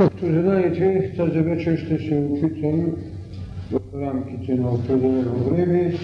Както 0.00 0.26
знаете, 0.26 1.12
тази 1.16 1.40
вечер 1.40 1.76
ще 1.76 1.98
се 1.98 2.14
опитам 2.14 2.96
в 3.70 3.80
рамките 3.94 4.54
на 4.54 4.70
определено 4.70 5.34
време 5.34 5.94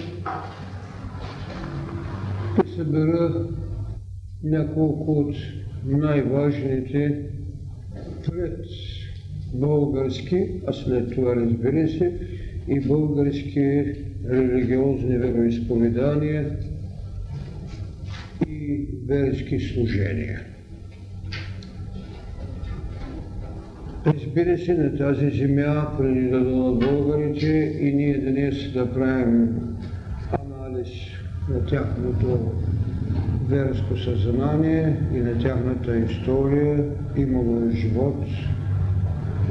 да 2.57 2.71
събера 2.75 3.47
няколко 4.43 5.11
от 5.11 5.35
най-важните 5.85 7.21
пред 8.25 8.59
български, 9.53 10.49
а 10.67 10.73
след 10.73 11.11
това 11.11 11.35
разбира 11.35 11.87
се, 11.87 12.13
и 12.67 12.79
български 12.79 13.93
религиозни 14.29 15.17
вероисповедания 15.17 16.57
и 18.47 18.87
верски 19.07 19.59
служения. 19.59 20.56
Разбира 24.07 24.57
се, 24.57 24.73
на 24.73 24.97
тази 24.97 25.29
земя, 25.29 25.87
да 25.99 26.39
дадат 26.39 26.79
българите 26.79 27.77
и 27.81 27.93
ние 27.93 28.17
днес 28.17 28.73
да 28.73 28.93
правим 28.93 29.49
анализ 30.31 30.89
на 31.49 31.65
тяхното 31.65 32.51
верско 33.49 33.97
съзнание 33.97 34.95
и 35.13 35.17
на 35.17 35.39
тяхната 35.39 35.97
история, 35.97 36.85
имало 37.17 37.69
живот, 37.69 38.25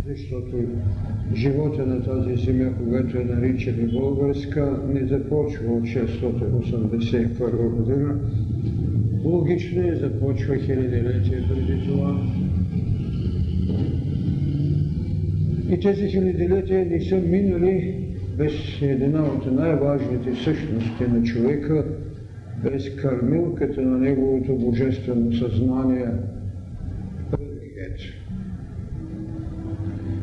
защото 0.06 0.56
живота 1.34 1.86
на 1.86 2.04
тази 2.04 2.44
земя, 2.44 2.72
когато 2.78 3.18
е 3.18 3.24
наричали 3.24 3.86
българска, 3.92 4.80
не 4.88 5.06
започва 5.06 5.72
от 5.72 5.84
681 5.84 7.68
година. 7.68 8.14
Логично 9.24 9.88
е, 9.88 9.94
започва 9.94 10.56
хилядилетия 10.56 11.44
преди 11.48 11.86
това. 11.88 12.20
И 15.70 15.80
тези 15.80 16.08
хилядилетия 16.08 16.86
не 16.86 17.00
са 17.00 17.16
минали 17.16 18.06
без 18.38 18.52
една 18.82 19.24
от 19.24 19.52
най-важните 19.52 20.34
същности 20.34 21.04
на 21.12 21.22
човека, 21.22 21.84
без 22.64 22.96
кърмилката 22.96 23.82
на 23.82 23.98
неговото 23.98 24.56
божествено 24.56 25.32
съзнание. 25.32 26.08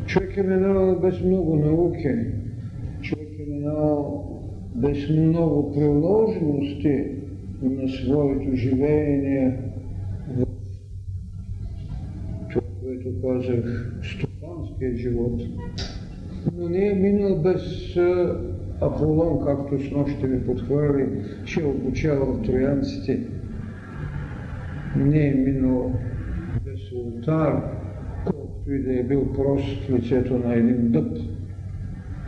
Човек 0.06 0.36
е 0.36 0.42
минал 0.42 1.00
без 1.00 1.20
много 1.20 1.56
науки, 1.56 2.08
човек 3.02 3.28
е 3.40 3.50
минал 3.50 4.24
без 4.74 5.08
много 5.08 5.72
приложности 5.74 7.04
на 7.62 7.88
своето 7.88 8.56
живеене 8.56 9.58
в 10.28 10.46
това, 12.50 12.62
което 12.82 13.08
казах, 13.22 13.92
стопанския 14.74 14.96
живот. 14.96 15.40
Но 16.56 16.68
не 16.68 16.88
е 16.88 16.94
минал 16.94 17.42
без 17.42 17.96
Аполон, 18.80 19.46
както 19.46 19.78
с 19.78 19.90
нощите 19.90 20.26
ви 20.26 20.46
подхвърли, 20.46 21.06
че 21.44 21.60
е 21.60 21.64
обучавал 21.64 22.42
троянците. 22.42 23.20
Не 24.96 25.28
е 25.28 25.34
минал 25.34 25.92
без 26.64 26.92
ултар, 26.92 27.62
колкото 28.26 28.72
и 28.72 28.82
да 28.82 29.00
е 29.00 29.02
бил 29.02 29.32
прост 29.32 29.84
в 29.84 29.90
лицето 29.90 30.38
на 30.38 30.54
един 30.54 30.90
дъб 30.90 31.18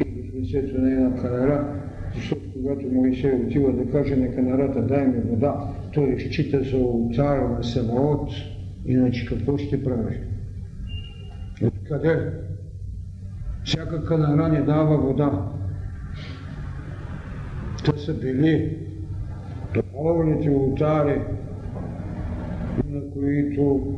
или 0.07 0.31
в 0.31 0.35
лицето 0.35 0.79
на 0.79 0.93
една 0.93 1.23
канара, 1.23 1.83
защото 2.15 2.43
когато 2.55 2.87
Моисей 2.93 3.33
отива 3.33 3.73
да 3.73 3.91
каже 3.91 4.17
на 4.17 4.35
канарата 4.35 4.83
дай 4.83 5.07
ми 5.07 5.21
вода, 5.21 5.75
той 5.93 6.19
счита 6.19 6.63
за 6.63 6.77
ултара 6.77 7.49
на 7.49 7.65
самоот, 7.65 8.31
иначе 8.87 9.27
какво 9.27 9.59
ще 9.59 9.85
прави? 9.85 10.17
Откъде? 11.63 12.33
Всяка 13.65 14.05
канара 14.05 14.49
не 14.49 14.63
дава 14.63 14.99
вода. 14.99 15.49
Те 17.85 17.99
са 17.99 18.15
били 18.15 18.79
духовните 19.75 20.51
ултари, 20.51 21.21
на 22.89 23.11
които 23.13 23.95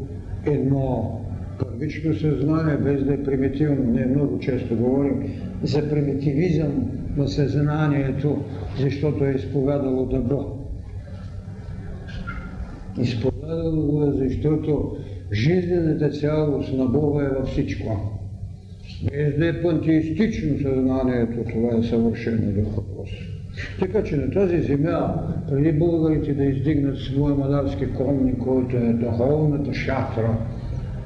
едно 0.47 1.21
първично 1.59 2.15
съзнание, 2.15 2.77
без 2.77 3.05
да 3.05 3.15
е 3.15 3.23
примитивно, 3.23 3.93
не 3.93 4.07
много 4.07 4.39
често 4.39 4.77
говорим 4.77 5.33
за 5.63 5.91
примитивизъм 5.91 6.91
на 7.17 7.29
съзнанието, 7.29 8.45
защото 8.81 9.25
е 9.25 9.31
изповядало 9.31 10.07
добро. 10.07 10.59
Изповядало 13.01 13.87
го 13.87 14.05
е, 14.05 14.13
защото 14.13 14.97
жизнената 15.33 16.11
цялост 16.11 16.73
на 16.73 16.87
Бога 16.87 17.25
е 17.25 17.29
във 17.29 17.49
всичко. 17.49 18.19
Без 19.11 19.39
да 19.39 19.49
е 19.49 19.63
пантеистично 19.63 20.59
съзнанието, 20.59 21.51
това 21.51 21.79
е 21.79 21.83
съвършено 21.83 22.53
друг 22.53 22.75
въпрос. 22.77 23.11
Така 23.81 24.05
че 24.05 24.17
на 24.17 24.31
тази 24.31 24.61
земя, 24.61 25.15
преди 25.49 25.73
българите 25.73 26.35
да 26.35 26.45
издигнат 26.45 26.99
своя 26.99 27.35
мадарски 27.35 27.93
конни, 27.93 28.39
който 28.39 28.77
е 28.77 28.93
духовната 28.93 29.75
шатра, 29.75 30.39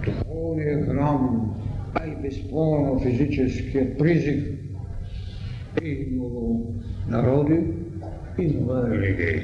духовният 0.04 0.86
храм, 0.86 1.54
а 1.94 2.06
и 2.06 2.22
безспорно 2.22 3.00
физическият 3.00 3.98
призив, 3.98 4.44
е 5.82 5.88
имало 5.88 6.74
народи 7.08 7.60
и 8.38 8.46
нова 8.46 8.90
религия. 8.90 9.42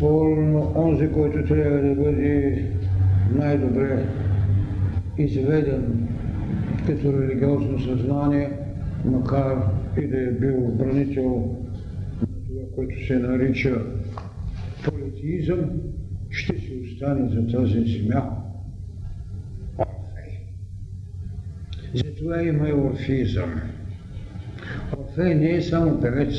Безспорно, 0.00 0.72
онзи, 0.76 1.08
който 1.12 1.54
трябва 1.54 1.78
да 1.78 1.94
бъде 1.94 2.64
най-добре 3.34 4.06
изведен 5.18 6.08
като 6.86 7.22
религиозно 7.22 7.78
съзнание, 7.80 8.52
макар 9.04 9.56
и 10.02 10.06
да 10.06 10.22
е 10.22 10.32
бил 10.32 10.68
бранител 10.68 11.56
на 12.20 12.26
това, 12.26 12.62
което 12.74 13.06
се 13.06 13.18
нарича 13.18 13.82
политизъм, 14.84 15.70
ще 16.30 16.58
си 16.58 16.80
остане 16.84 17.28
за 17.28 17.46
тази 17.46 17.98
земя. 17.98 18.30
Затова 21.94 22.42
има 22.42 22.68
и 22.68 22.72
орфизъм. 22.72 23.60
Орфей 24.98 25.34
не 25.34 25.50
е 25.50 25.62
само 25.62 26.00
певец. 26.00 26.34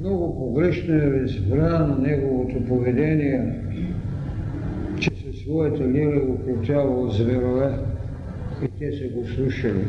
Много 0.00 0.38
погрешно 0.38 0.94
е 0.94 1.20
разбрано 1.20 1.98
неговото 1.98 2.64
поведение, 2.64 3.60
че 5.00 5.10
със 5.10 5.42
своята 5.42 5.88
лира 5.88 6.16
е 6.16 6.30
укротявал 6.30 7.08
зверове 7.08 7.70
и 8.64 8.68
те 8.78 8.92
са 8.92 9.08
го 9.08 9.26
слушали. 9.26 9.84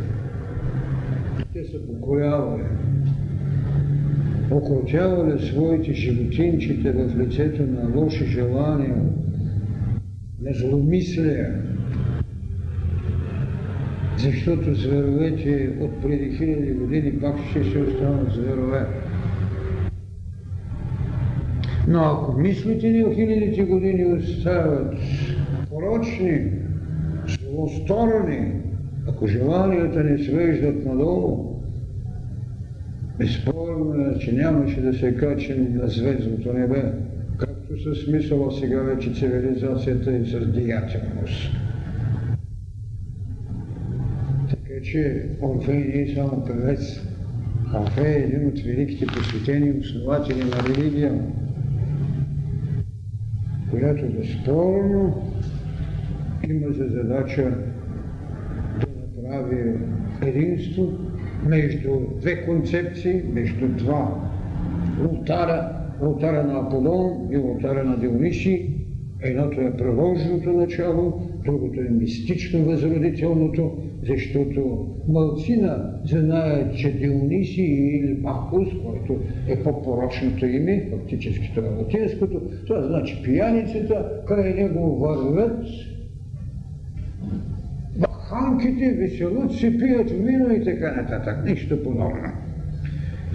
Те 1.53 1.63
са 1.63 1.87
покорявали. 1.87 2.63
Окротявали 4.51 5.39
своите 5.39 5.93
животинчета 5.93 6.91
в 6.91 7.19
лицето 7.19 7.63
на 7.63 7.99
лоши 7.99 8.25
желания, 8.25 8.95
на 10.41 10.53
зломислия, 10.53 11.61
защото 14.17 14.75
зверовете 14.75 15.77
от 15.81 16.01
преди 16.01 16.37
хиляди 16.37 16.71
години 16.71 17.19
пак 17.21 17.35
ще 17.51 17.63
се 17.63 17.79
останат 17.79 18.31
зверове. 18.31 18.87
Но 21.87 21.99
ако 21.99 22.39
мислите 22.39 22.89
ни 22.89 23.03
от 23.03 23.13
хилядите 23.13 23.63
години 23.63 24.13
остават 24.13 24.95
порочни, 25.69 26.51
злосторни, 27.27 28.51
ако 29.07 29.27
желанията 29.27 30.03
ни 30.03 30.23
свеждат 30.23 30.85
надолу, 30.85 31.61
безспорно 33.17 34.01
е, 34.01 34.19
че 34.19 34.31
нямаше 34.31 34.81
да 34.81 34.93
се 34.93 35.15
качим 35.15 35.75
на 35.75 35.87
звездното 35.87 36.53
небе, 36.53 36.83
както 37.37 37.83
със 37.83 37.97
смисъла 37.99 38.51
сега 38.51 38.81
вече 38.81 39.13
цивилизацията 39.13 40.17
и 40.17 40.25
с 40.25 40.47
деятелност. 40.47 41.51
Така 44.49 44.81
че 44.83 45.25
Орфей 45.41 45.77
не 45.77 46.01
е 46.01 46.15
само 46.15 46.45
певец, 46.45 47.01
Орфей 47.75 48.15
е 48.15 48.23
един 48.23 48.47
от 48.47 48.59
великите 48.59 49.05
посветени 49.05 49.79
основатели 49.79 50.43
на 50.43 50.75
религия, 50.75 51.21
която 53.75 54.05
безспорно 54.05 55.23
има 56.49 56.73
за 56.73 56.87
задача 56.87 57.57
да 58.79 58.87
направи 59.21 59.73
единство 60.21 60.93
между 61.45 61.89
две 62.21 62.45
концепции, 62.45 63.21
между 63.33 63.67
два 63.67 64.29
ултара, 65.09 65.71
ултара 66.01 66.43
на 66.43 66.59
Аполон 66.59 67.27
и 67.31 67.37
ултара 67.37 67.83
на 67.83 67.99
Диониси, 67.99 68.75
Едното 69.21 69.61
е 69.61 69.77
приложеното 69.77 70.51
начало, 70.51 71.21
другото 71.45 71.79
е 71.79 71.89
мистично 71.89 72.65
възродителното, 72.65 73.77
защото 74.07 74.87
малцина 75.07 75.99
знаят, 76.05 76.77
че 76.77 76.91
Дионисий 76.91 77.97
или 77.97 78.13
Бахус, 78.13 78.67
който 78.85 79.15
е 79.47 79.63
по-порочното 79.63 80.45
име, 80.45 80.89
фактически 80.91 81.51
това 81.55 81.67
е 81.67 81.71
латинското, 81.71 82.41
това 82.67 82.81
значи 82.81 83.21
пияницата, 83.23 84.11
край 84.27 84.53
него 84.53 84.95
вървят 84.95 85.65
баханките, 87.97 88.91
веселят 88.91 89.51
се, 89.51 89.77
пият 89.77 90.09
вино 90.09 90.53
и 90.53 90.63
така 90.63 90.91
нататък. 90.91 91.45
Нищо 91.45 91.83
подобно. 91.83 92.31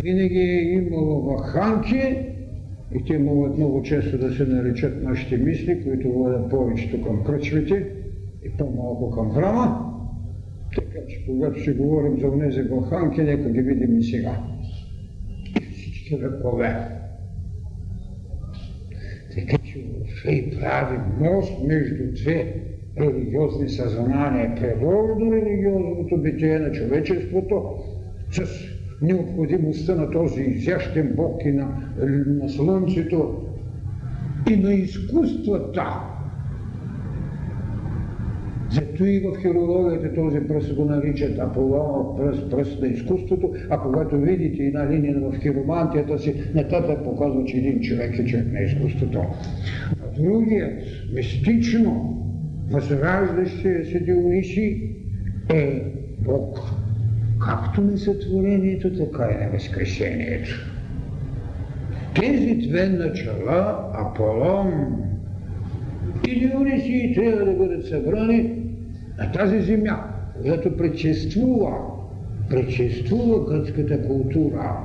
Винаги 0.02 0.38
е 0.38 0.72
имало 0.72 1.22
ваханки, 1.22 2.16
и 2.94 3.04
те 3.06 3.18
могат 3.18 3.56
много 3.56 3.82
често 3.82 4.18
да 4.18 4.30
се 4.30 4.44
наречат 4.44 5.02
нашите 5.02 5.36
мисли, 5.36 5.84
които 5.84 6.12
водят 6.12 6.50
повечето 6.50 7.04
към 7.04 7.24
кръчвите 7.24 7.86
и 8.44 8.50
по-малко 8.50 9.10
към 9.10 9.32
храма. 9.32 9.86
Така 10.74 11.06
че, 11.08 11.24
когато 11.26 11.60
ще 11.60 11.72
говорим 11.72 12.20
за 12.20 12.28
унези 12.28 12.62
бълханки, 12.62 13.22
нека 13.22 13.50
ги 13.50 13.60
видим 13.60 13.98
и 13.98 14.02
сега. 14.02 14.38
Всички 15.72 16.16
векове. 16.16 17.00
Така 19.34 19.58
че 19.64 19.84
Орфей 20.00 20.50
прави 20.60 20.98
мост 21.20 21.52
между 21.66 22.12
две 22.12 22.54
религиозни 23.00 23.68
съзнания, 23.68 24.54
природно 24.54 25.32
религиозното 25.32 26.16
битие 26.16 26.58
на 26.58 26.72
човечеството 26.72 27.62
с 28.30 28.42
необходимостта 29.02 29.94
на 29.94 30.10
този 30.10 30.42
изящен 30.42 31.12
Бог 31.16 31.44
и 31.44 31.52
на, 31.52 31.92
на 32.26 32.48
Слънцето 32.48 33.46
и 34.50 34.56
на 34.56 34.72
изкуствата. 34.74 36.00
Зато 38.72 39.04
и 39.04 39.20
в 39.20 39.42
хирологията 39.42 40.14
този 40.14 40.40
пръст 40.40 40.74
го 40.74 40.84
наричат 40.84 41.38
Аполлон, 41.38 42.16
пръст, 42.16 42.50
пръст 42.50 42.80
на 42.80 42.88
изкуството, 42.88 43.54
а 43.70 43.78
когато 43.78 44.18
видите 44.18 44.62
една 44.62 44.90
линия 44.90 45.20
в 45.20 45.38
хиромантията 45.42 46.18
си, 46.18 46.34
нататък 46.54 47.04
показва, 47.04 47.44
че 47.44 47.56
един 47.56 47.80
човек 47.80 48.18
е 48.18 48.24
човек 48.24 48.52
на 48.52 48.60
изкуството. 48.60 49.24
А 50.02 50.22
другият, 50.22 50.82
мистично, 51.14 52.16
възраждащия 52.70 53.84
се 53.84 54.00
Диониси 54.00 54.90
е 55.48 55.82
Бог 56.18 56.58
както 57.40 57.80
на 57.80 57.98
сътворението, 57.98 58.90
така 58.92 59.28
и 59.32 59.44
на 59.44 59.50
възкресението. 59.50 60.50
Тези 62.14 62.54
две 62.54 62.88
начала, 62.88 63.90
Аполон 63.94 64.96
и 66.28 66.38
Дионисий, 66.38 67.14
трябва 67.14 67.44
да 67.44 67.52
бъдат 67.52 67.86
събрани 67.86 68.59
на 69.20 69.32
тази 69.32 69.60
земя, 69.60 70.04
която 70.42 70.76
предшествува, 70.76 71.76
предшествува 72.50 73.44
гръцката 73.44 74.06
култура. 74.06 74.76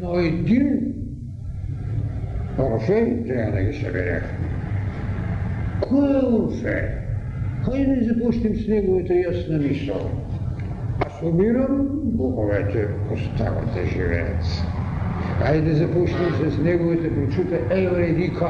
Но 0.00 0.18
един 0.18 0.94
Орфей 2.58 3.24
трябва 3.26 3.52
да 3.52 3.62
ги 3.62 3.78
събере. 3.78 4.22
Кой 5.80 6.14
е 6.14 6.24
Орфей? 6.24 6.82
Хайде 7.64 7.96
да 7.96 8.14
започнем 8.14 8.54
с 8.54 8.68
неговата 8.68 9.14
ясна 9.14 9.58
мисъл. 9.58 10.10
Аз 11.06 11.22
умирам, 11.22 11.88
боговете 12.04 12.88
остават 13.12 13.74
да 13.74 13.86
живеят. 13.86 14.44
Хайде 15.38 15.70
да 15.70 15.76
започнем 15.76 16.50
с 16.50 16.58
неговата 16.58 17.14
прочута 17.14 17.58
Евредика. 17.70 18.46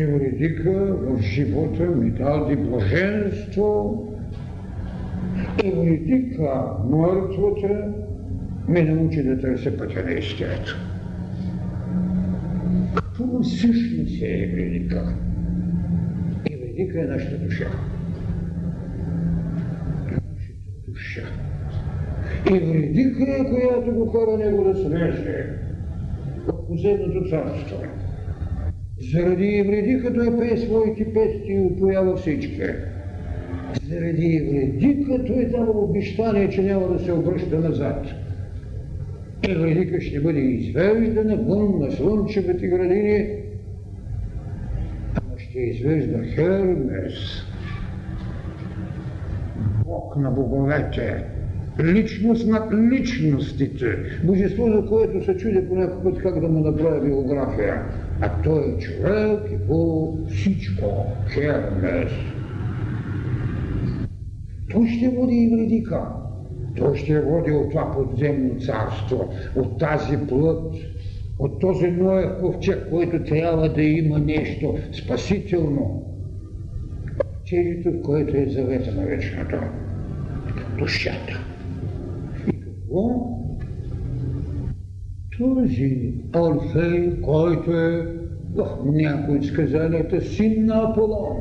Евредика 0.00 0.70
в 0.70 1.20
живота 1.20 1.82
ми 1.82 2.10
даде 2.10 2.56
блаженство. 2.56 4.06
Евредика, 5.64 6.64
мъртвата, 6.90 7.92
ме 8.68 8.82
научи 8.82 9.22
да 9.22 9.40
търся 9.40 9.76
пътя 9.76 10.04
на 10.04 10.12
истината. 10.12 10.76
Какво 12.94 13.42
всъщност 13.42 14.22
е 14.22 14.42
Евредика? 14.42 15.14
Евредика 16.52 17.00
е 17.00 17.04
нашата 17.04 17.38
душа. 17.38 17.66
душа. 20.88 21.22
И 22.50 22.58
вредиха 22.58 23.22
е, 23.22 23.50
която 23.50 23.92
го 23.92 24.12
кара 24.12 24.38
него 24.38 24.64
да 24.64 24.74
слезе 24.74 25.46
в 26.46 26.66
последното 26.68 27.30
царство. 27.30 27.76
Заради 29.00 29.62
вредиха 29.62 30.14
той 30.14 30.38
пее 30.38 30.56
своите 30.56 31.12
пести 31.12 31.52
и 31.52 31.60
упоява 31.60 32.16
всички. 32.16 32.62
Заради 33.88 34.48
вредика 34.52 35.24
той 35.26 35.44
дава 35.44 35.80
обещание, 35.80 36.50
че 36.50 36.62
няма 36.62 36.88
да 36.88 36.98
се 36.98 37.12
обръща 37.12 37.58
назад. 37.58 38.06
Евредика 39.48 40.00
ще 40.00 40.20
бъде 40.20 40.40
извеждана 40.40 41.36
вън 41.36 41.80
на 41.80 41.90
слънчевите 41.90 42.66
градини, 42.66 43.26
ама 45.14 45.38
ще 45.38 45.60
извежда 45.60 46.24
Хермес, 46.24 47.14
Бог 49.84 50.16
на 50.16 50.30
боговете, 50.30 51.24
личност 51.82 52.48
над 52.48 52.72
личностите, 52.92 53.86
божество, 54.24 54.70
за 54.70 54.86
което 54.86 55.24
се 55.24 55.36
чуди 55.36 55.68
по 55.68 55.74
някакъв 55.74 56.02
път 56.02 56.22
как 56.22 56.40
да 56.40 56.48
му 56.48 56.60
направя 56.60 57.00
биография. 57.00 57.82
А 58.20 58.42
той 58.42 58.74
е 58.74 58.78
човек 58.78 59.40
и 59.52 59.66
по 59.66 60.18
всичко, 60.28 61.06
Хермес. 61.28 62.12
Той 64.70 64.88
ще 64.88 65.08
води 65.08 65.34
и 65.34 65.56
вредика. 65.56 66.06
Той 66.76 66.96
ще 66.96 67.20
води 67.20 67.52
от 67.52 67.70
това 67.70 67.92
подземно 67.92 68.60
царство, 68.60 69.28
от 69.56 69.78
тази 69.78 70.18
плът, 70.28 70.74
от 71.38 71.60
този 71.60 71.86
Ноев 71.86 72.30
ковчег, 72.40 72.86
който 72.90 73.24
трябва 73.24 73.68
да 73.68 73.82
има 73.82 74.18
нещо 74.18 74.78
спасително. 74.92 76.06
Челито, 77.44 78.02
което 78.02 78.36
е 78.36 78.46
завета 78.48 78.94
на 78.94 79.06
вечното. 79.06 79.56
Душата. 80.78 81.44
И 82.46 82.60
какво? 82.60 83.39
Този 85.40 86.14
Орфей, 86.36 87.20
който 87.20 87.72
е 87.72 88.16
в 88.54 88.78
някои 88.84 89.44
сказанията 89.44 90.20
син 90.20 90.66
на 90.66 90.90
Аполон 90.90 91.36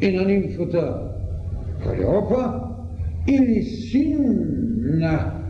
и 0.00 0.16
на 0.16 0.24
нимфата 0.24 1.10
Калиопа, 1.82 2.60
или 3.28 3.62
син 3.62 4.18
на 4.84 5.42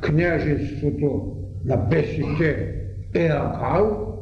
княжеството 0.00 1.36
на 1.64 1.76
бесите 1.76 2.74
Еакал. 3.14 4.14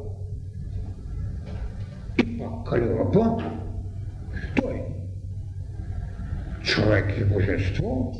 И 2.19 2.37
пак 2.37 2.69
Калиопа, 2.69 3.37
той 4.55 4.81
човек 6.61 7.05
и 7.21 7.33
божество, 7.33 8.13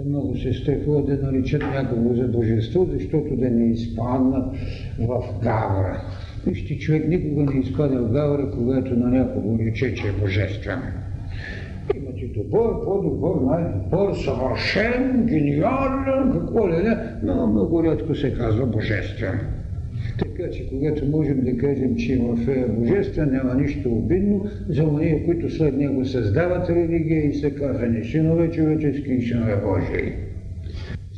хората 0.00 0.08
много 0.08 0.36
се 0.36 0.52
страхуват 0.52 1.06
да 1.06 1.26
наричат 1.26 1.62
някого 1.62 2.14
за 2.14 2.28
божество, 2.28 2.86
защото 2.92 3.36
да 3.36 3.50
не 3.50 3.70
изпаднат 3.70 4.56
в 4.98 5.40
гавра. 5.42 6.02
Вижте, 6.46 6.78
човек 6.78 7.08
никога 7.08 7.52
не 7.52 7.60
изпада 7.60 8.02
в 8.02 8.12
гавра, 8.12 8.50
когато 8.50 8.94
на 8.94 9.06
някого 9.06 9.58
рече, 9.58 9.94
че 9.94 10.08
е 10.08 10.20
божествен. 10.20 10.82
Имате 11.96 12.26
добър, 12.26 12.84
по-добър, 12.84 13.40
най-добър, 13.40 14.14
съвършен, 14.14 15.26
гениален, 15.26 16.32
какво 16.32 16.68
ли 16.68 16.76
не, 16.76 16.96
но 17.22 17.46
много 17.46 17.84
рядко 17.84 18.14
се 18.14 18.34
казва 18.34 18.66
божествен. 18.66 19.40
Така 20.18 20.50
че, 20.50 20.68
когато 20.68 21.06
можем 21.06 21.40
да 21.40 21.56
кажем, 21.56 21.96
че 21.96 22.18
в 22.18 22.48
е 22.48 22.66
божествен, 22.68 23.30
няма 23.32 23.54
нищо 23.54 23.92
обидно 23.92 24.46
за 24.68 24.84
уния, 24.84 25.24
които 25.24 25.50
след 25.50 25.76
него 25.76 26.04
създават 26.04 26.70
религия 26.70 27.26
и 27.26 27.34
са 27.34 27.50
казани 27.50 28.04
синове 28.04 28.50
човечески 28.50 29.12
и 29.12 29.22
синове 29.22 29.56
Божии. 29.56 30.12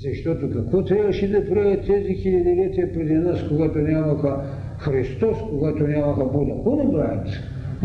Защото 0.02 0.50
какво 0.50 0.84
трябваше 0.84 1.28
да 1.28 1.48
правят 1.48 1.86
тези 1.86 2.14
хилядилетия 2.14 2.92
преди 2.92 3.14
нас, 3.14 3.48
когато 3.48 3.78
нямаха 3.78 4.44
Христос, 4.78 5.38
когато 5.50 5.86
нямаха 5.86 6.24
Буда? 6.24 6.52
Какво 6.54 6.76
да 6.76 6.92
правят? 6.92 7.28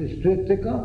Да 0.01 0.09
стоят 0.09 0.47
така. 0.47 0.83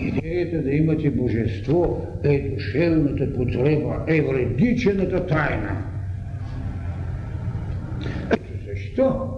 Идеята 0.00 0.62
да 0.62 0.70
имате 0.70 1.10
божество 1.10 2.06
е 2.24 2.50
душевната 2.54 3.32
потреба, 3.32 4.04
е 4.08 4.22
вредичената 4.22 5.26
тайна. 5.26 5.82
Ето 8.32 8.52
защо 8.96 9.30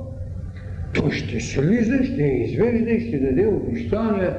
той 0.94 1.10
ще 1.10 1.40
слиза, 1.40 2.04
ще 2.04 2.22
я 2.22 2.44
извежда 2.44 2.90
и 2.90 3.08
ще 3.08 3.18
даде 3.18 3.46
обещание, 3.46 4.30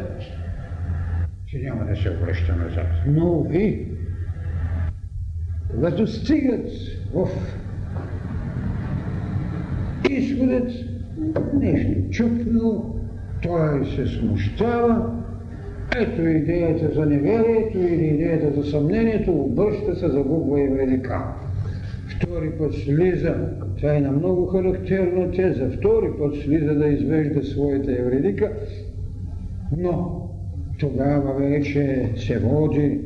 че 1.45 1.57
няма 1.57 1.85
да 1.85 1.95
се 1.95 2.09
връща 2.09 2.55
назад. 2.55 2.87
Но 3.07 3.43
ви, 3.43 3.87
когато 5.71 6.07
стигат 6.07 6.69
в 7.13 7.27
изходът 10.09 10.71
нещо 11.53 12.09
чупно, 12.09 12.95
той 13.41 13.85
се 13.85 14.05
смущава, 14.05 15.15
ето 15.97 16.21
идеята 16.21 16.93
за 16.93 17.05
неверието 17.05 17.77
или 17.77 18.05
идеята 18.05 18.61
за 18.61 18.71
съмнението, 18.71 19.31
обръща 19.31 19.95
се, 19.95 20.07
загубва 20.07 20.61
и 20.61 20.67
велика. 20.67 21.33
Втори 22.23 22.51
път 22.51 22.73
слиза, 22.73 23.35
това 23.77 23.95
е 23.95 24.01
на 24.01 24.11
много 24.11 24.45
характерна 24.45 25.31
теза, 25.31 25.69
втори 25.77 26.07
път 26.19 26.35
слиза 26.35 26.75
да 26.75 26.87
извежда 26.87 27.43
своята 27.43 27.91
евредика, 27.91 28.51
но 29.77 30.21
тогава 30.79 31.33
вече 31.39 32.09
се 32.15 32.39
води 32.39 32.99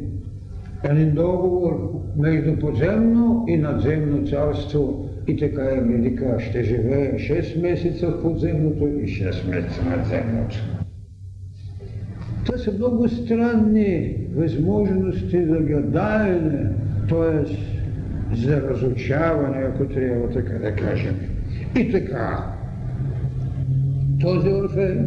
един 0.84 1.14
договор 1.14 2.02
между 2.18 2.60
подземно 2.60 3.46
и 3.48 3.58
надземно 3.58 4.28
царство 4.28 5.10
и 5.28 5.38
така 5.38 5.64
Евредика 5.64 6.40
ще 6.40 6.64
живее 6.64 7.14
6 7.14 7.62
месеца 7.62 8.08
в 8.08 8.22
подземното 8.22 8.88
и 8.88 9.08
6 9.08 9.50
месеца 9.50 9.86
надземното. 9.86 10.56
Това 12.46 12.58
са 12.58 12.72
много 12.72 13.08
странни 13.08 14.16
възможности 14.36 15.46
за 15.46 15.58
гадаене, 15.58 16.70
т.е. 17.10 17.73
за 18.36 18.62
разучаване, 18.62 19.58
ако 19.58 19.88
трябва 19.88 20.30
така 20.30 20.54
да 20.54 20.76
кажем. 20.76 21.16
И 21.76 21.92
така, 21.92 22.54
този 24.22 24.50
Орфей 24.50 24.98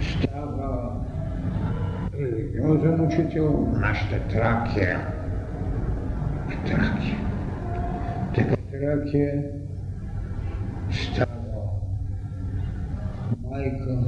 става 0.00 0.90
религиозен 2.20 3.00
учител 3.06 3.68
на 3.72 3.80
нашата 3.80 4.18
Тракия. 4.28 5.00
Тракия. 6.66 7.18
Така 8.34 8.56
Тракия 8.56 9.44
става 10.90 11.26
майка 13.50 13.98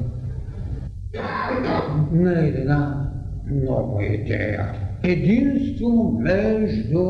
на 2.12 2.46
една 2.46 3.10
нова 3.46 4.04
идея. 4.04 4.91
Единство 5.04 6.18
между 6.20 7.04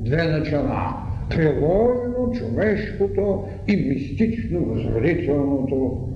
две 0.00 0.26
начала. 0.26 0.94
Приложено 1.30 2.32
човешкото 2.32 3.44
и 3.68 3.76
мистично 3.76 4.64
възродителното 4.64 6.08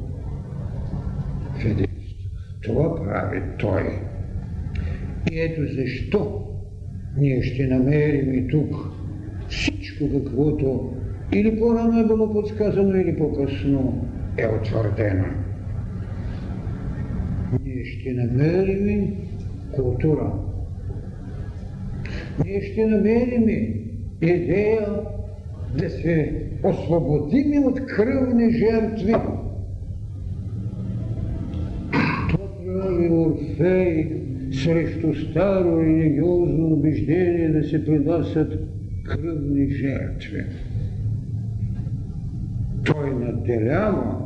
в 1.54 1.64
единство. 1.64 2.28
Това 2.62 3.04
прави 3.04 3.42
той. 3.58 3.82
И 5.32 5.40
ето 5.40 5.60
защо 5.66 6.48
ние 7.18 7.42
ще 7.42 7.66
намерим 7.66 8.34
и 8.34 8.48
тук 8.48 8.74
всичко 9.48 10.04
каквото 10.12 10.92
или 11.32 11.58
по-рано 11.58 12.00
е 12.00 12.06
било 12.06 12.32
подсказано, 12.32 12.96
или 12.96 13.18
по-късно 13.18 14.08
е 14.38 14.46
утвърдено 14.46 15.24
ние 17.64 17.84
ще 17.84 18.12
намерим 18.12 19.16
култура. 19.74 20.32
Ние 22.44 22.60
ще 22.62 22.86
намерим 22.86 23.48
идея 24.22 24.88
да 25.78 25.90
се 25.90 26.42
освободим 26.62 27.64
от 27.64 27.86
кръвни 27.86 28.50
жертви. 28.50 29.14
Това 32.30 32.48
прави 32.66 33.10
Орфей 33.10 34.22
срещу 34.52 35.14
старо 35.14 35.82
религиозно 35.82 36.66
убеждение 36.66 37.48
да 37.48 37.64
се 37.64 37.84
принасят 37.84 38.52
кръвни 39.04 39.70
жертви. 39.70 40.44
Той 42.84 43.14
наделява 43.14 44.16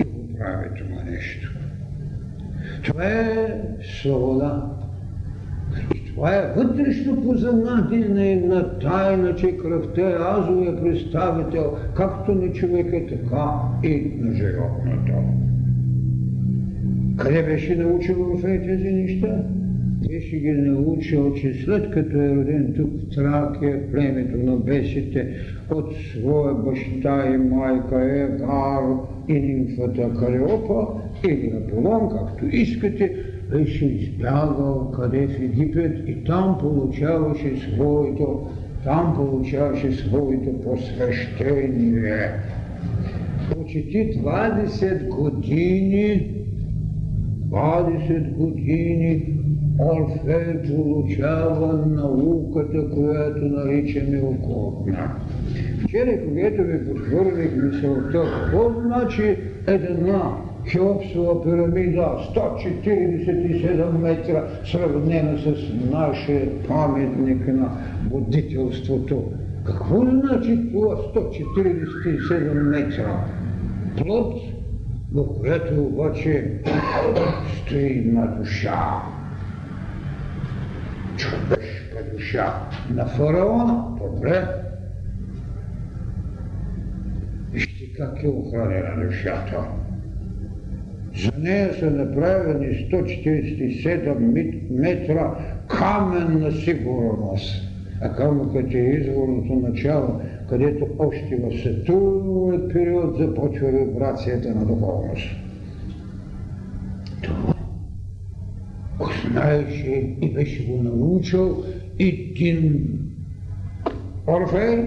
и 0.00 0.04
го 0.04 0.38
прави 0.38 0.68
това 0.78 1.04
нещо. 1.04 1.52
Това 2.84 3.04
е 3.04 3.60
свобода. 3.82 4.81
Това 6.14 6.34
е 6.36 6.52
вътрешно 6.56 7.22
познание 7.22 8.36
на 8.46 8.78
тайна, 8.78 9.34
че 9.34 9.56
кръвта 9.56 10.10
е 10.10 10.38
азовия 10.38 10.82
представител, 10.82 11.76
както 11.96 12.34
на 12.34 12.52
човека, 12.52 13.06
така 13.08 13.50
и 13.82 14.12
на 14.18 14.34
животното. 14.34 15.12
Къде 17.16 17.42
беше 17.42 17.76
научил 17.76 18.32
Орфей 18.32 18.62
тези 18.62 18.92
неща? 18.92 19.44
Беше 20.08 20.36
ги 20.36 20.52
научил, 20.52 21.34
че 21.34 21.54
след 21.54 21.90
като 21.90 22.16
е 22.20 22.36
роден 22.36 22.72
тук 22.76 22.90
в 23.00 23.14
Тракия, 23.14 23.92
племето 23.92 24.36
на 24.36 24.56
бесите, 24.56 25.28
от 25.70 25.94
своя 25.94 26.54
баща 26.54 27.34
и 27.34 27.36
майка 27.38 28.22
Егар 28.22 28.82
и 29.28 29.40
нимфата 29.40 30.10
Калиопа, 30.18 30.86
или 31.28 31.52
Аполон, 31.56 32.08
както 32.10 32.46
искате, 32.46 33.16
беше 33.52 33.84
избягал 33.84 34.90
къде 34.94 35.26
в 35.26 35.42
Египет 35.42 36.08
и 36.08 36.24
там 36.24 36.58
получаваше 36.60 37.56
своето, 37.56 38.46
там 38.84 39.14
получаваше 39.16 39.92
своето 39.92 40.60
посвещение. 40.60 42.30
Почти 43.54 44.18
20 44.18 45.08
години, 45.08 46.30
20 47.50 48.32
години 48.32 49.38
Орфей 49.78 50.62
получава 50.62 51.86
науката, 51.86 52.90
която 52.90 53.44
наричаме 53.44 54.22
околна. 54.22 55.16
Вчера, 55.84 56.24
когато 56.28 56.62
ви 56.62 56.88
подхвърлих 56.88 57.56
мисълта, 57.56 58.24
какво 58.34 58.80
значи 58.80 59.36
една 59.66 60.36
Хеопсова 60.66 61.42
пирамида, 61.42 62.18
147 62.34 63.98
метра, 63.98 64.44
сравнена 64.64 65.38
с 65.38 65.72
нашия 65.90 66.62
паметник 66.68 67.48
на 67.48 67.70
будителството. 68.10 69.32
Какво 69.64 70.04
значи 70.04 70.70
това 70.72 70.96
147 70.96 72.52
метра? 72.52 73.24
Плод, 73.96 74.34
в 75.12 75.40
която 75.40 75.82
обаче 75.82 76.52
стои 77.56 77.86
една 77.86 78.26
душа. 78.26 79.02
Човешка 81.16 82.04
душа 82.12 82.68
на 82.94 83.06
фараона. 83.06 83.84
Добре. 83.98 84.48
Вижте 87.52 87.92
как 87.96 88.22
е 88.22 88.28
охранена 88.28 89.06
душата. 89.06 89.81
За 91.14 91.32
нея 91.38 91.74
са 91.74 91.90
направени 91.90 92.66
147 92.66 94.70
метра 94.70 95.34
каменна 95.68 96.52
сигурност. 96.52 97.68
А 98.00 98.16
камъкът 98.16 98.74
е 98.74 98.78
изворното 98.78 99.54
начало, 99.54 100.20
където 100.48 100.86
още 100.98 101.36
в 101.36 101.62
Сатурновият 101.62 102.72
период 102.72 103.16
започва 103.16 103.68
вибрацията 103.68 104.54
на 104.54 104.66
духовност. 104.66 105.28
Това 107.22 107.54
знаеше 109.30 110.16
и 110.20 110.34
беше 110.34 110.66
го 110.66 110.82
научил 110.82 111.64
един 111.98 112.88
Орфей 114.26 114.84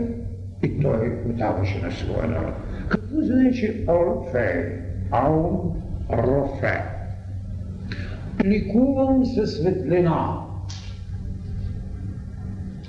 и 0.64 0.82
той 0.82 1.10
го 1.10 1.34
даваше 1.34 1.82
на 1.82 1.92
своя 1.92 2.28
народ. 2.28 2.54
Какво 2.90 3.22
значи 3.22 3.86
Орфей? 3.88 4.64
Аум 5.12 5.85
Рофе. 6.10 6.84
Ликувам 8.46 9.26
със 9.26 9.58
светлина. 9.58 10.46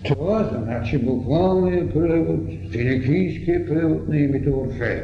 Това 0.04 0.44
значи 0.44 0.98
буквалният 0.98 1.94
превод, 1.94 2.40
финикийския 2.72 3.66
превод 3.66 4.08
на 4.08 4.18
името 4.18 4.50
Орфей. 4.50 5.02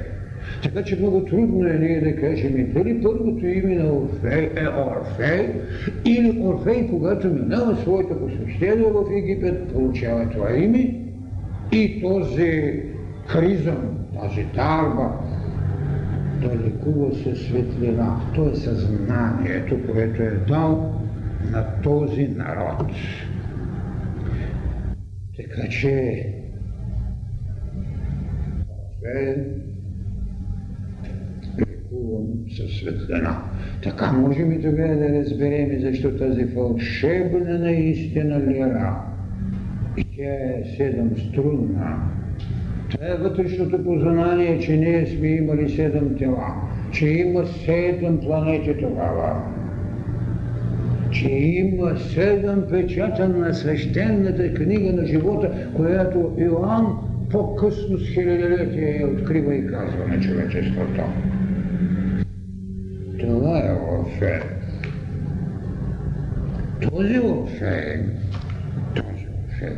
Така 0.62 0.82
че 0.82 0.98
много 0.98 1.24
трудно 1.24 1.66
е 1.66 1.72
ние 1.72 2.00
да 2.00 2.16
кажем 2.16 2.58
и 2.58 2.64
дали 2.64 3.02
първото 3.02 3.46
име 3.46 3.74
на 3.74 3.92
Орфей 3.92 4.50
е 4.56 4.68
Орфей 4.68 5.48
или 6.04 6.40
Орфей, 6.42 6.88
когато 6.90 7.28
минава 7.28 7.76
своето 7.76 8.18
посвещение 8.18 8.90
в 8.90 9.04
Египет, 9.16 9.72
получава 9.72 10.30
това 10.30 10.56
име 10.56 11.00
и 11.72 12.02
този 12.02 12.82
харизъм, 13.26 13.98
тази 14.20 14.46
дарба, 14.54 15.10
той 16.42 16.58
лекува 16.58 17.14
със 17.14 17.46
светлина. 17.46 18.20
То 18.34 18.50
е 18.50 18.54
съзнанието, 18.54 19.78
което 19.92 20.22
е 20.22 20.30
дал 20.48 21.00
на 21.52 21.82
този 21.82 22.28
народ. 22.28 22.86
Така 25.36 25.68
че 25.68 25.90
е 29.14 29.36
лекувам 31.58 32.26
със 32.56 32.76
светлина. 32.76 33.42
Така 33.82 34.12
можем 34.12 34.52
и 34.52 34.62
тогава 34.62 34.96
да 34.96 35.20
разберем 35.20 35.80
защо 35.80 36.18
тази 36.18 36.46
фалшебна 36.46 37.58
наистина 37.58 38.40
лира. 38.40 39.02
И 39.96 40.04
тя 40.04 40.32
е 40.32 40.64
седем 40.76 41.10
струнна 41.16 42.21
Това 42.21 42.21
е 43.00 43.14
вътрешното 43.14 43.84
познание, 43.84 44.58
че 44.58 44.76
ние 44.76 45.06
сме 45.06 45.28
имали 45.28 45.70
седем 45.70 46.16
тела, 46.18 46.54
че 46.92 47.08
има 47.08 47.46
седем 47.46 48.20
планети 48.20 48.74
тогава, 48.80 49.42
че 51.10 51.28
има 51.30 51.98
седем 51.98 52.64
печата 52.70 53.28
на 53.28 53.54
свещената 53.54 54.54
книга 54.54 54.92
на 54.92 55.06
живота, 55.06 55.50
която 55.76 56.32
Иоанн 56.38 56.86
по-късно 57.30 57.98
с 57.98 58.08
хилядолетие 58.08 59.06
открива 59.06 59.54
и 59.54 59.66
казва 59.66 60.06
на 60.08 60.20
човечеството. 60.20 61.02
Това 63.20 63.58
е 63.58 63.72
Орфей. 63.72 64.40
Този 66.80 67.18
Орфей, 67.18 68.04
този 68.94 69.26
Орфей, 69.44 69.76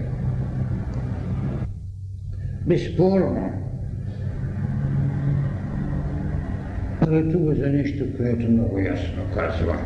безспорно 2.66 3.50
ретува 7.02 7.54
за 7.54 7.66
нещо, 7.66 8.04
което 8.16 8.50
много 8.50 8.78
ясно 8.78 9.22
казва. 9.34 9.78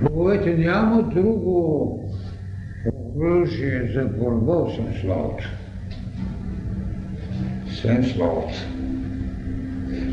Боговете 0.00 0.56
няма 0.56 1.02
друго 1.02 2.04
оръжие 3.16 3.90
за 3.94 4.04
борба, 4.04 4.52
освен 4.52 4.94
Словото. 5.00 5.44
Освен 7.66 8.04
Словото. 8.04 8.54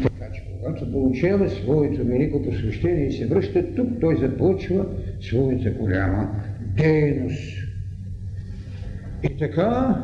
Така 0.03 0.31
че, 0.33 0.43
когато 0.61 0.91
получава 0.91 1.49
своето 1.49 2.05
велико 2.05 2.43
посвещение 2.43 3.07
и 3.07 3.11
се 3.11 3.27
връща 3.27 3.75
тук, 3.75 3.87
той 4.01 4.17
започва 4.17 4.85
своята 5.21 5.71
голяма 5.71 6.29
дейност. 6.77 7.57
И 9.23 9.37
така, 9.37 10.03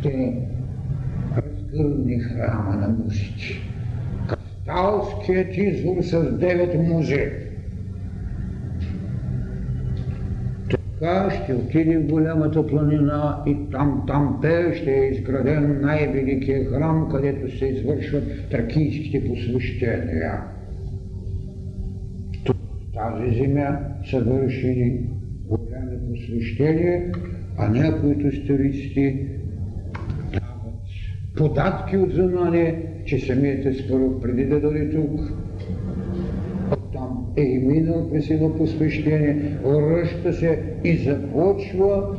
ще 0.00 0.32
разгърне 1.36 2.18
храма 2.18 2.76
на 2.76 2.88
музите. 2.88 3.60
Касталският 4.28 5.56
извор 5.56 6.02
с 6.02 6.38
девет 6.38 6.88
музи. 6.88 7.30
Така 10.70 11.30
ще 11.30 11.54
отиде 11.54 11.98
в 11.98 12.06
голямата 12.06 12.66
планина 12.66 13.42
и 13.46 13.56
там, 13.72 14.04
там 14.06 14.38
те 14.42 14.74
ще 14.74 14.90
е 14.90 15.08
изграден 15.08 15.80
най-великият 15.80 16.68
храм, 16.68 17.08
където 17.10 17.58
се 17.58 17.66
извършват 17.66 18.24
тракийските 18.50 19.28
посвещения. 19.28 20.42
Тук 22.44 22.56
в 22.56 22.92
тази 22.92 23.38
земя 23.38 23.78
са 24.10 24.20
вършили 24.20 25.06
голями 25.48 25.96
посвещения, 26.10 27.12
а 27.58 27.68
някои 27.68 28.28
историците 28.28 29.26
податки 31.36 31.96
от 31.96 32.12
знание, 32.12 32.82
че 33.06 33.18
самият 33.18 33.66
Аспаров 33.66 34.20
преди 34.22 34.44
да 34.44 34.60
дойде 34.60 34.90
тук, 34.90 35.20
оттам 36.72 37.26
е 37.36 37.42
и 37.42 37.58
минал 37.58 38.10
през 38.10 38.30
едно 38.30 38.56
посвещение, 38.56 39.58
връща 39.64 40.32
се 40.32 40.62
и 40.84 40.96
започва 40.96 42.16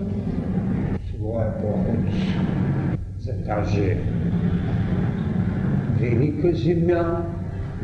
своя 1.09 1.57
поход 1.57 2.13
за 3.19 3.43
тази 3.45 3.97
велика 5.99 6.53
земя, 6.53 7.25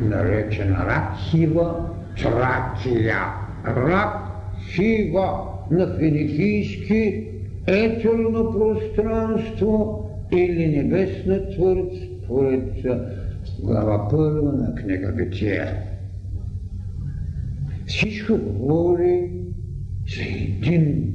наречена 0.00 0.86
Ракхива, 0.86 1.90
Тракия. 2.22 3.18
Ракхива 3.66 5.40
на 5.70 5.98
финикийски 5.98 7.24
етерно 7.66 8.52
пространство 8.52 10.07
или 10.32 10.76
небесна 10.76 11.50
твърд, 11.50 11.92
според 12.24 12.86
глава 13.62 14.08
първа 14.08 14.52
на 14.52 14.74
книга 14.74 15.12
Битие. 15.12 15.64
Всичко 17.86 18.38
говори 18.38 19.30
за 20.16 20.22
един 20.22 21.14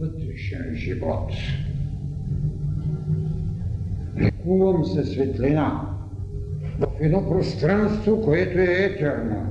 вътрешен 0.00 0.74
живот. 0.74 1.32
Лекувам 4.20 4.84
със 4.84 5.10
светлина 5.10 5.96
в 6.78 6.86
едно 7.00 7.28
пространство, 7.28 8.22
което 8.22 8.58
е 8.58 8.64
етерно. 8.64 9.46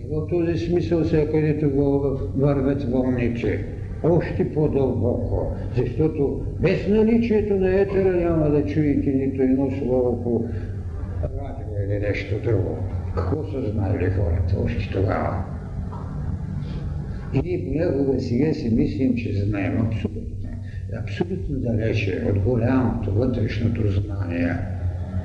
И 0.00 0.04
в 0.10 0.26
този 0.28 0.58
смисъл 0.58 1.04
сега, 1.04 1.30
където 1.30 1.70
вървят 2.36 2.82
вълните, 2.82 3.66
още 4.04 4.52
по-дълбоко, 4.54 5.56
защото 5.76 6.46
без 6.60 6.88
наличието 6.88 7.54
на 7.54 7.80
етера 7.80 8.12
няма 8.12 8.50
да 8.50 8.66
чуете 8.66 9.10
нито 9.10 9.42
едно 9.42 9.70
слово 9.70 10.22
по 10.22 10.44
радио 11.22 11.84
или 11.86 11.98
нещо 11.98 12.34
друго. 12.44 12.76
Какво 13.14 13.44
са 13.44 13.70
знаели 13.70 14.10
хората 14.10 14.56
още 14.64 14.90
тогава? 14.92 15.44
И 17.44 17.64
понякога 17.66 18.20
сега 18.20 18.52
си 18.52 18.74
мислим, 18.74 19.14
че 19.14 19.32
знаем 19.32 19.86
абсолютно. 19.86 20.22
Абсолютно 21.02 21.58
далече 21.58 22.22
от 22.30 22.38
голямото 22.38 23.12
вътрешното 23.12 23.82
знание. 23.88 24.56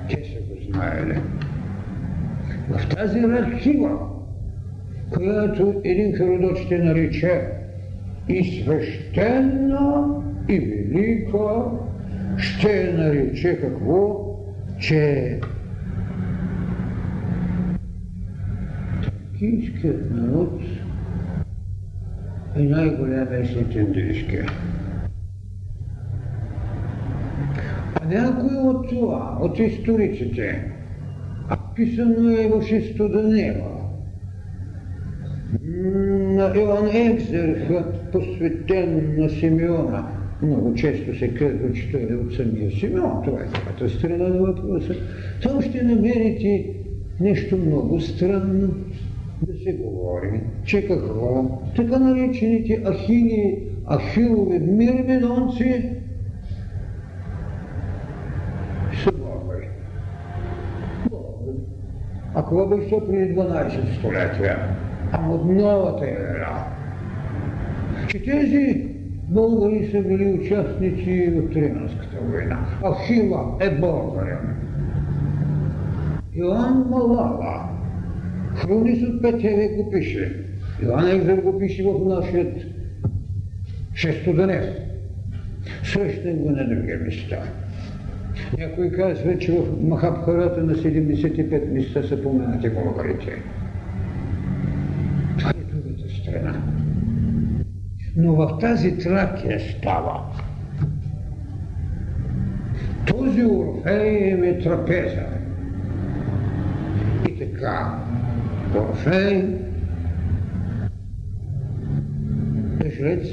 Те 0.09 0.15
са 0.15 0.39
го 0.39 0.71
знаели. 0.71 1.21
В 2.69 2.89
тази 2.95 3.19
архива, 3.19 3.99
която 5.13 5.81
един 5.83 6.15
Херодот 6.17 6.57
ще 6.57 6.77
нарече 6.77 7.41
и 8.29 8.63
свещена, 8.63 10.21
и 10.49 10.59
велика, 10.59 11.65
ще 12.37 12.93
нарече 12.93 13.57
какво? 13.61 14.23
Че 14.79 15.39
туркийският 19.37 20.11
народ 20.11 20.61
е 22.55 22.59
най-големия 22.59 23.45
след 23.45 23.75
индийския. 23.75 24.45
А 28.01 28.05
някой 28.05 28.57
от 28.57 28.89
това, 28.89 29.37
от 29.41 29.59
историците, 29.59 30.71
а 31.49 31.57
писано 31.75 32.29
е 32.29 32.47
в 32.47 32.61
шесто 32.61 33.09
Данила, 33.09 33.77
на 36.37 36.53
Иоанн 36.55 36.87
Екзерх, 36.93 37.69
посветен 38.11 39.15
на 39.17 39.29
Симеона. 39.29 40.07
Много 40.41 40.73
често 40.73 41.17
се 41.17 41.33
казва, 41.33 41.73
че 41.73 41.91
той 41.91 42.01
е 42.01 42.15
от 42.15 42.33
самия 42.33 42.71
Симеон. 42.71 43.23
Това 43.25 43.39
е 43.39 43.45
другата 43.45 43.89
страна 43.89 44.27
на 44.27 44.39
въпроса. 44.39 44.95
Там 45.43 45.61
ще 45.61 45.83
намерите 45.83 46.73
нещо 47.19 47.57
много 47.57 48.01
странно 48.01 48.69
да 49.41 49.53
се 49.63 49.73
говори, 49.73 50.41
че 50.65 50.87
какво? 50.87 51.61
Така 51.75 51.99
наречените 51.99 52.83
ахили, 52.85 53.63
ахилови 53.89 54.59
мирмидонци 54.59 55.83
са 59.03 59.11
богове. 59.11 59.69
А 62.35 62.41
какво 62.41 62.67
беше 62.67 62.89
преди 63.07 63.35
12 63.35 63.99
столетия? 63.99 64.57
А 65.11 65.29
от 65.29 65.45
новата 65.45 66.05
ера. 66.05 66.36
Че 68.07 68.23
тези 68.23 68.87
българи 69.29 69.89
са 69.91 70.01
били 70.01 70.33
участници 70.33 71.31
в 71.35 71.53
Трианската 71.53 72.17
война. 72.21 72.67
Ахила 72.83 73.57
е 73.61 73.69
българин. 73.69 74.37
Иоанн 76.35 76.85
Малала, 76.89 77.69
Хронис 78.55 79.03
от 79.03 79.21
Петеве 79.21 79.67
го 79.67 79.91
пише. 79.91 80.45
Иоанн 80.83 81.07
Екзер 81.07 81.37
го 81.37 81.59
пише 81.59 81.83
в 81.83 82.05
нашият 82.05 82.57
шестоденев. 83.95 84.65
Срещам 85.83 86.33
го 86.33 86.51
на 86.51 86.67
други 86.67 86.93
места. 86.93 87.37
Някой 88.57 88.91
казва, 88.91 89.37
че 89.37 89.51
в 89.51 89.87
Махабхарата 89.87 90.63
на 90.63 90.73
75 90.73 91.71
места 91.71 92.03
са 92.03 92.23
поменати 92.23 92.69
българите. 92.69 93.41
Това 95.37 95.49
е 95.49 95.75
другата 95.75 96.09
страна. 96.09 96.61
Но 98.17 98.35
в 98.35 98.57
тази 98.59 98.97
Тракия 98.97 99.59
става. 99.59 100.21
Този 103.07 103.45
Орфей 103.45 104.33
е 104.49 104.59
трапеза. 104.59 105.25
И 107.29 107.39
така, 107.39 107.99
Орфей 108.75 109.57
е 112.85 112.89
жрец. 112.89 113.27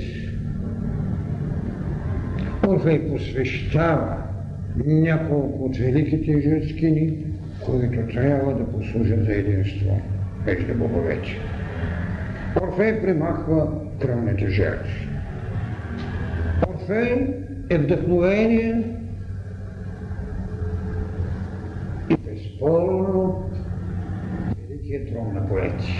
Орфей 2.69 3.09
посвещава 3.09 4.17
няколко 4.87 5.65
от 5.65 5.77
великите 5.77 6.41
жрецкини, 6.41 7.27
които 7.67 8.15
трябва 8.15 8.55
да 8.55 8.67
послужат 8.67 9.25
за 9.25 9.33
единство 9.33 10.01
между 10.47 10.75
боговете. 10.75 11.39
Орфей 12.63 13.01
примахва 13.01 13.84
кръвните 14.01 14.49
жертви. 14.49 15.09
Орфей 16.69 17.35
е 17.71 17.79
вдъхновение 17.79 18.83
и 22.11 22.17
безспорно 22.17 23.51
великият 24.69 25.09
трон 25.09 25.35
на 25.35 25.49
поети. 25.49 25.93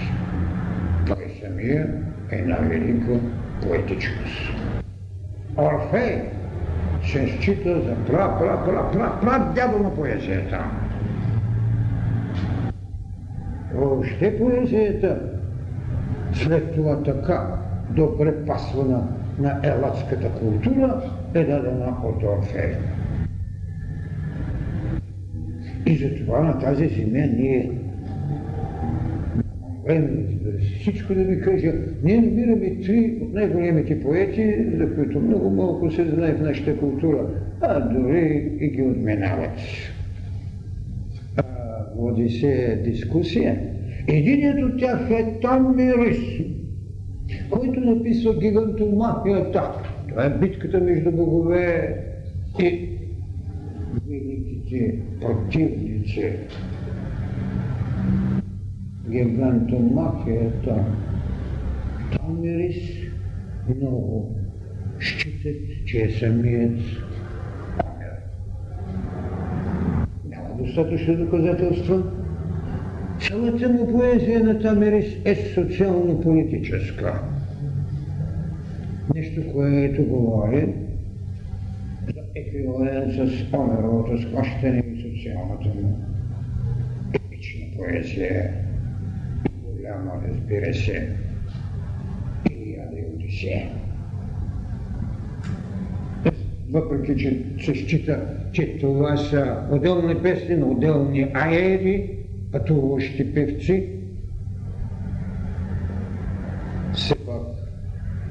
Той 1.07 1.39
самия 1.41 1.87
е 2.31 2.41
на 2.41 2.55
велика 2.55 3.19
поетичност. 3.61 4.53
Орфей 5.57 6.21
се 7.03 7.27
счита 7.27 7.81
за 7.81 7.95
пра, 8.05 8.37
пра, 8.39 8.65
пра, 8.65 8.91
пра, 8.91 9.19
пра 9.21 9.51
дядо 9.55 9.83
на 9.83 9.95
поезията. 9.95 10.65
Въобще 13.73 14.37
поезията 14.37 15.19
след 16.33 16.75
това 16.75 17.03
така 17.03 17.64
добре 17.89 18.45
пасвана 18.45 19.07
на 19.39 19.59
елатската 19.63 20.31
култура 20.31 21.01
е 21.33 21.43
дадена 21.43 21.97
от 22.03 22.23
Орфей. 22.23 22.75
И 25.85 25.95
затова 25.97 26.39
на 26.39 26.59
тази 26.59 26.87
земя 26.87 27.25
ние 27.37 27.71
всичко 30.81 31.13
да 31.13 31.23
ви 31.23 31.41
кажа, 31.41 31.73
ние 32.03 32.21
намираме 32.21 32.81
три 32.81 33.17
от 33.21 33.33
най-големите 33.33 34.01
поети, 34.01 34.55
за 34.77 34.95
които 34.95 35.19
много 35.19 35.49
малко 35.49 35.91
се 35.91 36.05
знае 36.05 36.33
в 36.33 36.41
нашата 36.41 36.77
култура, 36.77 37.27
а 37.61 37.79
дори 37.79 38.51
и 38.59 38.67
ги 38.69 38.81
отменават. 38.81 39.59
А, 41.37 41.43
води 41.97 42.29
се 42.29 42.81
дискусия. 42.85 43.59
Единият 44.07 44.63
от 44.63 44.79
тях 44.79 45.09
е 45.11 45.39
Том 45.41 45.75
Мирис, 45.75 46.17
който 47.49 47.79
написва 47.79 48.39
гигантомахията. 48.39 49.71
Това 50.09 50.25
е 50.25 50.29
битката 50.29 50.79
между 50.79 51.11
богове 51.11 51.97
и 52.59 52.89
великите 54.07 54.99
противници. 55.21 56.31
Гигантомахията. 59.09 60.85
Томирис 62.11 62.75
много 63.75 64.35
считат, 64.99 65.85
че 65.85 66.01
е 66.01 66.09
самият. 66.09 66.79
Няма 70.29 70.49
достатъчно 70.59 71.17
доказателства. 71.17 72.03
Цялата 73.19 73.69
му 73.69 73.91
поезия 73.91 74.43
на 74.43 74.59
Тамерис 74.59 75.05
е 75.25 75.35
социално-политическа. 75.35 77.21
Нещо, 79.15 79.53
което 79.53 80.03
говори 80.03 80.73
за 82.13 82.21
еквивалент 82.35 83.13
с 83.13 83.53
Омеровото 83.53 84.21
схващане 84.21 84.83
и 84.93 85.01
социалната 85.01 85.67
му 85.67 85.99
епична 87.13 87.65
поезия. 87.77 88.51
Голяма, 89.63 90.11
разбира 90.27 90.73
се, 90.73 91.15
Илиада 92.51 92.95
и 92.99 93.05
Одисея. 93.15 93.69
Въпреки, 96.71 97.17
че 97.17 97.43
се 97.59 97.75
счита, 97.75 98.37
че 98.51 98.77
това 98.77 99.17
са 99.17 99.67
отделни 99.71 100.21
песни 100.23 100.55
на 100.55 100.65
отделни 100.65 101.31
аери, 101.33 102.17
пътуващи 102.51 103.33
певци, 103.33 103.89
все 106.93 107.15
пак 107.15 107.55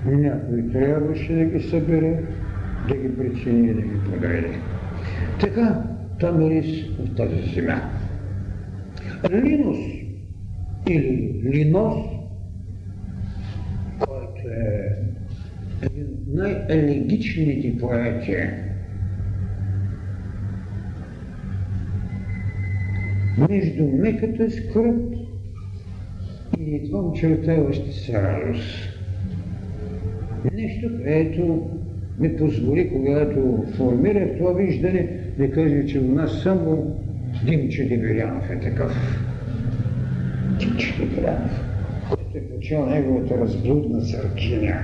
някой 0.07 0.73
трябваше 0.73 1.35
да 1.35 1.45
ги 1.45 1.61
събере, 1.61 2.23
да 2.89 2.97
ги 2.97 3.17
причини 3.17 3.69
и 3.71 3.75
да 3.75 3.83
ги 3.83 3.99
подреди. 4.13 4.59
Така, 5.41 5.83
Тамерис 6.21 6.87
в 6.99 7.17
тази 7.17 7.55
земя. 7.55 7.91
Линус 9.31 9.79
или 10.91 11.41
Линос, 11.45 11.95
който 13.99 14.49
е 14.49 14.97
един 15.83 16.05
от 16.05 16.35
най-елегичните 16.35 17.79
поети, 17.79 18.37
между 23.49 23.85
меката 23.85 24.51
скръп 24.51 25.15
и 26.59 26.75
едва 26.75 26.99
очертаваща 26.99 27.93
се 27.93 28.23
радост. 28.23 28.94
Нещо, 30.53 30.91
което 31.05 31.71
ми 32.19 32.37
позволи, 32.37 32.91
когато 32.93 33.65
формирах 33.77 34.39
това 34.39 34.53
виждане, 34.53 35.09
да 35.39 35.51
кажа, 35.51 35.87
че 35.87 35.99
у 35.99 36.13
нас 36.13 36.43
само 36.43 36.97
Димчо 37.47 37.83
Дебелянов 37.89 38.51
е 38.51 38.61
такъв. 38.61 38.93
Димчо 40.59 40.95
Дебелянов, 40.99 41.61
който 42.09 42.39
е 42.39 42.41
почел 42.41 42.87
неговата 42.87 43.39
разблудна 43.39 44.01
църкиня. 44.01 44.79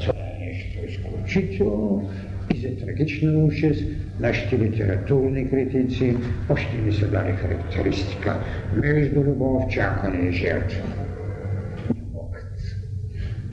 Това 0.00 0.14
е 0.14 0.44
нещо 0.44 0.78
изключително 0.88 2.10
и 2.54 2.58
за 2.58 2.76
трагична 2.76 3.38
участ 3.38 3.84
нашите 4.20 4.58
литературни 4.58 5.50
критици 5.50 6.16
още 6.50 6.76
не 6.86 6.92
са 6.92 7.10
дали 7.10 7.32
характеристика 7.32 8.36
между 8.76 9.20
любов, 9.20 9.68
чакане 9.70 10.28
и 10.28 10.32
жертва. 10.32 10.82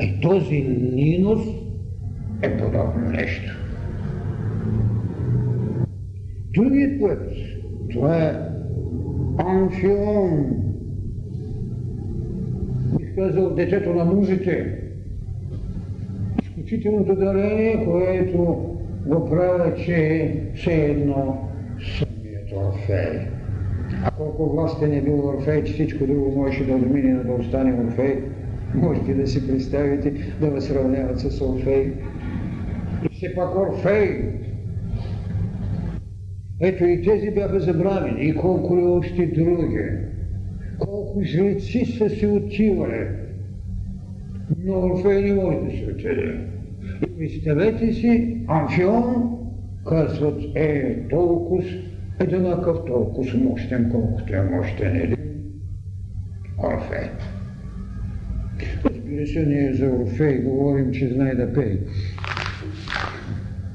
И 0.02 0.22
този 0.22 0.56
Линус 0.94 1.42
е 2.42 2.58
подобно 2.58 3.10
нещо. 3.12 3.52
Другият 6.54 7.02
път, 7.02 7.32
това 7.90 8.24
е 8.24 8.34
Амфион. 9.38 10.56
Казал 13.16 13.50
детето 13.50 13.94
на 13.94 14.06
музите. 14.06 14.82
Изключителното 16.44 17.16
дарение, 17.16 17.86
което 17.86 18.38
го 19.06 19.30
правя, 19.30 19.76
че 19.76 19.96
е 19.96 20.42
все 20.56 20.86
едно 20.86 21.50
самият 21.98 22.52
Орфей. 22.52 23.20
А 24.04 24.12
колко 24.12 24.50
властен 24.50 24.94
е 24.94 25.02
бил 25.02 25.28
Орфей, 25.28 25.64
че 25.64 25.74
всичко 25.74 26.08
друго 26.08 26.32
можеше 26.36 26.66
да 26.66 26.74
отмине, 26.74 27.14
да 27.14 27.34
остане 27.34 27.86
Орфей, 27.88 28.24
можете 28.76 29.14
да 29.14 29.28
си 29.28 29.48
представите 29.48 30.34
да 30.42 30.52
ме 30.52 30.62
сравняват 30.62 31.20
с 31.20 31.42
Орфей. 31.42 31.94
И 33.06 33.16
все 33.16 33.36
пак 33.36 33.56
Орфей. 33.56 34.40
Ето 36.62 36.86
и 36.86 37.02
тези 37.02 37.32
бяха 37.32 37.60
забравени, 37.60 38.30
и 38.30 38.36
колко 38.36 38.78
ли 38.78 38.82
още 38.82 39.26
други. 39.26 39.86
Колко 40.80 41.22
жреци 41.24 41.86
са 41.86 42.10
се 42.10 42.28
отивали. 42.28 43.08
Но 44.64 44.80
Орфей 44.80 45.22
не 45.22 45.34
може 45.34 45.58
да 45.58 45.72
се 45.72 45.92
отиде. 45.92 46.40
И 47.04 47.18
представете 47.18 47.94
си, 47.94 48.42
Амфион, 48.48 49.38
казват, 49.88 50.42
е 50.56 50.98
толкова 51.10 51.64
еднакъв, 52.20 52.78
толкова 52.88 53.38
мощен, 53.38 53.90
колкото 53.92 54.34
е 54.34 54.42
мощен 54.42 54.96
един 54.96 55.18
Орфей. 56.64 57.10
Се, 59.26 59.46
ние 59.46 59.74
за 59.74 59.88
Орфей 59.88 60.42
говорим, 60.42 60.92
че 60.92 61.14
знае 61.14 61.36
да 61.36 61.54
пее. 61.54 61.78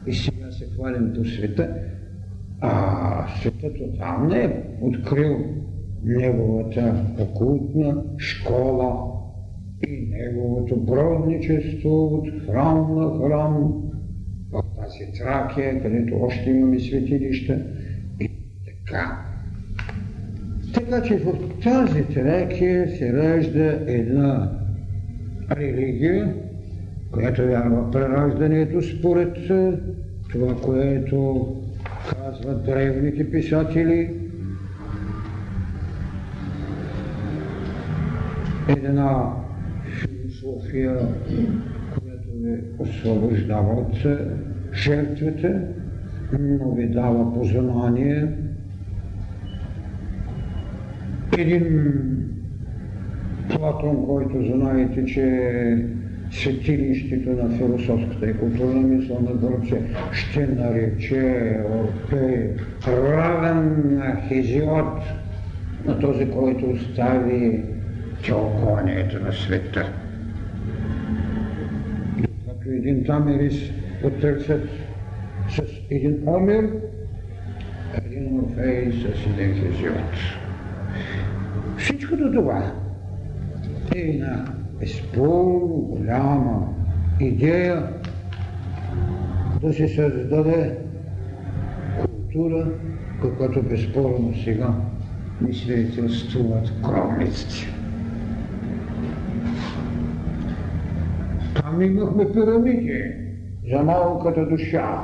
И 0.06 0.14
сега 0.14 0.50
се 0.50 0.66
хвалим 0.74 1.12
по 1.16 1.24
света, 1.24 1.74
а 2.60 3.26
светът 3.40 3.80
отдавна 3.80 4.38
е 4.38 4.62
открил 4.80 5.44
неговата 6.04 7.04
окултна 7.20 8.02
школа 8.18 9.12
и 9.88 10.08
неговото 10.10 10.76
бродничество 10.76 12.04
от 12.04 12.28
храм 12.46 12.94
на 12.94 13.18
храм 13.18 13.82
в 14.52 14.62
тази 14.76 15.12
Тракия, 15.18 15.82
където 15.82 16.16
още 16.22 16.50
имаме 16.50 16.78
светилища 16.78 17.58
и 18.20 18.30
така. 18.66 19.24
Така 20.74 21.02
че 21.02 21.16
в 21.16 21.32
тази 21.62 22.04
Тракия 22.04 22.88
се 22.88 23.12
ражда 23.12 23.78
една 23.86 24.63
религия, 25.50 26.34
която 27.12 27.42
вярва 27.42 27.90
прераждането 27.90 28.82
според 28.82 29.36
това, 30.30 30.56
което 30.62 31.46
казват 32.10 32.64
древните 32.64 33.30
писатели, 33.30 34.10
една 38.68 39.32
философия, 40.00 40.98
която 41.98 42.28
ви 42.34 42.58
освобождава 42.78 43.72
от 43.72 43.96
жертвите, 44.74 45.60
но 46.40 46.74
ви 46.74 46.88
дава 46.88 47.34
познание. 47.34 48.28
Един 51.38 52.23
Платон, 53.58 54.06
който 54.06 54.44
знаете, 54.56 55.04
че 55.04 55.84
светилището 56.30 57.30
на 57.30 57.56
философската 57.56 58.30
и 58.30 58.38
културна 58.38 58.80
мисъл 58.80 59.20
на 59.20 59.34
Гърция, 59.34 59.82
ще 60.12 60.46
нарече 60.46 61.56
Орфей 61.70 62.50
равен 62.86 63.82
на 63.98 64.16
Хезиот, 64.28 65.00
на 65.84 65.98
този, 65.98 66.30
който 66.30 66.70
остави 66.70 67.62
тълкованието 68.26 69.20
на 69.24 69.32
света. 69.32 69.92
Като 72.48 72.70
един 72.70 73.04
тамерис 73.04 73.70
потърсят 74.02 74.68
с 75.48 75.62
един 75.90 76.18
Омер, 76.26 76.70
един 78.06 78.40
Орфей 78.40 78.92
с 78.92 79.26
един 79.26 79.54
Хезиот. 79.54 80.14
Всичкото 81.78 82.32
това 82.32 82.83
е 83.94 83.98
една 83.98 84.44
безспорно 84.80 85.68
голяма 85.68 86.68
идея 87.20 87.88
да 89.60 89.72
се 89.72 89.88
създаде 89.88 90.78
култура, 92.00 92.66
каквато 93.22 93.62
безспорно 93.62 94.32
сега 94.44 94.74
ни 95.40 95.54
свидетелствуват 95.54 96.72
кровниците. 96.82 97.74
Там 101.54 101.82
имахме 101.82 102.32
пирамиди 102.32 103.02
за 103.70 103.82
малката 103.82 104.46
душа. 104.46 105.00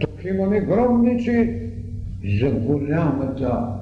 Тук 0.00 0.24
имаме 0.24 0.60
гробници 0.60 1.62
за 2.40 2.50
голямата 2.50 3.78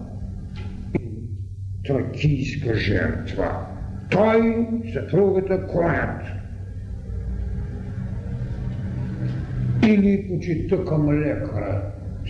тракийска 1.86 2.74
жертва. 2.74 3.66
Той, 4.10 4.66
съпругата, 4.92 5.66
конят. 5.66 6.22
Или 9.88 10.28
почита 10.28 10.84
към 10.84 11.10
лекара. 11.10 11.82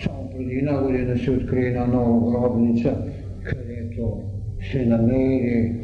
Само 0.03 0.29
преди 0.29 0.55
една 0.55 0.81
година 0.83 1.17
се 1.17 1.31
откри 1.31 1.65
една 1.65 1.85
нова 1.85 2.31
гробница, 2.31 2.97
където 3.43 4.21
се 4.71 4.85
намери 4.85 5.75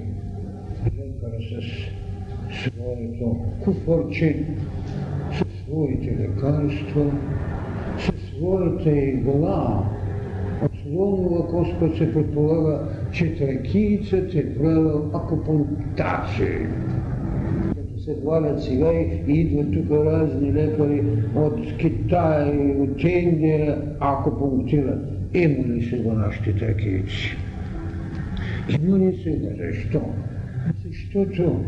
лекара 0.85 1.41
с 1.41 2.63
своето 2.63 3.37
куфърче, 3.63 4.45
със 5.37 5.47
своите 5.65 6.17
лекарства, 6.19 7.11
със 7.97 8.15
своята 8.21 8.91
игла, 8.91 9.89
от 10.93 11.17
слонова 11.17 11.47
кост, 11.47 11.97
се 11.97 12.13
предполага, 12.13 12.79
че 13.11 13.35
тракийцът 13.35 14.35
е 14.35 14.55
правил 14.55 15.11
акупунктации. 15.13 16.67
Като 17.75 17.99
се 17.99 18.15
хвалят 18.21 18.63
сега 18.63 18.91
и 18.91 19.23
идват 19.27 19.73
тук 19.73 19.91
разни 19.91 20.53
лекари 20.53 21.03
от 21.35 21.77
Китай, 21.77 22.75
от 22.79 23.03
Индия, 23.03 23.81
акупунктират. 23.99 25.09
Има 25.33 25.67
ли 25.67 25.83
сега 25.89 26.13
нашите 26.13 26.55
тракийци? 26.55 27.37
Има 28.83 28.99
ли 28.99 29.19
сега? 29.23 29.47
Защо? 29.57 30.01
Защото 30.87 31.61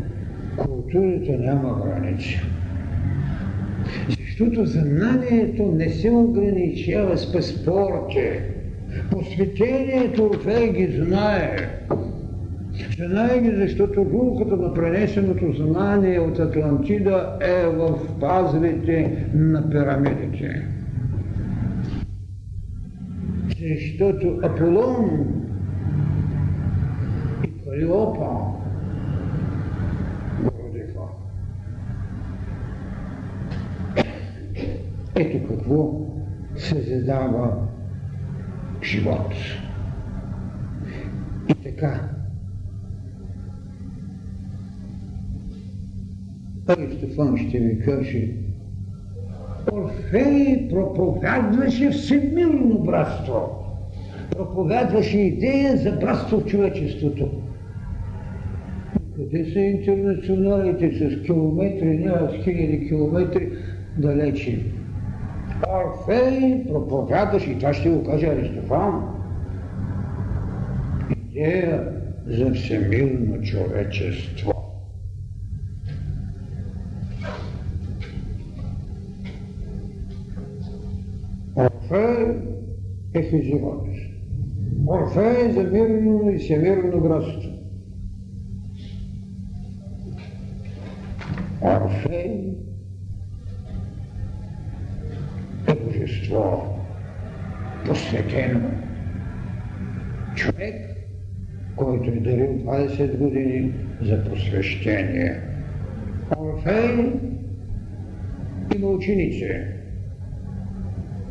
културата 0.57 1.31
няма 1.31 1.81
граници. 1.85 2.41
Защото 4.09 4.65
знанието 4.65 5.65
не 5.65 5.89
се 5.89 6.11
ограничава 6.11 7.17
с 7.17 7.33
паспорти. 7.33 8.54
Посветението 9.11 10.25
Орфей 10.25 10.71
ги 10.73 11.03
знае. 11.03 11.57
Знае 12.97 13.39
ги, 13.41 13.51
защото 13.55 14.05
рулката 14.13 14.55
на 14.55 14.73
пренесеното 14.73 15.53
знание 15.53 16.19
от 16.19 16.39
Атлантида 16.39 17.37
е 17.41 17.67
в 17.67 18.19
пазлите 18.19 19.27
на 19.33 19.69
пирамидите. 19.69 20.67
Защото 23.59 24.39
Аполон 24.43 25.25
и 27.43 27.63
Калиопа 27.63 28.29
родиха. 30.43 30.99
Ето 35.15 35.47
какво 35.47 36.01
се 36.55 36.81
задава 36.81 37.67
живот. 38.83 39.33
И 41.49 41.53
така, 41.53 42.09
Аристофан 46.67 47.37
ще 47.37 47.59
ви 47.59 47.79
каже, 47.79 48.27
Орфей 49.73 50.67
проповядваше 50.69 51.89
всемирно 51.89 52.79
братство. 52.79 53.65
Проповядваше 54.31 55.17
идея 55.17 55.77
за 55.77 55.91
братство 55.91 56.39
в 56.39 56.45
човечеството. 56.45 57.31
Къде 59.15 59.45
са 59.45 59.59
интернационалите 59.59 60.91
с 60.91 61.25
километри, 61.25 61.97
няма 61.97 62.29
с 62.29 62.43
хиляди 62.43 62.87
километри 62.87 63.49
далече? 63.97 64.65
Орфей 65.69 66.63
проповядваше, 66.67 67.51
и 67.51 67.59
това 67.59 67.73
ще 67.73 67.89
го 67.89 68.03
каже 68.03 68.27
Аристофан, 68.27 69.15
идея 71.11 71.91
за 72.25 72.53
всемирно 72.53 73.41
човечество. 73.41 74.53
Орфей 81.55 82.37
е 83.13 83.23
физиот. 83.23 83.87
Орфей 84.87 85.49
е 85.49 85.53
за 85.53 85.63
мирно 85.63 86.29
и 86.29 86.37
всемирно 86.37 87.01
братство. 87.01 87.51
Орфей 91.61 92.57
божество, 96.25 96.79
посветено. 97.85 98.71
Човек, 100.35 100.75
който 101.75 102.09
е 102.09 102.19
дарил 102.19 102.47
20 102.47 103.17
години 103.17 103.73
за 104.01 104.23
просвещение. 104.23 105.41
Орфей 106.37 107.13
има 108.75 108.87
ученици. 108.87 109.45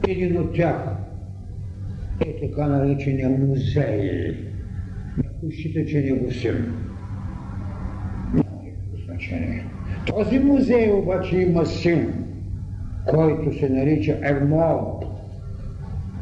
Един 0.09 0.41
от 0.41 0.55
тях 0.55 0.97
е 2.27 2.37
така 2.41 2.67
наречения 2.67 3.31
музей. 3.31 4.37
Някой 5.17 5.51
счита, 5.51 5.87
че 5.87 5.99
е 5.99 6.03
негов 6.03 6.35
син. 6.37 6.75
Няма 8.35 8.63
никакво 8.65 8.97
значение. 9.07 9.65
Този 10.07 10.39
музей 10.39 10.93
обаче 10.93 11.37
има 11.37 11.67
син, 11.67 12.24
който 13.11 13.59
се 13.59 13.69
нарича 13.69 14.19
Ермол 14.23 15.01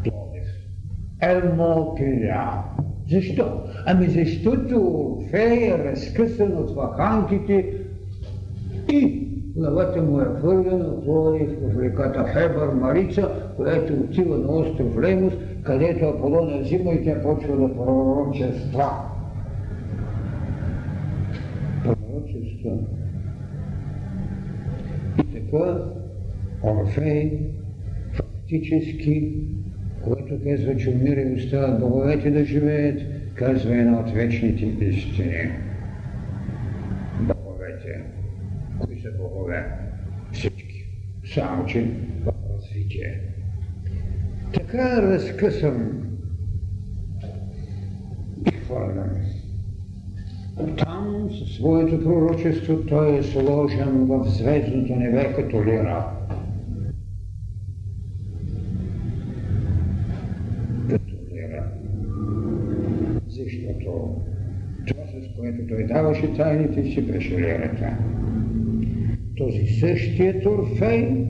Пловдив. 0.05 0.49
Защо? 3.11 3.62
Ами 3.87 4.07
защото 4.07 5.18
Фей 5.31 5.68
е 5.68 5.79
разкъсан 5.79 6.57
от 6.57 6.71
ваханките 6.71 7.75
и 8.92 9.29
главата 9.57 10.03
му 10.03 10.21
е 10.21 10.25
хвърлена 10.25 10.85
от 10.85 11.05
Пловдив 11.05 11.51
в 11.62 11.83
реката 11.83 12.25
Хебър 12.25 12.68
Марица, 12.68 13.29
която 13.57 13.92
отива 13.92 14.38
на 14.38 14.53
остров 14.53 14.99
Лемус, 15.03 15.35
където 15.62 16.05
Аполон 16.05 16.55
е 16.55 16.61
взима 16.61 16.92
и 16.92 17.05
тя 17.05 17.23
почва 17.23 17.57
да 17.57 17.75
пророчества. 17.75 18.90
Пророчества. 21.85 22.79
И 25.18 25.25
така 25.33 26.02
Орфей 26.62 27.38
фактически, 28.12 29.35
когато 30.03 30.40
казва, 30.44 30.77
че 30.77 30.90
умира 30.90 31.20
и 31.20 31.35
остават 31.35 31.81
боговете 31.81 32.31
да 32.31 32.44
живеят, 32.44 33.03
казва 33.35 33.77
една 33.77 34.01
от 34.01 34.11
вечните 34.11 34.85
истини. 34.85 35.51
Боговете. 37.20 38.03
Кои 38.81 39.01
са 39.01 39.09
богове? 39.18 39.64
Всички. 40.33 40.85
Само, 41.35 41.66
че 41.66 41.85
в 42.25 42.33
развитие. 42.55 43.20
Така 44.55 45.03
разкъсам 45.03 46.03
и 48.46 48.51
хвърлям. 48.51 49.11
Там 50.79 51.29
със 51.38 51.57
своето 51.57 52.05
пророчество 52.05 52.87
той 52.87 53.18
е 53.18 53.22
сложен 53.22 54.07
в 54.07 54.25
звездното 54.25 54.94
небе 54.96 55.33
като 55.35 55.64
лира. 55.64 56.22
Това, 64.87 65.03
с 65.07 65.37
което 65.37 65.67
той 65.69 65.85
даваше 65.85 66.35
тайните 66.35 66.85
си, 66.85 67.03
беше 67.03 67.39
лирата. 67.39 67.97
този 69.37 69.67
същия 69.67 70.43
Орфей, 70.47 71.27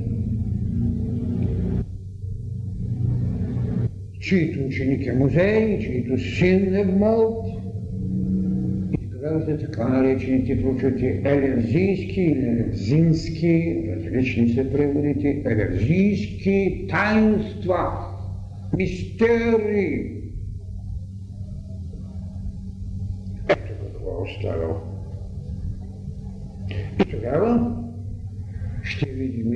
чието 4.21 4.67
ученик 4.67 5.07
е 5.07 5.13
музей, 5.13 5.79
чието 5.79 6.19
син 6.19 6.75
е 6.75 6.85
Малт, 6.85 7.47
изгражда 9.03 9.59
така 9.59 9.89
наречените 9.89 10.63
прочути 10.63 11.07
елерзийски 11.25 12.21
или 12.21 12.47
елерзински, 12.49 13.85
различни 13.97 14.49
са 14.49 14.73
преводите, 14.73 15.43
елерзийски 15.47 16.87
таинства, 16.91 17.89
мистерии. 18.77 20.22
Оставил. 24.23 24.81
И 27.01 27.05
тогава 27.11 27.77
ще 28.83 29.11
видим, 29.11 29.53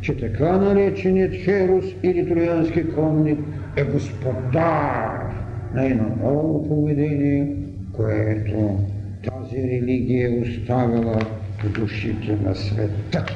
че 0.00 0.16
така 0.16 0.58
нареченият 0.58 1.34
Херус 1.34 1.84
или 2.02 2.28
Троянски 2.28 2.92
конник 2.94 3.38
е 3.76 3.84
господар 3.84 5.34
на 5.74 5.86
едно 5.86 6.16
ново 6.22 6.68
поведение, 6.68 7.56
което 7.92 8.78
тази 9.22 9.56
религия 9.56 10.28
е 10.28 10.40
оставила 10.40 11.18
в 11.64 11.72
душите 11.72 12.36
на 12.44 12.54
света. 12.54 13.26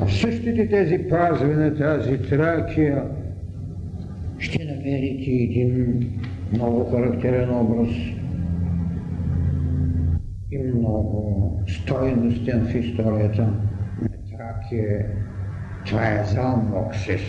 А 0.00 0.06
в 0.06 0.14
същите 0.14 0.68
тези 0.68 0.98
пазви 1.10 1.54
на 1.54 1.76
тази 1.76 2.18
Тракия 2.18 3.02
ще 4.38 4.64
намерите 4.64 5.30
един 5.30 6.00
много 6.52 6.84
характерен 6.90 7.50
образ 7.50 8.13
и 10.54 10.58
много 10.58 11.60
стойностен 11.68 12.66
в 12.66 12.74
историята 12.74 13.42
на 13.42 14.08
Тракия. 14.30 15.06
Това 15.86 16.08
е 16.08 16.24
Залмоксис 16.24 17.22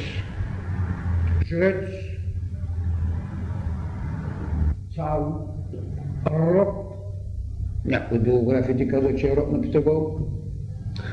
жрец, 1.46 1.90
цар, 4.96 5.20
роб. 6.32 6.68
Някои 7.86 8.20
биографите 8.20 8.88
казват, 8.88 9.18
че 9.18 9.32
е 9.32 9.36
роб 9.36 9.52
на 9.52 9.62
Питагор. 9.62 10.20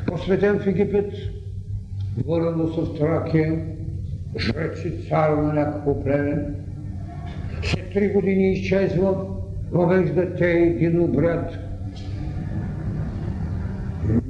Посветен 0.07 0.59
в 0.59 0.66
Египет, 0.66 1.12
водено 2.25 2.66
в 2.66 2.98
Тракия, 2.98 3.66
жрец 4.38 4.85
и 4.85 5.09
цар 5.09 5.31
на 5.31 5.53
някакво 5.53 6.03
племе. 6.03 6.55
След 7.62 7.92
три 7.92 8.09
години 8.12 8.53
изчезва, 8.53 9.27
въвежда 9.72 10.35
те 10.35 10.51
един 10.51 11.01
обряд 11.01 11.62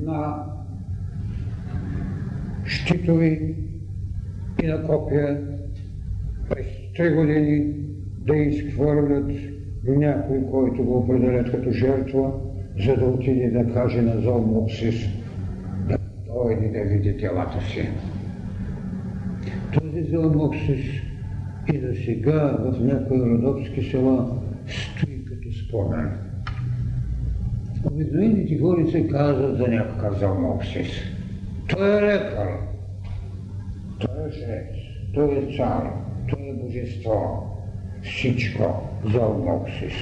на 0.03 0.45
щитови 2.65 3.55
и 4.63 4.67
на 4.67 4.83
копия 4.83 5.41
през 6.49 6.67
три 6.97 7.15
години 7.15 7.75
да 8.27 8.37
изхвърлят 8.37 9.31
някой, 9.85 10.43
който 10.51 10.85
го 10.85 10.99
определят 10.99 11.51
като 11.51 11.71
жертва, 11.71 12.33
за 12.87 12.97
да 12.97 13.05
отиде 13.05 13.51
да 13.51 13.75
каже 13.75 14.03
на 14.03 14.21
Золмопсис 14.21 14.95
да 15.89 15.99
дойде 16.27 16.69
да 16.69 16.85
види 16.85 17.17
телата 17.17 17.61
си. 17.65 17.89
Този 19.75 20.03
Золмопсис 20.03 20.85
и 21.73 21.79
за 21.79 21.95
сега 22.05 22.57
в 22.61 22.85
някои 22.85 23.21
родопски 23.21 23.83
села 23.83 24.41
стои 24.67 25.25
като 25.25 25.53
спомен. 25.53 26.22
Обикновените 27.85 28.59
хора 28.59 28.91
се 28.91 29.09
казват 29.09 29.57
за 29.57 29.69
някакъв 29.69 30.19
Золмопсис. 30.19 30.89
Той 31.69 31.99
е 31.99 32.03
лекар, 32.03 32.59
той 33.99 34.29
е 34.29 34.31
жрец, 34.31 34.77
той 35.15 35.39
е 35.39 35.57
цар, 35.57 35.93
той 36.29 36.49
е 36.49 36.53
божество. 36.53 37.49
Всичко 38.03 38.89
за 39.05 39.21
Моксис. 39.21 39.95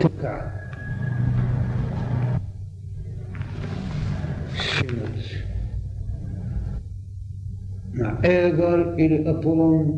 Така. 0.00 0.52
Синът 4.56 5.18
на 7.94 8.18
Егър 8.22 8.94
или 8.98 9.24
Аполон 9.26 9.92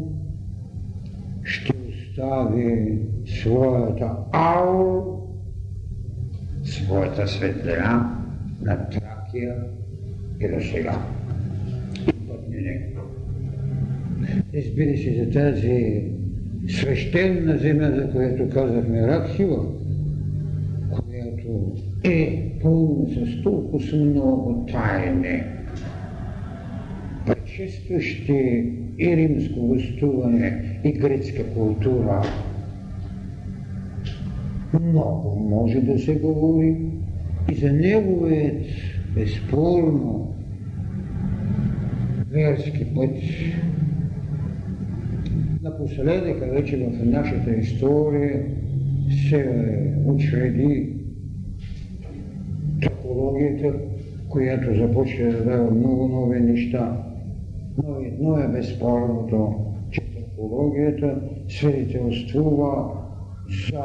ще 1.45 1.82
остави 2.13 2.99
своята 3.27 4.17
аура, 4.33 5.03
своята 6.65 7.29
светлина 7.29 8.19
на 8.63 8.89
Тракия 8.89 9.55
и 10.41 10.49
до 10.49 10.61
сега. 10.61 10.99
Разбира 14.55 14.97
се, 14.97 15.25
за 15.25 15.31
тази 15.31 16.05
свещена 16.69 17.59
земя, 17.59 17.93
за 17.97 18.11
която 18.11 18.49
казахме 18.49 19.07
Ракхива, 19.07 19.67
която 20.91 21.73
е 22.05 22.53
пълна 22.63 23.09
с 23.09 23.43
толкова 23.43 23.97
много 23.97 24.67
тайни, 24.73 25.43
предшестващи 27.27 28.73
и 28.99 29.17
римско 29.17 29.61
гостуване, 29.61 30.81
и 30.85 30.93
грецка 30.93 31.55
култура. 31.55 32.23
Много 34.83 35.41
може 35.41 35.81
да 35.81 35.99
се 35.99 36.15
говори 36.15 36.77
и 37.53 37.55
за 37.55 37.73
неговият 37.73 38.63
безспорно 39.15 40.35
верски 42.31 42.95
път 42.95 43.11
Напоследък 45.63 46.53
вече 46.53 46.77
в 46.77 47.05
нашата 47.05 47.51
история 47.51 48.43
се 49.29 49.67
учреди 50.07 50.89
топологията, 52.81 53.75
която 54.29 54.75
започва 54.75 55.33
да 55.33 55.45
дава 55.45 55.71
много 55.71 56.09
нови 56.09 56.41
неща. 56.41 57.12
Но 57.79 58.01
едно 58.01 58.39
е 58.39 58.49
безспорното, 58.49 59.67
че 59.91 60.01
топологията 60.01 61.21
свидетелствува 61.49 63.03
за 63.71 63.85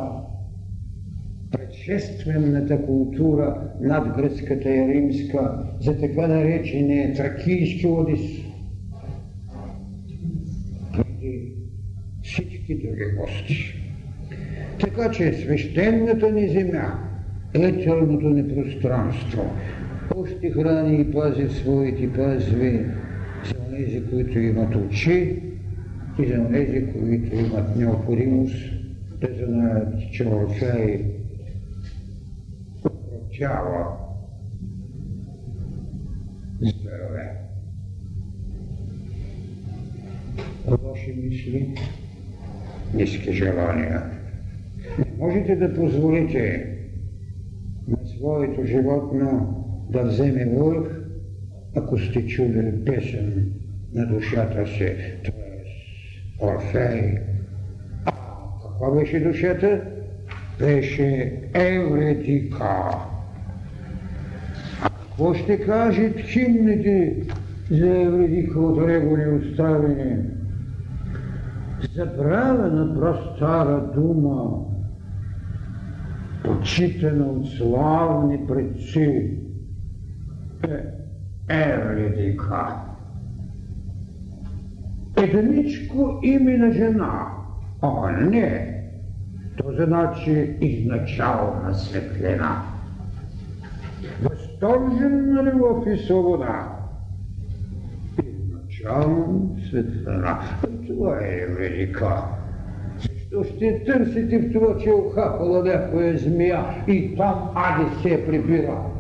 предшествената 1.52 2.86
култура 2.86 3.72
над 3.82 4.18
гръцката 4.18 4.70
и 4.70 4.88
римска, 4.88 5.64
за 5.80 6.00
така 6.00 6.28
наречения 6.28 7.14
тракийски 7.14 7.88
одис, 7.88 8.22
всички 12.24 12.76
други 12.76 13.06
гости. 13.20 13.74
Така 14.80 15.12
че 15.12 15.34
свещената 15.34 16.32
ни 16.32 16.48
земя, 16.48 17.00
етерното 17.54 18.30
ни 18.30 18.48
пространство, 18.56 19.42
още 20.16 20.50
храни 20.50 21.02
и 21.02 21.12
пази 21.12 21.50
своите 21.50 22.14
пазви 22.14 22.86
за 23.78 23.86
тези, 23.86 24.10
които 24.10 24.40
имат 24.40 24.76
очи 24.76 25.44
и 26.20 26.28
за 26.28 26.50
тези, 26.52 26.86
които 26.92 27.36
имат 27.36 27.76
необходимост 27.76 28.56
да 29.22 29.46
знаят, 29.46 29.94
че 30.12 30.28
Орфей 30.28 31.06
укротява 32.86 33.98
здраве. 36.62 37.38
Лоши 40.84 41.14
мисли, 41.24 41.76
ниски 42.94 43.34
желания. 43.34 44.04
Не 45.00 45.06
можете 45.18 45.56
да 45.56 45.74
позволите 45.74 46.74
на 47.88 47.98
своето 48.08 48.66
животно 48.66 49.54
да 49.90 50.04
вземе 50.04 50.46
върх, 50.46 51.02
ако 51.76 51.98
сте 51.98 52.28
чули 52.28 52.86
песен 52.86 53.54
на 53.94 54.06
душата 54.06 54.68
си, 54.68 54.96
т.е. 55.26 56.46
Орфей. 56.46 57.18
А 58.06 58.12
каква 58.64 58.92
беше 58.92 59.20
душата? 59.20 59.82
Беше 60.60 61.42
Евредика. 61.54 62.90
А 64.84 64.90
какво 64.90 65.34
ще 65.34 65.66
кажат 65.66 66.20
химните 66.20 67.16
за 67.72 68.02
Евредика 68.02 68.60
от 68.60 68.88
Регули 68.88 69.28
оставени? 69.28 70.18
забравена 71.98 72.96
простара 73.00 73.92
дума, 73.96 74.66
почитана 76.44 77.26
от 77.26 77.48
славни 77.50 78.48
предци, 78.48 79.38
е 80.64 80.94
Евредика. 81.50 82.87
Единичко 85.18 86.20
име 86.24 86.58
на 86.58 86.72
жена, 86.72 87.28
а 87.82 88.12
не, 88.12 88.74
то 89.58 89.72
значи 89.86 90.58
изначална 90.62 91.74
светлина. 91.76 92.62
възторженна 94.24 95.44
любов 95.44 95.88
и 95.88 95.98
свобода. 95.98 96.78
Изначално 98.24 99.58
светлина. 99.70 100.40
Това 100.88 101.18
е 101.22 101.46
велика. 101.46 102.24
Защо 103.00 103.44
ще 103.44 103.84
търсите 103.84 104.40
в 104.40 104.54
това, 104.54 104.78
че 104.78 104.90
е 104.90 104.94
охапала 104.94 105.64
някоя 105.64 106.18
змия 106.18 106.66
и 106.88 107.16
там 107.18 107.50
Ади 107.56 108.02
се 108.02 108.26
прибира? 108.26 108.97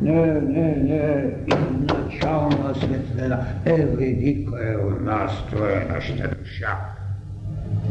Не, 0.00 0.40
не, 0.40 0.76
не, 0.76 1.30
изначална 1.46 2.74
светлина 2.74 3.46
е 3.64 3.84
велика 3.84 4.72
е 4.72 4.76
у 4.76 5.04
нас, 5.04 5.32
е 5.52 5.92
нашата 5.92 6.28
душа. 6.28 6.78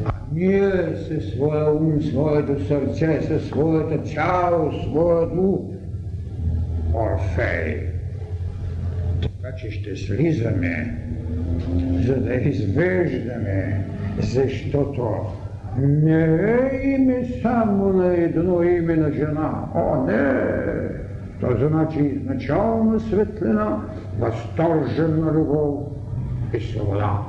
А 0.06 0.12
ние 0.34 0.72
със 1.08 1.34
своя 1.34 1.72
ум, 1.72 2.02
своето 2.02 2.68
сърце, 2.68 3.22
със 3.22 3.48
своята 3.48 3.98
цяло, 3.98 4.72
своя 4.72 5.28
дух, 5.28 5.62
Орфей. 6.94 7.88
Така 9.22 9.56
че 9.56 9.72
ще 9.72 9.96
слизаме, 9.96 10.98
за 12.06 12.16
да 12.16 12.34
извеждаме, 12.34 13.86
защото 14.20 15.26
не 15.80 16.24
е 16.24 16.82
име 16.84 17.26
само 17.42 17.94
на 17.94 18.14
едно 18.14 18.64
име 18.64 18.96
на 18.96 19.12
жена. 19.12 19.66
О, 19.76 20.06
не! 20.06 21.05
То 21.42 21.68
значи 21.70 22.00
изначална 22.00 23.00
светлина, 23.00 23.82
възторжена 24.20 25.32
любов 25.32 25.84
и 26.54 26.60
свобода. 26.60 27.20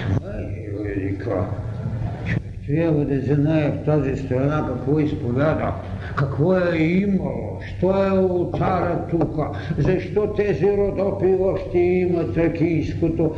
Това 0.00 0.30
е 0.30 0.82
велика. 0.82 1.46
Трябва 2.66 3.04
да 3.04 3.34
знае 3.34 3.70
в 3.70 3.84
тази 3.84 4.16
страна 4.16 4.66
какво 4.68 4.98
изповяда, 4.98 5.72
какво 6.16 6.56
е 6.56 6.76
имало, 6.78 7.60
що 7.60 8.06
е 8.06 8.18
ултара 8.18 9.06
тук, 9.10 9.40
защо 9.78 10.26
тези 10.26 10.66
родопи 10.76 11.36
още 11.40 11.78
имат 11.78 12.34
тракийското 12.34 13.34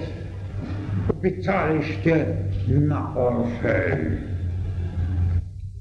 обиталище 1.10 2.26
на 2.68 3.06
Орфей. 3.16 4.37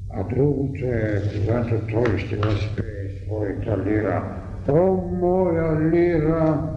А 0.10 0.24
другото 0.24 0.86
е, 0.86 1.22
когато 1.38 1.88
той 1.92 2.18
ще 2.18 2.36
възпее 2.36 3.10
своята 3.26 3.78
лира. 3.86 4.24
О, 4.70 4.98
моя 5.22 5.90
лира, 5.92 6.70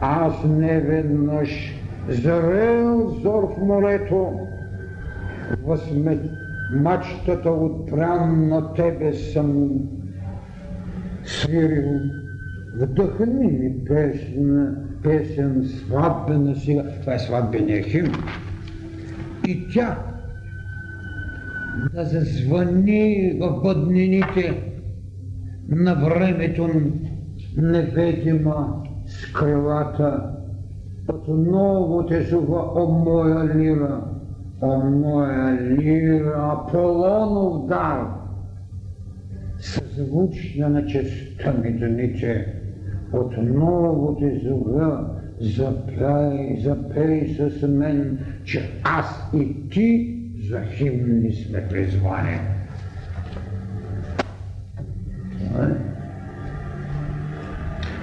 аз 0.00 0.44
не 0.44 0.80
веднъж 0.80 1.74
зрел 2.08 3.08
зор 3.08 3.54
в 3.56 3.64
морето, 3.66 4.38
възмет 5.64 6.20
мачтата 6.72 7.50
отпрям 7.50 8.48
на 8.48 8.74
тебе 8.74 9.12
съм 9.12 9.78
свирил. 11.24 12.00
Вдъхни 12.80 13.46
ми 13.46 13.84
песен, 13.84 14.76
песен 15.02 15.64
сватбена 15.64 16.56
сега. 16.56 16.84
Това 17.00 17.14
е 17.14 17.18
сватбения 17.18 17.82
хим. 17.82 18.12
И 19.48 19.68
тя 19.74 20.11
да 21.94 22.04
зазвъни 22.04 23.32
в 23.40 23.60
бъднините 23.62 24.72
на 25.68 25.94
времето 25.94 26.68
невидима 27.56 28.82
с 29.06 29.32
крилата. 29.32 30.28
Отново 31.08 32.06
те 32.06 32.22
зова, 32.22 32.72
о 32.74 32.86
моя 33.04 33.56
лира, 33.56 34.04
о 34.60 34.90
моя 34.90 35.70
лира, 35.70 36.52
Аполонов 36.52 37.66
дар, 37.66 38.06
съзвучна 39.58 40.68
на 40.68 40.86
честа 40.86 41.54
ми 41.62 41.72
дните, 41.72 42.46
отново 43.12 44.16
те 44.20 44.40
зова, 44.44 45.10
запей, 45.40 46.60
запей 46.60 47.28
с 47.28 47.68
мен, 47.68 48.18
че 48.44 48.80
аз 48.84 49.30
и 49.34 49.68
ти 49.68 50.21
за 50.48 50.62
химни 50.76 51.32
сме 51.32 51.68
призвани. 51.68 52.38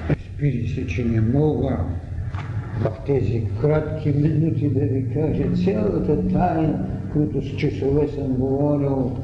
Разбира 0.10 0.68
се, 0.68 0.88
че 0.88 1.06
не 1.06 1.22
мога 1.22 1.78
в 2.80 2.92
тези 3.06 3.44
кратки 3.62 4.10
минути 4.10 4.70
да 4.70 4.80
ви 4.80 5.14
кажа 5.14 5.44
цялата 5.66 6.28
тайна, 6.28 6.86
които 7.14 7.42
с 7.42 7.56
часове 7.56 8.08
съм 8.08 8.28
говорил. 8.28 9.18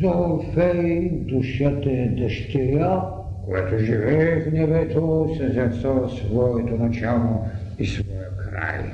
За 0.00 0.08
Орфей 0.08 1.10
душата 1.10 1.90
е 1.90 2.08
дъщеря, 2.18 3.02
която 3.44 3.78
живее 3.78 4.40
в 4.40 4.52
небето, 4.52 5.28
съзерцава 5.38 6.08
своето 6.08 6.76
начало 6.76 7.44
и 7.78 7.86
своя 7.86 8.36
край. 8.36 8.84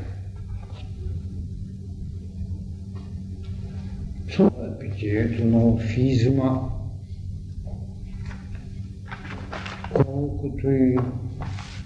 Това 4.97 5.09
е 5.09 5.22
питието 5.22 5.44
на 5.44 5.66
офизма, 5.66 6.61
колкото 9.94 10.70
и 10.70 10.97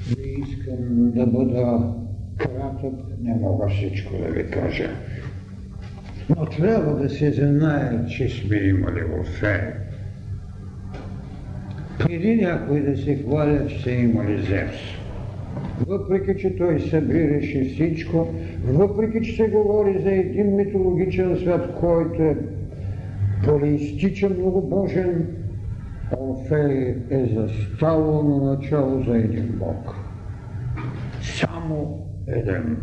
не 0.09 0.47
искам 0.49 1.11
да 1.11 1.27
бъда 1.27 1.93
кратък, 2.39 2.95
не 3.23 3.35
мога 3.35 3.69
всичко 3.69 4.13
да 4.17 4.29
ви 4.29 4.51
кажа. 4.51 4.91
Но 6.37 6.47
трябва 6.47 7.03
да 7.03 7.09
се 7.09 7.33
знае, 7.33 8.07
че 8.07 8.29
сме 8.29 8.57
имали 8.57 9.01
Орфей. 9.21 9.61
Преди 11.99 12.37
някой 12.37 12.81
да 12.81 12.97
се 12.97 13.17
хваля, 13.17 13.67
че 13.67 13.91
имали 13.91 14.43
Зевс. 14.43 14.79
Въпреки, 15.87 16.41
че 16.41 16.57
той 16.57 16.81
събираше 16.81 17.65
всичко, 17.65 18.35
въпреки, 18.65 19.27
че 19.27 19.37
се 19.37 19.49
говори 19.49 20.03
за 20.03 20.13
един 20.13 20.57
митологичен 20.57 21.37
свят, 21.37 21.75
който 21.81 22.23
е 22.23 22.37
полистичен, 23.45 24.33
многобожен, 24.39 25.37
Орфей 26.19 26.97
е 27.11 27.27
застало 27.27 28.23
на 28.23 28.53
начало 28.53 29.03
за 29.05 29.17
един 29.17 29.59
Бог. 29.59 29.95
Само 31.23 32.07
един. 32.27 32.77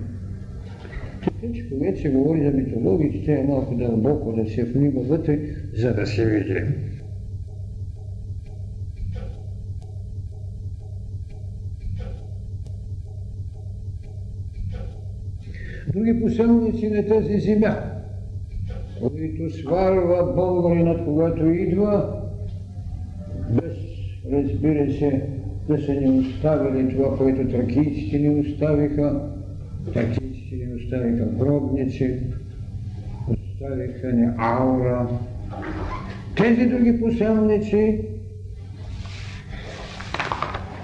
Че 1.54 1.70
когато 1.70 2.02
се 2.02 2.10
говори 2.10 2.44
за 2.44 2.52
митологията, 2.52 3.26
трябва 3.26 3.44
малко 3.44 3.76
дълбоко 3.76 4.34
да 4.34 4.50
се 4.50 4.64
внима 4.64 5.02
вътре, 5.02 5.40
за 5.74 5.94
да 5.94 6.06
се 6.06 6.26
види. 6.26 6.64
други 15.98 16.22
поселници 16.22 16.90
на 16.90 17.08
тази 17.08 17.40
земя, 17.40 17.97
които 19.00 19.58
сварва 19.58 20.34
българинът, 20.36 21.06
когато 21.06 21.46
идва, 21.46 22.22
без, 23.50 23.78
разбира 24.32 24.92
се, 24.92 25.30
да 25.70 25.82
са 25.82 25.94
ни 25.94 26.20
оставили 26.20 26.96
това, 26.96 27.18
което 27.18 27.52
тракийците 27.52 28.20
ни 28.20 28.40
оставиха. 28.40 29.22
Тракийците 29.94 30.56
ни 30.56 30.76
оставиха 30.76 31.26
гробници, 31.26 32.20
оставиха 33.28 34.14
ни 34.14 34.28
аура. 34.38 35.08
Тези 36.38 36.66
други 36.66 37.00
поселници, 37.00 38.02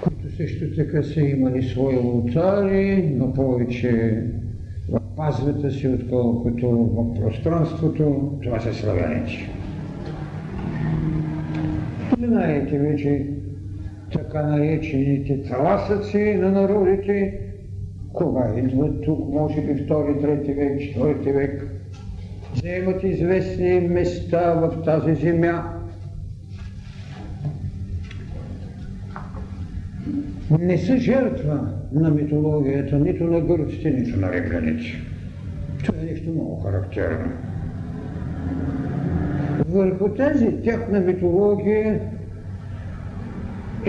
които 0.02 0.36
също 0.36 0.76
така 0.76 1.02
са 1.02 1.20
имали 1.20 1.62
свои 1.62 1.96
лотари, 1.96 3.12
но 3.16 3.34
повече 3.34 4.22
в 4.88 5.00
пазвата 5.16 5.70
си, 5.70 5.88
отколкото 5.88 6.70
в 6.70 7.20
пространството, 7.20 8.32
това 8.42 8.60
са 8.60 8.74
славяници. 8.74 9.48
Знаете 12.18 12.78
вече 12.78 13.26
така 14.12 14.42
наречените 14.42 15.42
тласъци 15.42 16.34
на 16.34 16.50
народите, 16.50 17.40
кога 18.12 18.58
идват 18.58 19.02
тук, 19.02 19.32
може 19.32 19.60
би 19.60 19.74
втори, 19.74 20.20
трети 20.20 20.52
век, 20.52 20.80
четвърти 20.80 21.32
век, 21.32 21.66
вземат 22.54 23.02
известни 23.02 23.80
места 23.80 24.54
в 24.54 24.82
тази 24.84 25.14
земя, 25.14 25.83
не 30.50 30.78
са 30.78 30.96
жертва 30.96 31.68
на 31.92 32.10
митологията, 32.10 32.98
нито 32.98 33.24
на 33.24 33.40
гърците, 33.40 33.90
нито 33.90 34.20
на 34.20 34.32
римляните. 34.32 34.84
Това 35.84 36.00
е 36.00 36.04
нещо 36.04 36.30
много 36.30 36.60
характерно. 36.60 37.32
Върху 39.68 40.08
тази 40.08 40.62
тяхна 40.62 41.00
митология 41.00 42.00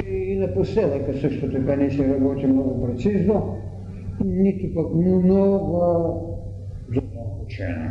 и 0.08 0.36
напоследък 0.36 1.02
също 1.22 1.52
така 1.52 1.76
не 1.76 1.92
се 1.92 2.14
работи 2.14 2.48
много 2.48 2.86
прецизно, 2.86 3.58
нито 4.26 4.74
пък 4.76 4.94
много 4.94 6.42
задълбочено. 6.96 7.90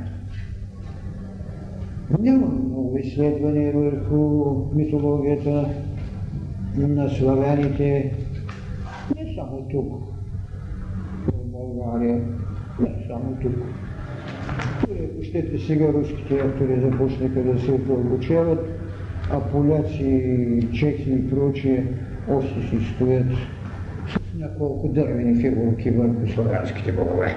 Няма 2.21 2.47
много 2.47 2.99
изследвания 2.99 3.73
върху 3.73 4.55
митологията 4.75 5.69
на 6.77 7.09
славяните, 7.09 8.13
само 9.35 9.69
тук, 9.71 9.93
в 11.27 11.45
България, 11.45 12.23
не 12.81 13.07
само 13.09 13.37
тук. 13.43 13.55
Дори 14.89 15.09
ако 15.13 15.23
щете 15.23 15.59
сега 15.59 15.93
руските 15.93 16.39
автори 16.39 16.81
започнаха 16.81 17.43
да 17.43 17.61
се 17.61 17.73
обучават, 17.73 18.69
а 19.31 19.41
поляци, 19.41 20.69
чехи 20.73 21.13
и 21.13 21.31
прочие 21.31 21.87
още 22.31 22.63
си 22.63 22.85
стоят 22.95 23.27
с 24.07 24.39
няколко 24.39 24.89
дървени 24.89 25.41
фигурки 25.41 25.91
върху 25.91 26.27
славянските 26.27 26.93
богове. 26.93 27.37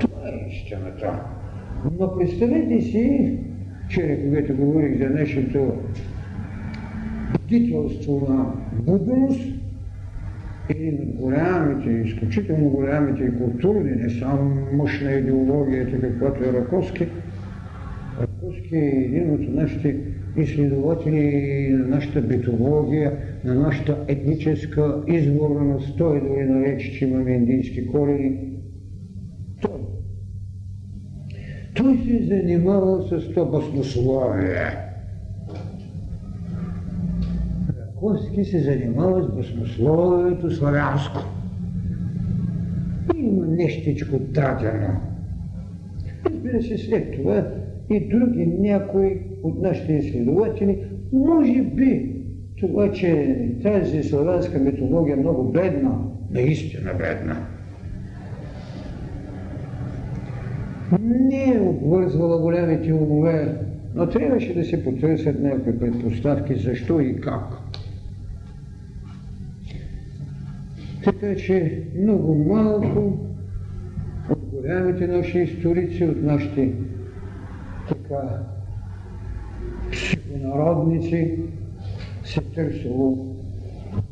Това 0.00 0.28
е 0.28 0.48
истината. 0.48 1.20
Но 1.98 2.18
представете 2.18 2.80
си, 2.80 3.38
че 3.88 4.20
когато 4.24 4.56
говорих 4.56 4.98
за 4.98 5.10
нещото 5.10 5.72
бдителство 7.44 8.26
на 8.28 8.46
будност, 8.82 9.55
от 10.74 11.16
голямите, 11.16 11.90
изключително 12.08 12.68
голямите 12.68 13.38
културни, 13.38 13.90
не 13.90 14.10
само 14.10 14.66
мощна 14.72 15.12
идеологията, 15.12 16.00
каквато 16.00 16.44
е 16.44 16.52
Раковски. 16.52 17.06
Раковски 18.20 18.76
е 18.76 19.04
един 19.06 19.30
от 19.30 19.54
нашите 19.54 19.96
изследователи 20.36 21.68
на 21.70 21.86
нашата 21.86 22.20
битология, 22.20 23.12
на 23.44 23.54
нашата 23.54 24.04
етническа 24.08 25.02
изборност. 25.06 25.98
Той 25.98 26.20
дори 26.20 26.44
нарече, 26.44 26.92
че 26.92 27.04
имаме 27.06 27.30
индийски 27.30 27.86
корени. 27.86 28.38
Той. 29.60 29.80
Той 31.74 31.98
се 32.06 32.24
занимавал 32.24 33.02
с 33.02 33.28
това 33.34 33.44
баснословие. 33.44 34.85
Раковски 38.06 38.44
се 38.44 38.58
занимава 38.58 39.22
с 39.22 39.28
баснословието 39.28 40.50
славянско. 40.50 41.18
Има 43.16 43.46
нещичко 43.46 44.18
дадено. 44.18 44.88
Разбира 46.26 46.62
се, 46.62 46.78
след 46.78 47.12
това 47.12 47.46
и 47.90 48.08
други 48.08 48.46
някои 48.46 49.20
от 49.42 49.62
нашите 49.62 49.92
изследователи, 49.92 50.78
може 51.12 51.62
би 51.62 52.16
това, 52.60 52.92
че 52.92 53.38
тази 53.62 54.02
славянска 54.02 54.58
митология 54.58 55.12
е 55.12 55.20
много 55.20 55.44
бедна, 55.52 55.98
наистина 56.30 56.94
бедна, 56.98 57.46
не 61.00 61.54
е 61.54 61.60
обвързвала 61.60 62.40
големите 62.40 62.92
умове, 62.92 63.58
но 63.94 64.08
трябваше 64.08 64.54
да 64.54 64.64
се 64.64 64.84
потърсят 64.84 65.42
някакви 65.42 65.78
предпоставки 65.78 66.54
защо 66.54 67.00
и 67.00 67.20
как. 67.20 67.65
Така 71.06 71.36
че 71.36 71.82
много 71.98 72.34
малко 72.34 73.18
от 74.30 74.38
голямите 74.38 75.06
наши 75.06 75.38
историци, 75.38 76.04
от 76.04 76.22
нашите 76.22 76.72
така 77.88 78.46
психонародници 79.92 81.38
се 82.24 82.40
търсило 82.40 83.36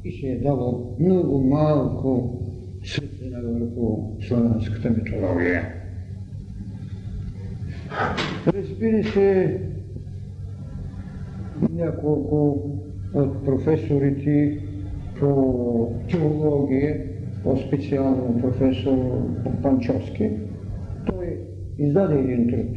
и 0.05 0.13
се 0.13 0.27
е 0.27 0.39
дало 0.39 0.97
много 1.01 1.41
малко 1.45 2.41
светлина 2.85 3.39
върху 3.41 4.13
славянската 4.21 4.91
митология. 4.91 5.75
Разбира 8.47 9.05
се, 9.05 9.61
няколко 11.71 12.71
от 13.15 13.45
професорите 13.45 14.64
по 15.25 15.93
теология, 16.11 17.03
по-специално 17.45 18.41
професор 18.41 18.97
Панчовски, 19.63 20.31
той 21.07 21.39
издаде 21.79 22.19
един 22.19 22.49
труд. 22.49 22.77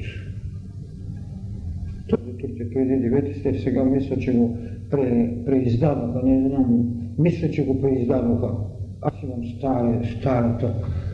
Този 2.10 2.38
труд 2.38 2.60
е 2.60 2.70
преди 2.70 2.94
9 2.94 3.40
сте, 3.40 3.54
сега 3.54 3.84
мисля, 3.84 4.18
че 4.18 4.34
го 4.34 4.58
пре, 4.92 5.34
преиздадоха, 5.46 6.22
не 6.24 6.50
знам, 6.50 6.90
мисля, 7.20 7.50
че 7.50 7.66
го 7.66 7.82
преиздадоха. 7.82 8.56
Аз 9.02 9.14
имам 9.24 9.46
стара, 9.58 10.02
старата 10.20 10.74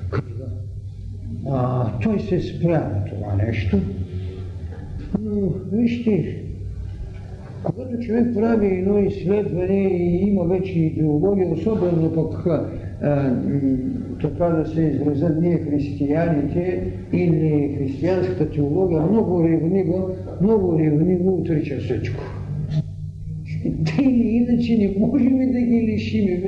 книга. 0.10 0.46
Той 2.04 2.20
се 2.20 2.40
спря 2.40 2.90
на 2.90 3.06
това 3.06 3.36
нещо. 3.36 3.80
Но, 5.20 5.50
вижте, 5.72 6.43
когато 7.64 8.00
човек 8.00 8.34
прави 8.36 8.68
едно 8.68 9.00
изследване 9.00 9.88
и 9.88 10.28
има 10.28 10.44
вече 10.44 10.80
идеология, 10.80 11.48
особено 11.48 12.14
пък 12.14 12.44
така 14.22 14.46
да 14.46 14.66
се 14.66 14.82
изразят 14.82 15.42
ние 15.42 15.58
християните 15.58 16.94
или 17.14 17.76
християнската 17.78 18.50
теология, 18.50 19.02
много 19.02 19.44
ревниво, 19.44 20.10
много 20.42 20.80
ревниво 20.80 21.32
отрича 21.32 21.78
всичко. 21.78 22.24
Те 23.64 24.02
или 24.02 24.28
иначе 24.28 24.78
не 24.78 25.08
можем 25.08 25.38
да 25.38 25.62
ги 25.62 25.82
лишим. 25.82 26.44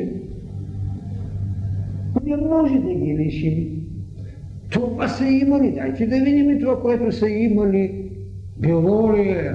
Не 2.26 2.38
може 2.38 2.80
да 2.80 2.94
ги 2.94 3.18
лишим. 3.18 3.86
Това 4.70 5.08
са 5.08 5.26
имали. 5.26 5.72
Дайте 5.72 6.08
да 6.08 6.16
видим 6.20 6.60
това, 6.60 6.82
което 6.82 7.12
са 7.12 7.30
имали. 7.30 7.92
Било 8.60 9.14
ли 9.14 9.22
е 9.22 9.52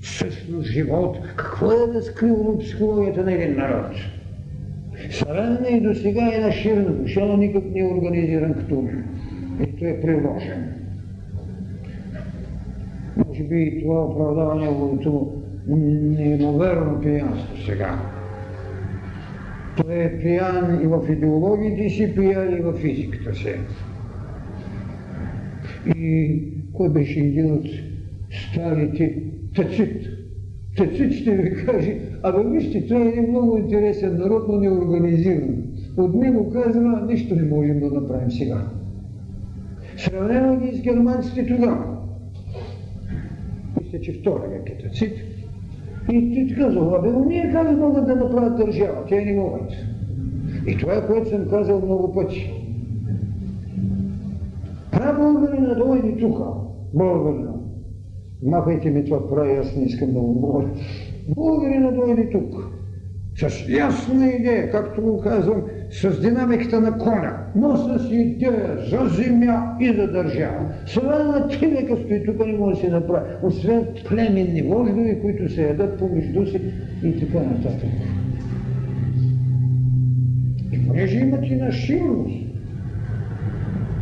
всъщност 0.00 0.68
живот? 0.68 1.18
Какво 1.36 1.72
е 1.72 1.94
разкрило 1.94 2.58
психологията 2.58 3.24
на 3.24 3.32
един 3.32 3.56
народ? 3.56 3.86
Саранна 5.10 5.68
и 5.68 5.80
до 5.80 5.94
сега 5.94 6.30
е 6.32 6.80
душа, 6.80 7.24
но 7.24 7.36
никак 7.36 7.64
не 7.64 7.80
е 7.80 7.84
организиран 7.84 8.54
като. 8.54 8.88
И 9.62 9.76
той 9.78 9.88
е 9.88 10.00
приложен. 10.00 10.74
Може 13.26 13.42
би 13.42 13.62
и 13.62 13.82
това 13.82 14.04
оправдава 14.04 14.54
неговото 14.54 15.32
неимоверно 15.66 17.00
пиянство 17.00 17.56
сега. 17.66 17.98
Той 19.76 19.94
е 19.94 20.18
пиян 20.20 20.80
и 20.82 20.86
в 20.86 21.12
идеологиите 21.12 21.88
си, 21.88 22.14
пиян 22.14 22.56
и 22.56 22.60
в 22.60 22.72
физиката 22.72 23.34
си. 23.34 23.54
И 25.96 26.42
кой 26.72 26.88
беше 26.88 27.20
един 27.20 27.52
от 27.52 27.66
старите 28.30 29.27
тъцит? 29.54 30.06
Тъцит 30.76 31.12
ще 31.12 31.36
ви 31.36 31.66
каже, 31.66 31.98
абе 32.22 32.48
вижте, 32.48 32.86
това 32.86 33.00
е 33.00 33.26
много 33.28 33.58
интересен 33.58 34.16
народ, 34.16 34.48
но 34.48 34.56
неорганизиран. 34.56 35.64
От 35.96 36.14
него 36.14 36.50
казва, 36.50 37.06
нищо 37.08 37.34
не 37.34 37.42
можем 37.42 37.80
да 37.80 37.90
направим 37.90 38.30
сега. 38.30 38.70
Сравнено 39.96 40.60
ги 40.60 40.76
с 40.76 40.82
германците 40.82 41.46
тогава. 41.46 41.96
Мисля, 43.80 44.00
че 44.00 44.12
втора 44.12 44.48
век 44.48 44.70
е 44.70 44.78
Тъцит. 44.78 45.12
И 46.12 46.46
ти 46.48 46.54
казал, 46.54 46.94
абе, 46.94 47.12
ние 47.26 47.50
как 47.52 47.78
могат 47.78 48.06
да 48.06 48.16
направят 48.16 48.56
държава? 48.56 49.04
Те 49.08 49.24
не 49.24 49.32
могат. 49.32 49.72
И 50.66 50.76
това 50.76 50.94
е 50.94 51.06
което 51.06 51.28
съм 51.28 51.48
казал 51.48 51.80
много 51.80 52.14
пъти. 52.14 52.52
Българина 55.18 55.74
дойде 55.74 56.16
тук. 56.16 56.38
Българина. 56.94 57.47
Махайте 58.42 58.90
ми 58.90 59.04
това 59.04 59.28
прави, 59.30 59.56
аз 59.56 59.76
не 59.76 59.84
искам 59.84 60.12
да 60.12 60.20
го 60.20 60.32
говоря. 60.32 60.68
Българина 61.28 61.90
дойде 61.90 62.30
тук. 62.30 62.54
С 63.36 63.68
ясна 63.68 64.28
идея, 64.28 64.70
както 64.70 65.02
го 65.02 65.20
казвам, 65.20 65.62
с 65.90 66.20
динамиката 66.20 66.80
на 66.80 66.98
коня, 66.98 67.38
но 67.56 67.76
с 67.76 68.08
идея 68.12 68.78
за 68.90 69.08
земя 69.08 69.76
и 69.80 69.86
за 69.86 70.12
държава. 70.12 70.66
Сега 70.86 71.24
на 71.24 71.48
три 71.48 71.66
века 71.66 71.96
стои 71.96 72.24
тук 72.26 72.46
не 72.46 72.58
може 72.58 72.74
да 72.74 72.80
се 72.80 72.90
направи, 72.90 73.30
освен 73.42 73.86
племенни 74.08 74.62
вождови, 74.62 75.20
които 75.20 75.52
се 75.52 75.62
ядат 75.62 75.98
помежду 75.98 76.46
си 76.46 76.60
и 77.04 77.20
така 77.20 77.38
нататък. 77.38 77.90
И 80.72 80.86
понеже 80.88 81.18
имат 81.18 81.46
и 81.46 81.56
нашивност, 81.56 82.44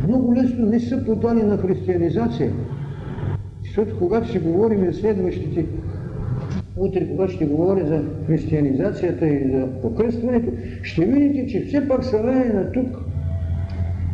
много 0.07 0.35
лесно 0.35 0.65
не 0.65 0.79
са 0.79 1.05
подали 1.05 1.43
на 1.43 1.57
християнизация. 1.57 2.51
Защото 3.77 3.99
когато 3.99 4.27
ще 4.27 4.39
говорим 4.39 4.85
за 4.85 4.93
следващите, 4.93 5.65
утре 6.77 7.07
когато 7.09 7.33
ще 7.33 7.45
говоря 7.45 7.87
за 7.87 8.03
християнизацията 8.27 9.27
и 9.27 9.51
за 9.51 9.67
покръстването, 9.81 10.51
ще 10.83 11.05
видите, 11.05 11.47
че 11.47 11.65
все 11.65 11.87
пак 11.87 12.13
на 12.53 12.71
тук 12.71 12.87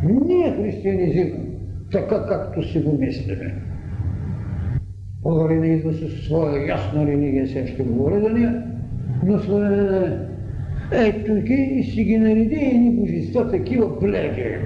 не 0.02 0.48
е 0.48 0.56
християнизиран, 0.56 1.46
така 1.92 2.26
както 2.28 2.62
си 2.62 2.80
го 2.80 2.98
мислиме. 2.98 3.54
Българина 5.22 5.66
идва 5.66 5.92
със 5.92 6.24
своя 6.24 6.68
ясна 6.68 7.06
религия, 7.06 7.48
сега 7.48 7.66
ще 7.66 7.82
говоря 7.82 8.20
за 8.20 8.30
нея, 8.30 8.62
но 9.26 9.38
своя 9.38 10.28
ето 10.92 11.32
и 11.52 11.82
си 11.82 12.04
ги 12.04 12.18
нареди 12.18 12.54
едни 12.54 12.90
божества, 12.90 13.50
такива 13.50 14.00
блеги. 14.00 14.56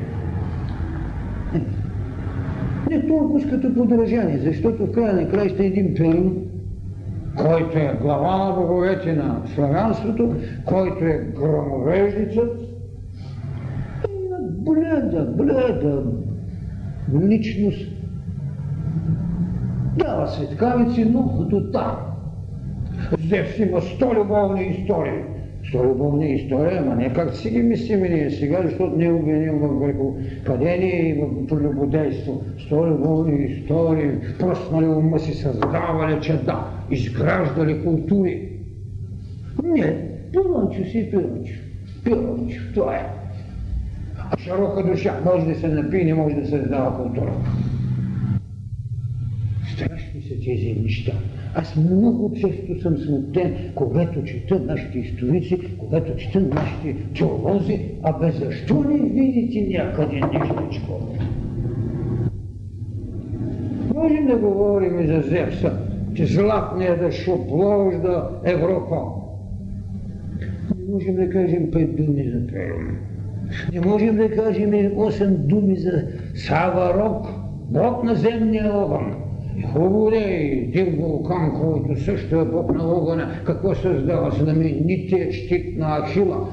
Не 2.91 3.07
толкова 3.07 3.51
като 3.51 3.75
подражание, 3.75 4.39
защото 4.39 4.87
в 4.87 4.93
края 4.93 5.13
на 5.13 5.29
края 5.29 5.49
ще 5.49 5.67
един 5.67 5.95
Перун, 5.95 6.37
който 7.37 7.79
е 7.79 7.99
глава 8.01 8.45
на 8.45 8.53
боговете 8.55 9.13
на 9.13 9.43
славянството, 9.55 10.35
който 10.65 11.05
е 11.05 11.33
громовеждицът, 11.37 12.61
бледа, 14.39 15.33
бледа 15.37 16.03
личност. 17.29 17.93
Дава 19.97 20.29
светкавици, 20.29 21.05
но 21.05 21.39
като 21.39 21.71
там. 21.71 21.97
Зевс 23.29 23.59
има 23.59 23.81
сто 23.81 24.15
любовни 24.15 24.63
истории. 24.63 25.25
Сто 25.69 25.85
любовни 25.85 26.35
истории, 26.35 26.79
ама 26.79 26.97
не 26.97 27.13
как 27.13 27.37
си 27.37 27.51
ги 27.51 27.63
мислим 27.63 28.01
ние 28.01 28.31
сега, 28.31 28.63
защото 28.65 28.97
не 28.97 29.13
обвиним 29.13 29.59
в 29.59 29.79
грехопадение 29.79 31.09
и 31.09 31.15
в 31.15 31.47
прелюбодейство. 31.47 32.43
Сто 32.67 32.87
любовни 32.87 33.45
истории, 33.45 34.11
пръснали 34.39 34.87
ума 34.87 35.19
си, 35.19 35.35
създавали 35.35 36.21
чеда, 36.21 36.65
изграждали 36.91 37.85
култури. 37.85 38.49
Не, 39.65 40.09
пирончо 40.33 40.85
си 40.85 41.11
пирончо. 41.11 41.55
Пирончо, 42.05 42.61
това 42.75 42.97
е. 42.97 43.07
А 44.31 44.39
широка 44.39 44.83
душа 44.83 45.21
може 45.25 45.47
да 45.47 45.55
се 45.55 45.69
напие, 45.69 46.15
може 46.15 46.35
да 46.35 46.45
се 46.45 46.51
създава 46.51 46.97
култура. 46.97 47.33
Страшни 49.75 50.23
са 50.23 50.35
тези 50.35 50.77
неща. 50.83 51.13
Аз 51.55 51.77
много 51.77 52.33
често 52.35 52.81
съм 52.83 52.97
смутен, 52.97 53.55
когато 53.75 54.25
чета 54.25 54.61
нашите 54.67 54.99
историци, 54.99 55.77
когато 55.79 56.17
чета 56.17 56.41
нашите 56.41 56.97
теолози, 57.19 57.81
а 58.03 58.19
бе 58.19 58.31
защо 58.31 58.85
не 58.85 58.99
видите 58.99 59.79
някъде 59.79 60.21
нещичко? 60.21 61.01
Можем 63.95 64.27
да 64.27 64.37
говорим 64.37 65.01
и 65.01 65.07
за 65.07 65.21
Зевса, 65.21 65.79
че 66.15 66.27
златният 66.27 67.01
да 67.01 67.13
шопложда 67.13 68.31
Европа. 68.45 68.97
Не 70.79 70.93
можем 70.93 71.17
да 71.17 71.31
кажем 71.31 71.71
пет 71.71 71.97
думи 71.97 72.31
за 72.31 72.47
Перун. 72.47 72.97
Не 73.73 73.81
можем 73.81 74.17
да 74.17 74.31
кажем 74.31 74.75
и 74.75 74.91
8 74.91 75.27
думи 75.29 75.77
за 75.77 76.03
Саварок, 76.35 77.27
бог 77.71 78.05
на 78.05 78.15
земния 78.15 78.73
огън. 78.75 79.28
Хубаво 79.67 80.11
е 80.15 80.25
един 80.53 80.97
вулкан, 80.97 81.61
който 81.61 82.05
също 82.05 82.41
е 82.41 82.45
бог 82.45 82.75
на 82.75 82.85
огъня, 82.85 83.43
какво 83.47 83.75
създава 83.75 84.31
знаменития 84.31 85.33
щит 85.33 85.79
на 85.79 86.07
Ахила. 86.07 86.49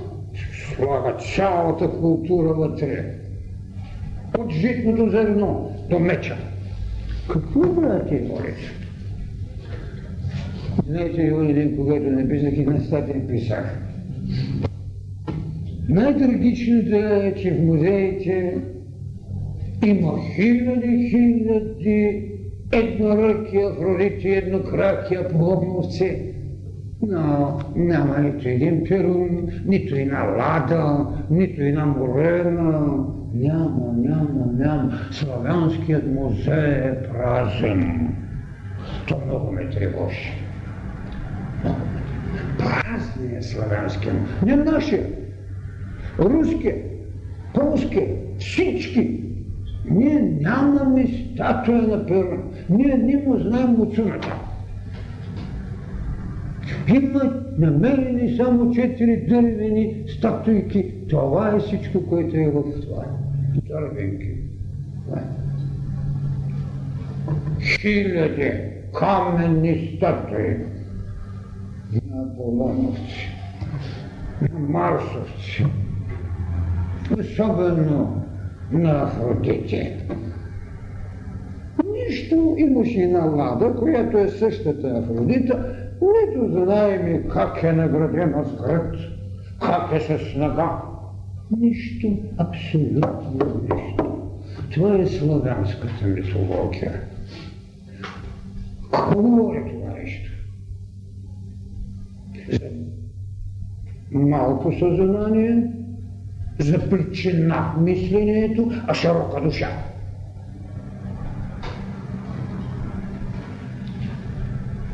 Слага 0.76 1.18
цялата 1.36 1.90
култура 1.90 2.54
вътре. 2.54 3.06
От 4.38 4.52
житното 4.52 5.10
зърно 5.10 5.72
до 5.90 6.00
меча. 6.00 6.38
Какво 7.30 7.60
брате, 7.60 8.26
молите? 8.28 8.72
Знаете, 10.88 11.22
един, 11.22 11.78
когато 11.78 12.04
написах 12.04 12.58
и 12.58 12.66
на 12.66 12.80
статия 12.80 13.28
писах. 13.28 13.80
Най-трагичното 15.90 16.96
е, 16.96 17.34
че 17.42 17.52
в 17.52 17.66
музеите 17.66 18.58
има 19.86 20.14
хиляди, 20.36 21.10
хиляди 21.10 22.35
едноръки 22.76 23.58
Афродити, 23.58 24.30
еднокраки 24.30 25.16
Аполлоновци, 25.16 26.34
но 27.02 27.60
няма 27.76 28.20
нито 28.20 28.50
един 28.50 28.84
Перун, 28.84 29.48
нито 29.66 29.96
една 29.96 30.24
Лада, 30.24 31.08
нито 31.30 31.62
една 31.62 31.86
Морена. 31.86 33.06
Няма, 33.34 33.94
няма, 33.98 34.46
няма. 34.58 35.00
Славянският 35.12 36.14
музей 36.14 36.72
е 36.72 37.04
празен. 37.04 38.10
То 39.08 39.22
много 39.26 39.52
ме 39.52 39.70
тревожи. 39.70 40.32
Празен 42.58 43.38
е 43.38 43.42
славянския. 43.42 44.14
Не 44.46 44.56
нашия 44.56 45.06
руски, 46.20 46.74
полски, 47.54 48.08
всички. 48.40 49.25
Ние 49.90 50.38
нямаме 50.42 51.08
статуя 51.08 51.82
на 51.82 52.06
Перун. 52.06 52.44
Ние 52.70 52.98
не 52.98 53.18
му 53.18 53.40
знаем 53.40 53.70
муцуната. 53.70 54.36
Има 56.88 57.44
намерени 57.58 58.38
само 58.38 58.72
четири 58.72 59.26
дървени 59.28 60.04
статуйки. 60.08 60.94
Това 61.10 61.56
е 61.56 61.60
всичко, 61.60 62.06
което 62.10 62.38
е 62.38 62.48
в 62.48 62.82
това. 62.82 63.06
Дървенки. 63.68 64.30
Хиляди 67.62 68.52
каменни 68.94 69.94
статуи 69.98 70.58
на 72.12 72.24
Аполоновци, 72.24 73.30
на 74.42 74.60
Марсовци, 74.60 75.66
особено 77.20 78.25
на 78.72 79.04
Афродите. 79.04 80.08
Нищо 81.94 82.56
имаше 82.58 83.00
една 83.00 83.26
лада, 83.26 83.76
която 83.76 84.18
е 84.18 84.28
същата 84.28 84.88
Афродита, 84.88 85.76
нито 86.02 86.52
знаем 86.52 87.24
как 87.30 87.64
е 87.64 87.72
наградена 87.72 88.46
с 88.46 88.62
гръд, 88.62 88.96
как 89.62 89.92
е 89.94 90.00
с 90.00 90.36
нога. 90.38 90.82
Нищо, 91.58 92.18
абсолютно 92.38 93.62
нищо. 93.62 94.22
Това 94.74 94.96
е 94.96 95.06
славянската 95.06 96.08
митология. 96.08 97.02
Какво 98.92 99.22
говори 99.22 99.64
това 99.70 99.94
нещо? 99.94 100.32
Малко 104.12 104.74
съзнание, 104.74 105.72
за 106.60 106.90
причина 106.90 107.74
в 107.78 107.82
мисленето, 107.82 108.72
а 108.88 108.94
широка 108.94 109.42
душа. 109.42 109.70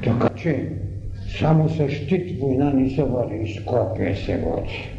Така 0.04 0.30
че 0.30 0.70
само 1.40 1.70
с 1.70 1.90
щит 1.90 2.40
война 2.40 2.74
не 2.74 2.90
се 2.90 3.04
води, 3.04 3.36
и 3.36 3.54
Скопия 3.54 4.16
се 4.16 4.38
води. 4.38 4.90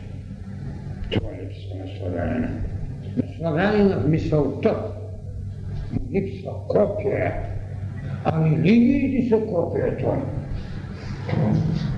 Това 1.11 1.29
липсва 1.43 1.77
на 1.79 1.99
славянина. 1.99 2.49
На 3.17 3.23
славянина 3.37 4.01
в 4.01 4.09
мисълта 4.09 4.77
липсва 6.13 6.53
копия, 6.69 7.35
а 8.25 8.45
религиите 8.45 9.29
са 9.29 9.47
копието. 9.47 10.07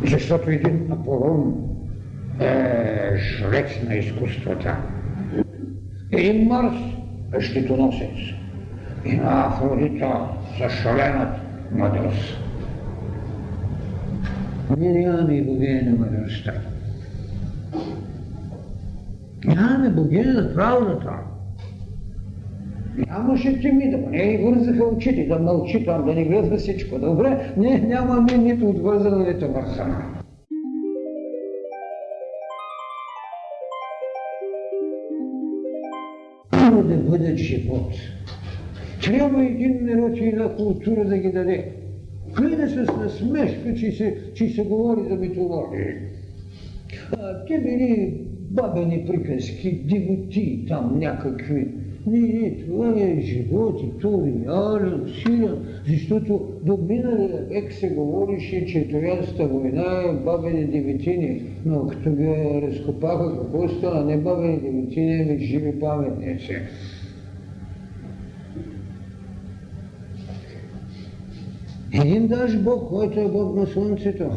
Защото 0.05 0.51
един 0.51 0.93
Аполон 0.93 1.74
е 2.41 3.17
жрец 3.17 3.83
на 3.89 3.95
изкуствата. 3.95 4.77
И 6.13 6.47
Марс 6.49 6.77
е 7.39 7.41
щитоносец. 7.41 8.17
И 9.05 9.17
на 9.17 9.47
Афродита 9.47 10.29
за 10.59 10.71
шаленът 10.71 11.29
мъдрост. 11.73 12.39
Ние 14.79 14.93
нямаме 14.93 15.35
и 15.35 15.43
богиня 15.43 15.83
на 15.83 15.97
мъдростта. 15.97 16.53
Нямаме 19.45 19.91
богиня 19.91 20.33
на 20.33 20.55
правдата. 20.55 21.13
Нямаше 22.97 23.53
да 23.53 23.73
не 24.11 24.23
и 24.23 24.45
вързаха 24.45 24.85
очите, 24.85 25.27
да 25.27 25.39
мълчи 25.39 25.85
там, 25.85 26.05
да 26.07 26.15
не 26.15 26.25
гледа 26.25 26.57
всичко. 26.57 26.99
Добре, 26.99 27.53
ние 27.57 27.79
нямаме 27.79 28.39
нито 28.39 28.69
отвързана, 28.69 29.27
нито 29.27 29.53
вързана. 29.53 30.14
Да 36.85 36.97
бъдат 36.97 37.37
живот. 37.37 37.93
Трябва 39.05 39.45
един 39.45 39.79
народ 39.83 40.17
и 40.17 40.25
една 40.25 40.57
култура 40.57 41.05
да 41.05 41.19
ги 41.19 41.33
даде. 41.33 41.73
Гледа 42.37 42.69
с 42.69 42.97
насмешка, 42.97 43.75
че 43.75 43.93
се, 43.93 44.19
че 44.35 44.49
се 44.49 44.65
говори 44.65 45.09
за 45.09 45.15
митология. 45.15 45.97
А, 47.13 47.45
те 47.45 47.59
били 47.59 48.15
бабени 48.51 49.05
приказки, 49.07 49.73
дивоти 49.73 50.65
там 50.69 50.99
някакви. 50.99 51.69
Не, 52.07 52.57
това 52.57 52.95
е 53.01 53.21
живот 53.21 53.81
и 53.83 53.99
то 54.01 54.23
реален, 54.27 55.13
силен, 55.23 55.57
защото 55.89 56.53
до 56.63 56.79
миналия 56.89 57.47
век 57.51 57.73
се 57.73 57.89
говорише, 57.89 58.67
че 58.67 58.89
Троянската 58.89 59.47
война 59.47 60.03
е 60.09 60.25
бабени 60.25 60.65
деветини, 60.65 61.43
но 61.67 61.87
като 61.87 62.11
ги 62.11 62.61
разкопаха, 62.63 63.39
какво 63.39 63.69
стана? 63.69 64.05
Не 64.05 64.17
бабени 64.17 64.61
деветини, 64.61 65.23
ами 65.23 65.39
живи 65.39 65.81
паметници. 65.81 66.57
Един 71.93 72.27
даже 72.27 72.59
Бог, 72.59 72.89
който 72.89 73.21
е 73.21 73.29
Бог 73.29 73.57
на 73.57 73.67
Слънцето, 73.67 74.31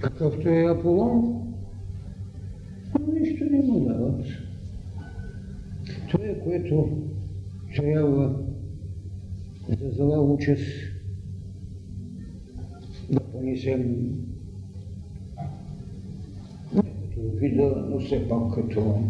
какъвто 0.00 0.48
е 0.48 0.64
Аполон, 0.64 1.42
нищо 3.12 3.44
не 3.50 3.62
му 3.62 3.80
дават. 3.80 4.49
Това 6.10 6.24
което 6.44 7.02
трябва 7.76 8.38
за 9.68 9.90
зла 9.90 10.20
участ 10.20 10.66
да 13.10 13.20
понесем 13.20 14.10
не 16.74 16.82
като 16.82 17.20
вида, 17.34 17.86
но 17.88 18.00
все 18.00 18.28
пак 18.28 18.54
като 18.54 19.00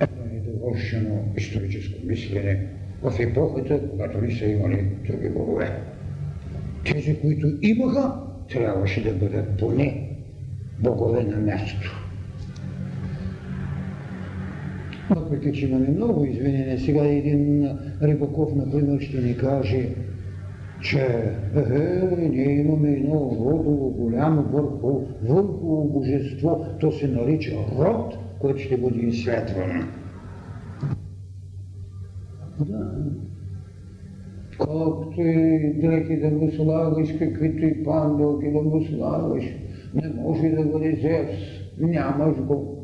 едно 0.00 0.24
недовършено 0.32 1.24
историческо 1.36 2.06
мислене 2.06 2.66
в 3.02 3.20
епохата, 3.20 3.90
когато 3.90 4.20
не 4.20 4.30
са 4.30 4.44
имали 4.44 4.88
други 5.06 5.28
богове. 5.28 5.82
Тези, 6.84 7.20
които 7.20 7.46
имаха, 7.62 8.20
трябваше 8.48 9.02
да 9.04 9.14
бъдат 9.14 9.58
поне 9.58 10.16
богове 10.78 11.24
на 11.24 11.36
мястото. 11.36 11.99
Въпреки, 15.10 15.52
че 15.52 15.66
имаме 15.66 15.88
много 15.88 16.24
извинения, 16.24 16.78
сега 16.78 17.04
един 17.06 17.68
Рибаков, 18.02 18.54
например, 18.54 19.00
ще 19.00 19.20
ни 19.20 19.36
каже, 19.36 19.88
че 20.82 21.00
е, 21.56 22.28
ние 22.28 22.60
имаме 22.60 22.88
едно 22.88 23.36
родово 23.40 23.90
голямо 23.90 24.42
върху, 24.42 25.00
върху 25.22 25.84
божество, 25.84 26.66
то 26.80 26.92
се 26.92 27.08
нарича 27.08 27.56
род, 27.78 28.18
който 28.40 28.58
ще 28.58 28.76
бъде 28.76 29.00
изследвано. 29.00 29.84
Да. 32.60 32.94
Колкото 34.58 35.20
и 35.20 35.74
дрехи 35.80 36.16
да 36.16 36.30
го 36.30 36.50
слагаш, 36.50 37.08
каквито 37.18 37.64
и 37.64 37.84
пандалки 37.84 38.52
да 38.52 38.58
го 38.62 38.84
слагаш, 38.84 39.44
не 39.94 40.12
може 40.22 40.48
да 40.48 40.64
бъде 40.64 40.98
Зевс, 41.02 41.40
нямаш 41.78 42.36
го. 42.36 42.79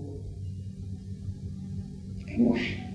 Може. 2.39 2.87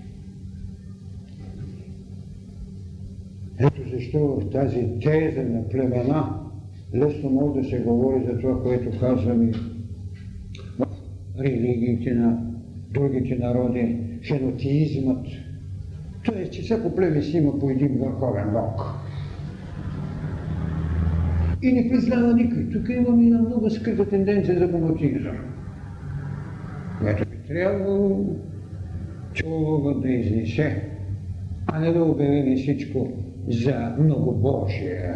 Ето 3.59 3.89
защо 3.93 4.19
в 4.19 4.49
тази 4.49 4.87
теза 5.01 5.43
на 5.43 5.69
племена 5.69 6.39
лесно 6.95 7.29
може 7.29 7.61
да 7.61 7.69
се 7.69 7.79
говори 7.79 8.23
за 8.25 8.39
това, 8.39 8.63
което 8.63 8.99
казваме 8.99 9.51
религиите 11.39 12.13
на 12.13 12.37
другите 12.93 13.35
народи, 13.35 13.97
хенотеизмът. 14.27 15.27
Тоест, 16.25 16.51
че 16.51 16.61
всяко 16.61 16.95
племе 16.95 17.21
си 17.21 17.37
има 17.37 17.59
по 17.59 17.69
един 17.69 17.97
върховен 17.97 18.49
бог. 18.53 18.81
И 21.61 21.71
не 21.73 21.89
признава 21.89 22.33
никой. 22.33 22.69
Тук 22.69 22.89
имаме 22.89 23.25
една 23.25 23.41
много 23.41 23.69
скрита 23.69 24.09
тенденция 24.09 24.59
за 24.59 24.67
монотеизъм, 24.67 25.37
което 27.01 27.29
би 27.29 27.37
трябвало 27.47 28.35
човека 29.33 29.99
да 29.99 30.09
изнесе, 30.09 30.81
а 31.67 31.79
не 31.79 31.91
да 31.91 32.03
обяви 32.03 32.55
всичко 32.55 33.07
за 33.47 33.95
многобожие 33.99 35.13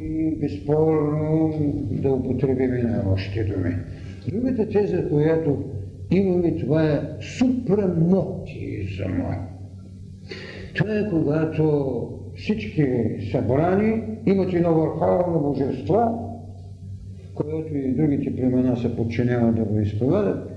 и 0.00 0.36
безспорно 0.40 1.52
да 1.90 2.12
употребим 2.12 2.70
на 2.70 3.02
още 3.12 3.44
думи. 3.44 3.76
Другата 4.28 4.68
теза, 4.68 5.08
която 5.08 5.64
имаме, 6.10 6.56
това 6.56 6.86
е 6.86 7.00
супрамотизъм. 7.20 9.22
Това 10.74 10.98
е 10.98 11.10
когато 11.10 12.08
всички 12.36 12.86
събрани 13.30 14.02
имат 14.26 14.52
едно 14.52 14.74
върховно 14.74 15.40
божество, 15.40 16.30
което 17.34 17.76
и 17.76 17.94
другите 17.94 18.36
племена 18.36 18.76
се 18.76 18.96
подчиняват 18.96 19.56
да 19.56 19.64
го 19.64 19.80
изповедат. 19.80 20.50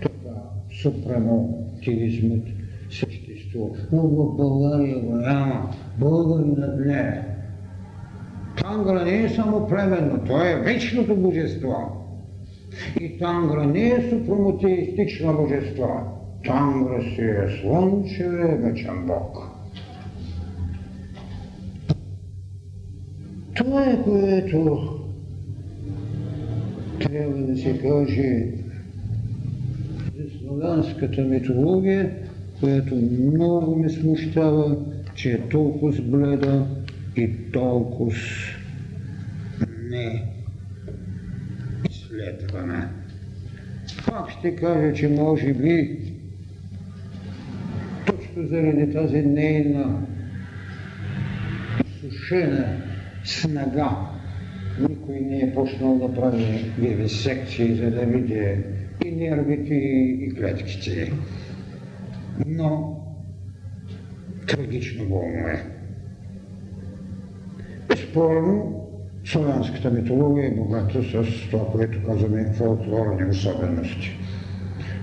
Това 0.00 0.42
супрамотизмът 1.80 2.44
съществува. 2.90 3.76
Но 3.92 4.02
в 4.02 4.36
България 4.36 5.00
го 5.00 5.14
няма. 5.14 5.70
Българинът 5.98 6.86
не 6.86 6.98
е. 6.98 7.22
Тангра 8.62 9.04
не 9.04 9.22
е 9.22 9.28
само 9.28 9.68
племенно, 9.68 10.20
то 10.26 10.44
е 10.44 10.60
вечното 10.60 11.16
божество. 11.16 11.74
И 13.00 13.18
Тангра 13.18 13.66
не 13.66 13.88
е 13.88 14.10
супрамотеистично 14.10 15.36
божество. 15.36 15.88
Тангра 16.44 17.02
си 17.02 17.20
е 17.20 17.48
слънчеве 17.60 18.56
вечен 18.56 19.06
Бог. 19.06 19.38
Това 23.54 23.84
е 23.84 24.02
което 24.02 25.00
трябва 27.00 27.42
да 27.42 27.56
се 27.56 27.78
каже 27.78 28.59
славянската 30.50 31.22
митология, 31.22 32.10
която 32.60 32.94
много 32.94 33.76
ме 33.76 33.88
смущава, 33.88 34.76
че 35.14 35.32
е 35.32 35.48
толкова 35.48 36.02
бледа 36.02 36.66
и 37.16 37.30
толкова 37.52 38.12
не 39.90 40.24
изследвана. 41.90 42.88
Пак 44.06 44.30
ще 44.30 44.56
кажа, 44.56 44.94
че 44.94 45.08
може 45.08 45.54
би 45.54 46.00
точно 48.06 48.46
заради 48.46 48.92
тази 48.92 49.22
нейна 49.22 50.06
изсушена 51.86 52.82
снага 53.24 53.96
никой 54.88 55.20
не 55.20 55.38
е 55.38 55.54
почнал 55.54 55.98
да 55.98 56.14
прави 56.14 56.72
вивисекции, 56.78 57.76
за 57.76 57.90
да 57.90 58.00
види 58.00 58.56
и 59.04 59.10
нервите, 59.10 59.74
и 59.74 60.34
клетките. 60.34 61.12
Но 62.46 62.96
трагично 64.46 65.04
болно 65.04 65.48
е. 65.48 65.64
Безспорно, 67.88 68.86
славянската 69.24 69.90
митология 69.90 70.46
е 70.46 70.54
богата 70.54 71.02
с 71.02 71.50
това, 71.50 71.66
което 71.72 72.06
казваме 72.06 72.52
фолклорни 72.52 73.30
особености. 73.30 74.18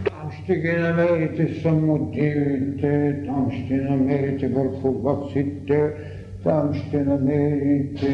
Там 0.06 0.32
ще 0.44 0.56
ги 0.56 0.72
намерите 0.72 1.62
самодивите, 1.62 3.24
там 3.26 3.52
ще 3.52 3.76
намерите 3.76 4.48
върховаците, 4.48 5.92
там 6.44 6.74
ще 6.74 7.04
намерите 7.04 8.12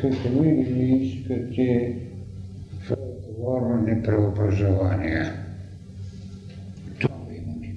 какви 0.00 0.48
ли 0.48 0.84
искате 0.84 1.96
фолклорни 3.44 4.02
преобразования. 4.02 5.32
Това 7.00 7.14
имаме. 7.30 7.74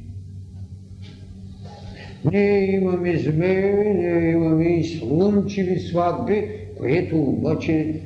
Ние 2.31 2.75
имаме 2.75 3.17
змеи, 3.17 3.93
ние 3.93 4.31
имаме 4.31 4.65
и 4.65 4.83
слънчеви 4.83 5.79
сватби, 5.79 6.49
което 6.77 7.19
обаче 7.19 8.01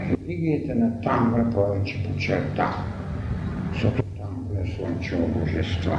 религията 0.00 0.74
на 0.74 1.00
Тамбра 1.00 1.50
повече 1.50 2.04
почерта, 2.04 2.68
защото 3.72 4.02
Тамбра 4.02 4.60
е 4.64 4.76
слънчево 4.76 5.28
божество. 5.28 5.92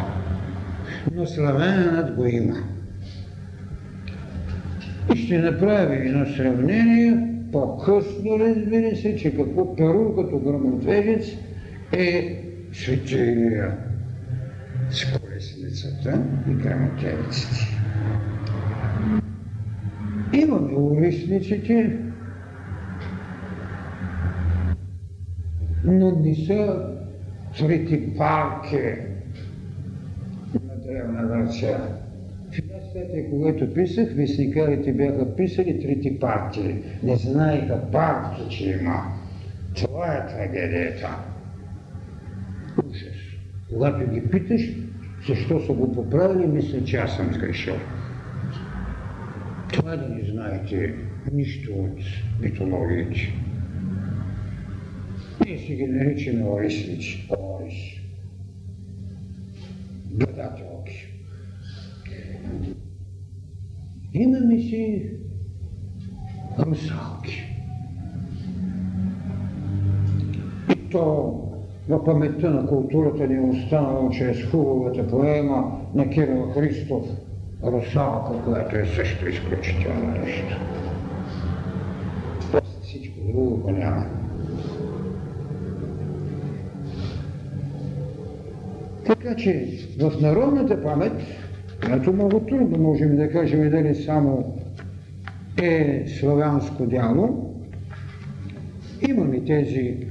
Но 1.15 1.25
славянът 1.25 2.15
го 2.15 2.25
има. 2.25 2.55
И 5.15 5.17
ще 5.17 5.37
направи 5.37 5.95
едно 5.95 6.25
сравнение, 6.25 7.28
по-късно 7.51 8.39
разбира 8.39 8.95
се, 8.95 9.15
че 9.15 9.35
какво 9.35 9.75
Перу 9.75 10.15
като 10.15 10.39
грамотвежец 10.39 11.27
е 11.91 12.43
светилия 12.73 13.77
с 14.89 15.19
колесницата 15.19 16.21
и 16.49 16.53
грамотевиците. 16.53 17.79
Имаме 20.33 20.75
уличниците, 20.75 21.99
но 25.83 26.11
не 26.11 26.35
са 26.35 26.89
трите 27.57 28.13
парки 28.17 28.77
на 30.53 30.75
древна 30.85 31.23
Гърция. 31.23 31.79
В 32.51 32.59
една 32.59 32.79
статия, 32.89 33.29
когато 33.29 33.73
писах, 33.73 34.13
вестникарите 34.13 34.93
бяха 34.93 35.35
писали 35.35 35.79
трите 35.79 36.19
партии. 36.19 36.75
Не 37.03 37.15
знаеха 37.15 37.91
партия, 37.91 38.47
че 38.49 38.69
има. 38.69 39.19
Това 39.75 40.13
е 40.13 40.27
трагедията. 40.27 41.09
Ужас. 42.85 43.17
Когато 43.69 44.11
ги 44.11 44.21
питаш, 44.21 44.61
защо 45.27 45.65
са 45.65 45.73
го 45.73 45.91
поправили, 45.93 46.47
мисля, 46.47 46.83
че 46.83 46.97
аз 46.97 47.15
съм 47.15 47.33
сгрешил. 47.33 47.75
Това 49.73 49.95
да 49.95 50.09
не 50.09 50.31
знаете 50.31 50.95
нищо 51.31 51.71
от 51.73 51.99
митологиите. 52.41 53.33
Ние 55.45 55.57
си 55.57 55.75
ги 55.75 55.85
наричаме 55.85 56.43
орисници, 56.43 57.27
орис. 57.29 57.75
Гледателки. 60.11 60.68
Имаме 64.13 64.59
си 64.59 65.11
русалки. 66.59 67.43
То 70.91 71.35
в 71.89 72.03
паметта 72.03 72.49
на 72.49 72.67
културата 72.67 73.27
ни 73.27 73.35
е 73.35 73.49
останало 73.49 74.09
чрез 74.09 74.43
хубавата 74.43 75.07
поема 75.07 75.81
на 75.95 76.09
Кирил 76.09 76.49
Христов 76.53 77.03
русалка, 77.63 78.43
която 78.45 78.75
е 78.75 78.85
също 78.85 79.29
изключително 79.29 80.11
нещо. 80.25 80.57
После 82.51 82.81
всичко 82.81 83.19
друго 83.27 83.57
го 83.57 83.71
няма. 83.71 84.05
Така 89.05 89.35
че 89.35 89.67
в 89.99 90.21
народната 90.21 90.83
памет, 90.83 91.13
която 91.79 92.13
много 92.13 92.39
трудно 92.39 92.77
можем 92.77 93.15
да 93.15 93.29
кажем 93.29 93.69
дали 93.69 93.95
само 93.95 94.55
е 95.61 96.05
славянско 96.19 96.85
дяло, 96.85 97.55
имаме 99.09 99.43
тези 99.43 100.07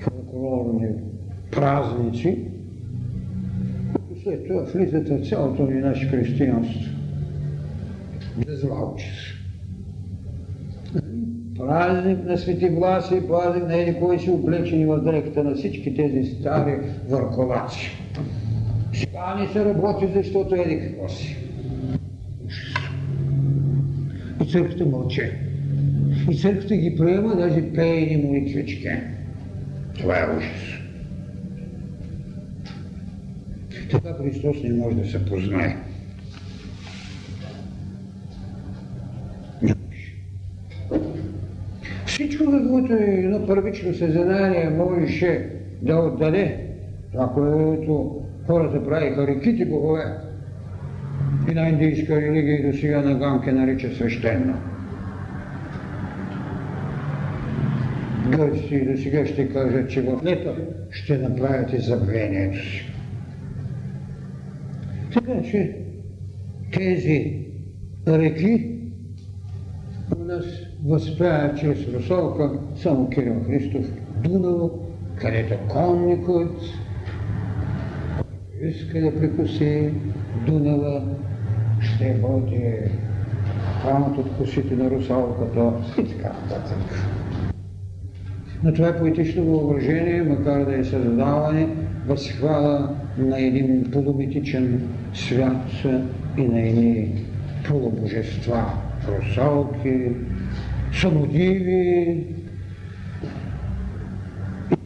фолклорни 0.00 0.88
празници, 1.50 2.38
които 3.94 4.22
след 4.22 4.46
това 4.46 4.62
влизат 4.62 5.08
в 5.08 5.28
цялото 5.28 5.66
ни 5.66 5.80
наше 5.80 6.08
християнство. 6.08 6.80
Безлаучис. 8.46 9.34
Празник 11.58 12.24
на 12.24 12.38
Свети 12.38 12.68
Власи, 12.68 13.22
празник 13.28 13.64
на 13.64 13.76
еди 13.76 13.98
кой 14.00 14.18
си 14.18 14.30
облечени 14.30 14.86
в 14.86 15.00
дрехата 15.00 15.44
на 15.44 15.54
всички 15.54 15.94
тези 15.94 16.24
стари 16.24 16.80
върковаци. 17.08 18.03
Сега 19.04 19.34
не 19.34 19.48
се 19.48 19.64
работи, 19.64 20.08
защото 20.14 20.54
еди 20.54 20.80
какво 20.80 21.08
си. 21.08 21.36
И 24.44 24.50
църквата 24.50 24.86
мълче. 24.86 25.38
И 26.30 26.36
църквата 26.36 26.76
ги 26.76 26.96
приема, 26.96 27.36
даже 27.36 27.72
пее 27.72 28.16
молитвички. 28.16 28.88
Това 29.98 30.18
е 30.18 30.36
ужас. 30.36 30.84
Така 33.90 34.14
Христос 34.14 34.56
не 34.62 34.72
може 34.72 34.96
да 34.96 35.06
се 35.06 35.26
познае. 35.26 35.76
Всичко, 42.06 42.44
е 42.90 43.04
едно 43.04 43.46
първично 43.46 43.94
съзнание 43.94 44.70
можеше 44.70 45.50
да 45.82 45.96
отдаде 45.96 46.60
това, 47.12 47.32
което 47.34 48.23
хората 48.46 48.84
правиха 48.84 49.26
реките 49.26 49.64
богове. 49.64 50.04
И 51.50 51.54
на 51.54 51.68
индийска 51.68 52.20
религия 52.20 52.60
и 52.60 52.72
до 52.72 52.78
сега 52.78 53.02
на 53.02 53.14
Ганке 53.14 53.52
нарича 53.52 53.94
свещено. 53.94 54.54
Гърците 58.28 58.74
и 58.74 58.92
до 58.92 59.02
сега 59.02 59.26
ще 59.26 59.48
кажат, 59.48 59.90
че 59.90 60.02
в 60.02 60.20
лето 60.24 60.50
ще 60.90 61.18
направят 61.18 61.70
забвението 61.82 62.58
си. 62.58 62.92
Така 65.14 65.42
че 65.42 65.76
тези 66.72 67.44
реки 68.08 68.70
у 70.20 70.24
нас 70.24 70.44
възпява 70.84 71.54
чрез 71.54 71.88
Русалка 71.94 72.58
само 72.76 73.10
Кирил 73.10 73.44
Христов 73.46 73.86
Дунало, 74.22 74.70
където 75.16 75.54
конникът 75.68 76.60
иска 78.68 79.00
да 79.00 79.20
прекуси 79.20 79.90
Дунава, 80.46 81.02
ще 81.80 82.14
бъде 82.22 82.90
хранът 83.82 84.18
от 84.18 84.36
косите 84.36 84.76
на 84.76 84.90
русалката 84.90 85.72
и 85.98 86.04
така 86.04 86.32
нататък. 86.42 87.04
Но 88.64 88.72
това 88.72 88.92
поетично 88.92 89.44
въображение, 89.44 90.22
макар 90.22 90.64
да 90.64 90.76
е 90.76 90.84
създаване, 90.84 91.68
възхвала 92.06 92.96
на 93.18 93.40
един 93.40 93.90
полумитичен 93.92 94.88
свят 95.14 95.70
и 96.38 96.42
на 96.42 96.60
едни 96.60 97.24
полубожества, 97.68 98.64
русалки, 99.08 100.08
самодиви 100.92 102.24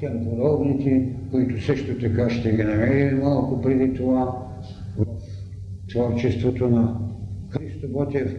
подобните, 0.07 1.09
които 1.31 1.65
също 1.65 1.99
така 2.01 2.31
ще 2.31 2.53
ги 2.53 2.63
намерим 2.65 3.19
малко 3.19 3.63
преди 3.63 3.95
това 3.95 4.47
в 4.99 5.05
творчеството 5.89 6.69
на 6.69 6.95
Христо 7.51 7.89
Ботев, 7.89 8.37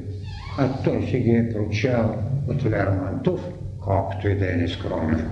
а 0.57 0.83
той 0.83 1.03
си 1.03 1.19
ги 1.19 1.29
е 1.29 1.49
прочел 1.53 2.15
от 2.47 2.65
Лермонтов, 2.65 3.49
колкото 3.83 4.27
и 4.27 4.35
да 4.35 4.53
е 4.53 4.55
нескромен. 4.55 5.29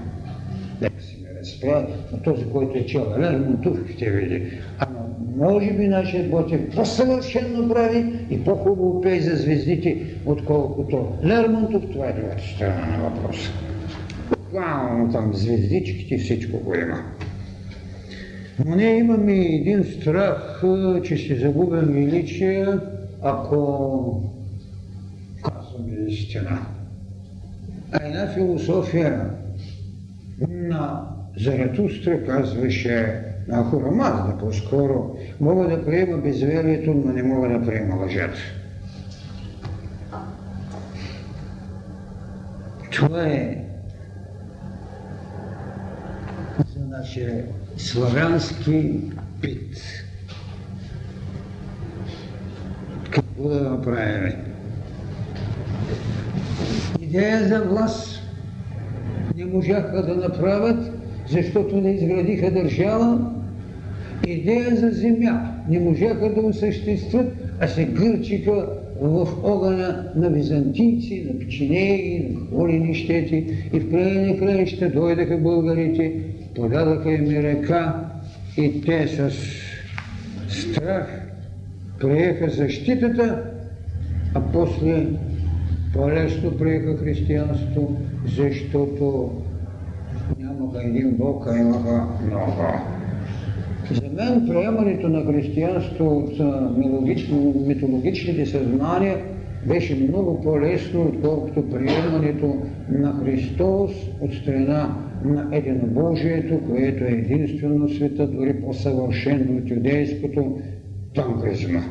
Нека 0.81 1.01
си 1.01 1.17
ме 1.23 1.39
разпре, 1.39 1.87
но 2.11 2.17
този, 2.17 2.45
който 2.45 2.77
е 2.77 2.85
чел 2.85 3.13
Лермонтов, 3.19 3.77
ще 3.95 4.11
види. 4.11 4.51
Ама 4.79 4.99
може 5.37 5.73
би 5.73 5.87
нашият 5.87 6.31
Ботев 6.31 6.75
по-съвършенно 6.75 7.69
прави 7.69 8.13
и 8.29 8.43
по-хубаво 8.43 9.01
пее 9.01 9.21
за 9.21 9.35
звездите, 9.35 10.03
отколкото 10.25 11.07
Лермонтов. 11.23 11.83
Това 11.91 12.07
е 12.07 12.13
другата 12.13 12.43
страна 12.43 12.97
на 12.97 13.09
въпроса. 13.09 13.51
Буквално 14.51 15.11
там 15.11 15.33
звездичките 15.33 16.17
всичко 16.17 16.57
го 16.57 16.75
има. 16.75 17.03
Но 18.65 18.75
ние 18.75 18.97
имаме 18.97 19.33
един 19.33 19.83
страх, 19.83 20.63
че 21.03 21.17
ще 21.17 21.35
загубим 21.35 21.93
величие, 21.93 22.67
ако 23.21 24.31
казваме 25.43 25.95
истина. 26.07 26.59
А 27.91 28.07
една 28.07 28.27
философия 28.27 29.29
на 30.49 31.03
Заратустра 31.37 32.25
казваше 32.25 33.23
на 33.47 33.63
Хурамазда 33.63 34.37
по-скоро, 34.39 35.17
мога 35.39 35.67
да 35.67 35.85
приема 35.85 36.17
безверието, 36.17 36.93
но 36.93 37.13
не 37.13 37.23
мога 37.23 37.49
да 37.49 37.65
приема 37.65 37.95
лъжата. 37.95 38.37
Това 42.91 43.27
е 43.27 43.63
за 46.65 46.79
нашия 46.97 47.45
славянски 47.77 48.99
пит. 49.41 49.77
Какво 53.11 53.49
да 53.49 53.61
направим? 53.61 54.33
Идея 57.01 57.47
за 57.47 57.61
власт 57.61 58.21
не 59.37 59.45
можаха 59.45 60.05
да 60.05 60.15
направят, 60.15 60.91
защото 61.29 61.81
не 61.81 61.91
изградиха 61.91 62.51
държава. 62.51 63.31
Идея 64.27 64.75
за 64.75 64.89
земя 64.89 65.51
не 65.69 65.79
можаха 65.79 66.33
да 66.33 66.41
осъществят, 66.41 67.33
а 67.59 67.67
се 67.67 67.85
гърчиха 67.85 68.67
в 69.01 69.27
огъня 69.43 70.11
на 70.15 70.29
византийци, 70.29 71.27
на 71.27 71.39
печенеги, 71.39 72.27
на 72.31 72.57
волени 72.57 72.95
щети 72.95 73.69
и 73.73 73.79
в 73.79 73.89
края 73.89 74.37
на 74.81 74.89
дойдаха 74.89 75.37
българите, 75.37 76.13
подадаха 76.57 77.11
им 77.11 77.29
река 77.29 78.05
и 78.57 78.81
те 78.81 79.07
с 79.07 79.31
страх 80.49 81.21
приеха 81.99 82.49
защитата, 82.49 83.43
а 84.35 84.41
после 84.53 85.07
по-лесно 85.93 86.57
приеха 86.57 86.97
християнство, 86.97 87.97
защото 88.25 89.31
нямаха 90.39 90.83
един 90.83 91.11
Бог, 91.17 91.47
а 91.47 91.57
имаха 91.57 92.07
много. 92.25 92.51
За 93.91 94.09
мен 94.15 94.47
приемането 94.47 95.09
на 95.09 95.25
християнство 95.25 96.17
от 96.17 96.39
митологичните 97.67 98.45
съзнания 98.45 99.17
беше 99.65 99.95
много 99.95 100.41
по-лесно, 100.41 101.01
отколкото 101.01 101.69
приемането 101.69 102.55
на 102.89 103.13
Христос 103.23 103.91
от 104.21 104.33
страна 104.33 104.95
на 105.25 105.49
единобожието, 105.51 106.59
което 106.69 107.03
е 107.03 107.07
единствено 107.07 107.89
света, 107.89 108.27
дори 108.27 108.61
по-съвършено 108.61 109.57
от 109.57 109.69
юдейското 109.69 110.59
танкризма. 111.15 111.81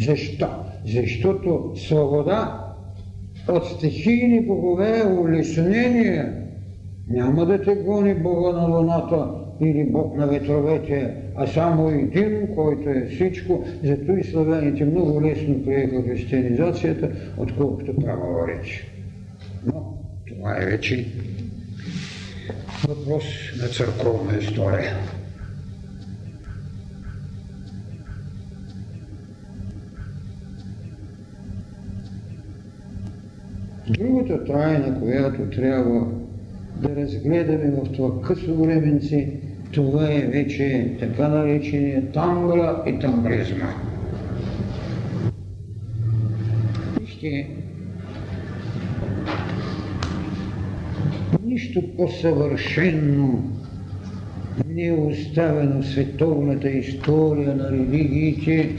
Защо? 0.00 0.48
Защото 0.86 1.72
свобода 1.76 2.64
от 3.48 3.66
стихийни 3.66 4.46
богове, 4.46 5.04
улеснение, 5.20 6.32
няма 7.10 7.46
да 7.46 7.62
те 7.62 7.74
гони 7.74 8.14
Бога 8.14 8.52
на 8.52 8.68
луната 8.68 9.30
или 9.60 9.84
Бог 9.84 10.16
на 10.16 10.26
ветровете, 10.26 11.14
а 11.36 11.46
само 11.46 11.88
един, 11.88 12.48
който 12.54 12.88
е 12.88 13.06
всичко. 13.10 13.64
Зато 13.84 14.12
и 14.12 14.24
славяните 14.24 14.84
много 14.84 15.22
лесно 15.22 15.64
приеха 15.64 16.02
християнизацията, 16.02 17.10
отколкото 17.38 17.96
правоворечи. 17.96 18.90
Но 19.66 19.98
това 20.26 20.56
е 20.62 20.66
вече 20.66 21.06
въпрос 22.86 23.24
на 23.62 23.68
църковна 23.68 24.38
история. 24.38 24.96
Другата 33.88 34.44
тайна, 34.44 35.00
която 35.00 35.50
трябва 35.50 36.06
да 36.82 36.96
разгледаме 36.96 37.70
в 37.70 37.92
това 37.92 38.22
късо 38.22 38.54
временце, 38.54 39.32
това 39.72 40.12
е 40.12 40.20
вече 40.20 40.96
така 41.00 41.28
наречения 41.28 42.12
тангра 42.12 42.82
и 42.86 42.98
тангризма. 42.98 43.74
Вижте, 47.00 47.46
нищо 51.48 51.82
по-съвършено 51.96 53.42
не 54.68 54.86
е 54.86 54.92
оставено 54.92 55.82
световната 55.82 56.70
история 56.70 57.56
на 57.56 57.70
религиите 57.72 58.70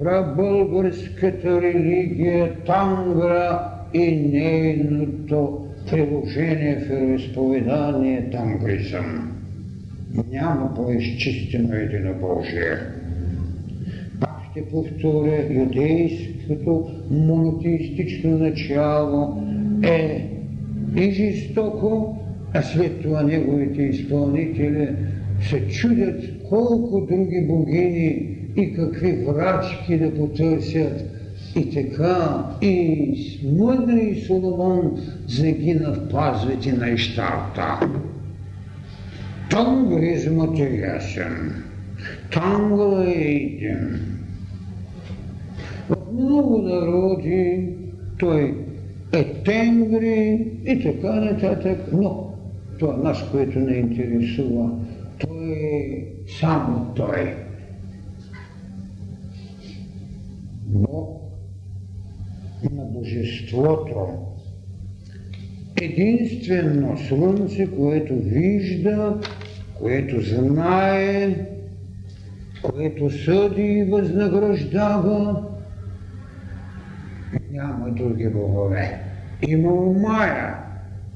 от 0.00 0.36
българската 0.36 1.62
религия 1.62 2.54
Тангра 2.64 3.70
и 3.94 4.16
нейното 4.16 5.66
приложение 5.90 6.76
в 6.76 6.88
вероисповедание 6.88 8.30
тангризъм. 8.30 9.32
Няма 10.30 10.74
по-изчистено 10.74 11.74
единобожие. 11.74 12.76
Пак 14.20 14.40
ще 14.50 14.68
повторя, 14.68 15.46
юдейското 15.50 16.90
монотеистично 17.10 18.38
начало 18.38 19.42
е 19.82 20.35
и 20.96 21.10
жестоко, 21.10 22.18
а 22.54 22.62
след 22.62 23.02
това 23.02 23.22
неговите 23.22 23.82
изпълнители 23.82 24.88
се 25.40 25.68
чудят 25.68 26.22
колко 26.48 27.06
други 27.10 27.46
богини 27.48 28.36
и 28.56 28.74
какви 28.74 29.12
врачки 29.12 29.98
да 29.98 30.14
потърсят. 30.14 31.04
И 31.56 31.70
така, 31.70 32.44
и 32.62 33.40
мъдри 33.58 34.22
Соломон 34.26 34.98
загина 35.26 35.92
в 35.92 36.08
пазвите 36.08 36.72
на 36.72 36.90
Иштарта. 36.90 37.80
Там 39.50 39.88
гризмът 39.88 40.58
е 40.58 40.76
ясен. 40.76 41.62
Там 42.32 42.80
е 43.06 43.10
един. 43.10 44.00
В 45.88 45.96
много 46.12 46.62
народи 46.62 47.68
той 48.18 48.65
тенгри 49.44 50.46
и 50.66 50.82
така 50.82 51.14
нататък, 51.14 51.78
но 51.92 52.32
това 52.78 52.96
нас, 52.96 53.30
което 53.30 53.58
не 53.58 53.76
интересува, 53.76 54.70
той 55.18 55.52
е 55.52 56.04
само 56.40 56.94
той. 56.94 57.34
Бог 60.66 61.22
на 62.72 62.84
Божеството. 62.84 64.08
Единствено 65.82 66.98
Слънце, 66.98 67.66
което 67.66 68.14
вижда, 68.14 69.20
което 69.78 70.20
знае, 70.20 71.34
което 72.62 73.10
съди 73.10 73.62
и 73.62 73.84
възнаграждава, 73.84 75.44
няма 77.56 77.90
други 77.90 78.28
богове. 78.28 79.00
Има 79.48 79.72
Мая, 79.72 80.56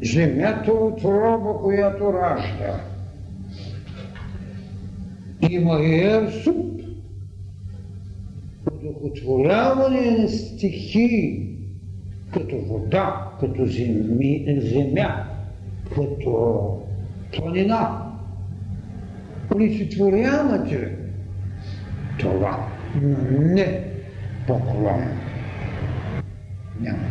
земята 0.02 0.72
от 0.72 1.04
роба, 1.04 1.58
която 1.62 2.12
ражда. 2.12 2.80
Има 5.50 5.78
Ерсуп, 5.82 6.80
удохотворяване 8.72 10.10
на 10.10 10.28
стихии, 10.28 11.46
като 12.32 12.58
вода, 12.58 13.30
като 13.40 13.66
земи, 13.66 14.60
земя, 14.62 15.24
като 15.94 16.82
планина. 17.36 18.06
Олицетворявате 19.54 20.96
това, 22.18 22.68
но 23.02 23.16
не 23.40 23.84
поклон. 24.46 25.29
Няма. 26.80 27.08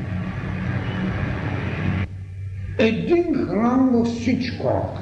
Един 2.80 3.34
храм 3.34 3.90
във 3.90 4.08
всичко. 4.08 4.98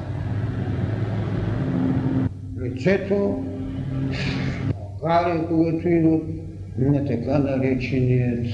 Лицето, 2.60 3.46
България, 5.00 5.48
когато 5.48 5.90
идват 5.90 6.24
на 6.78 7.06
така 7.06 7.40
нареченият 7.40 8.48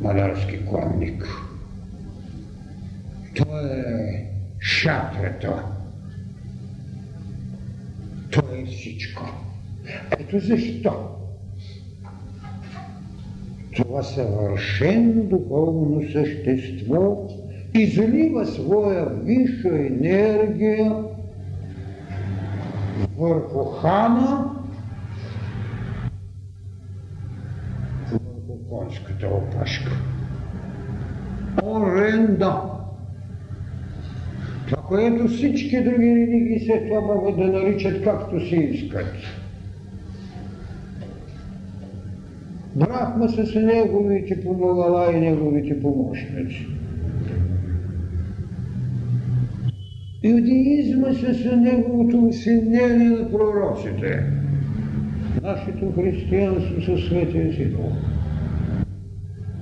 малярски 0.00 0.66
конник. 0.66 1.28
То 3.36 3.58
е 3.58 4.30
шатрата. 4.60 5.64
То 8.30 8.40
е 8.40 8.66
всичко. 8.66 9.22
Ето 10.18 10.38
защо 10.38 11.15
това 13.76 14.02
съвършено 14.02 15.22
духовно 15.22 16.02
същество 16.12 17.28
излива 17.74 18.46
своя 18.46 19.06
висша 19.06 19.68
енергия 19.68 21.04
върху 23.18 23.64
хана, 23.64 24.50
върху 28.12 28.68
конската 28.70 29.26
опашка. 29.26 29.90
Оренда. 31.62 32.62
Това, 34.66 34.82
което 34.82 35.28
всички 35.28 35.82
други 35.82 36.16
религии 36.16 36.66
след 36.66 36.88
това 36.88 37.00
могат 37.00 37.36
да 37.36 37.44
наричат 37.44 38.04
както 38.04 38.40
си 38.40 38.56
искат. 38.56 39.14
Брахма 42.76 43.28
с 43.28 43.54
неговите 43.54 44.40
помагала 44.44 45.12
и 45.12 45.20
неговите 45.20 45.82
помощници. 45.82 46.66
Иудеизма 50.22 51.12
с 51.12 51.56
неговото 51.56 52.26
усиление 52.26 53.08
на 53.08 53.30
пророците. 53.30 54.24
Нашето 55.42 55.92
християнство 55.92 56.82
със 56.82 57.04
светия 57.04 57.52
си. 57.52 57.76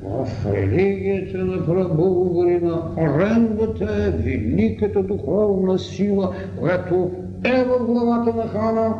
В 0.03 0.53
религията 0.53 1.39
на 1.39 1.67
прабългарина 1.67 2.83
орендата 2.99 4.05
е 4.07 4.23
великата 4.23 5.03
духовна 5.03 5.79
сила, 5.79 6.35
която 6.59 7.11
е 7.45 7.65
в 7.65 7.87
главата 7.87 8.37
на 8.37 8.49
хана, 8.49 8.95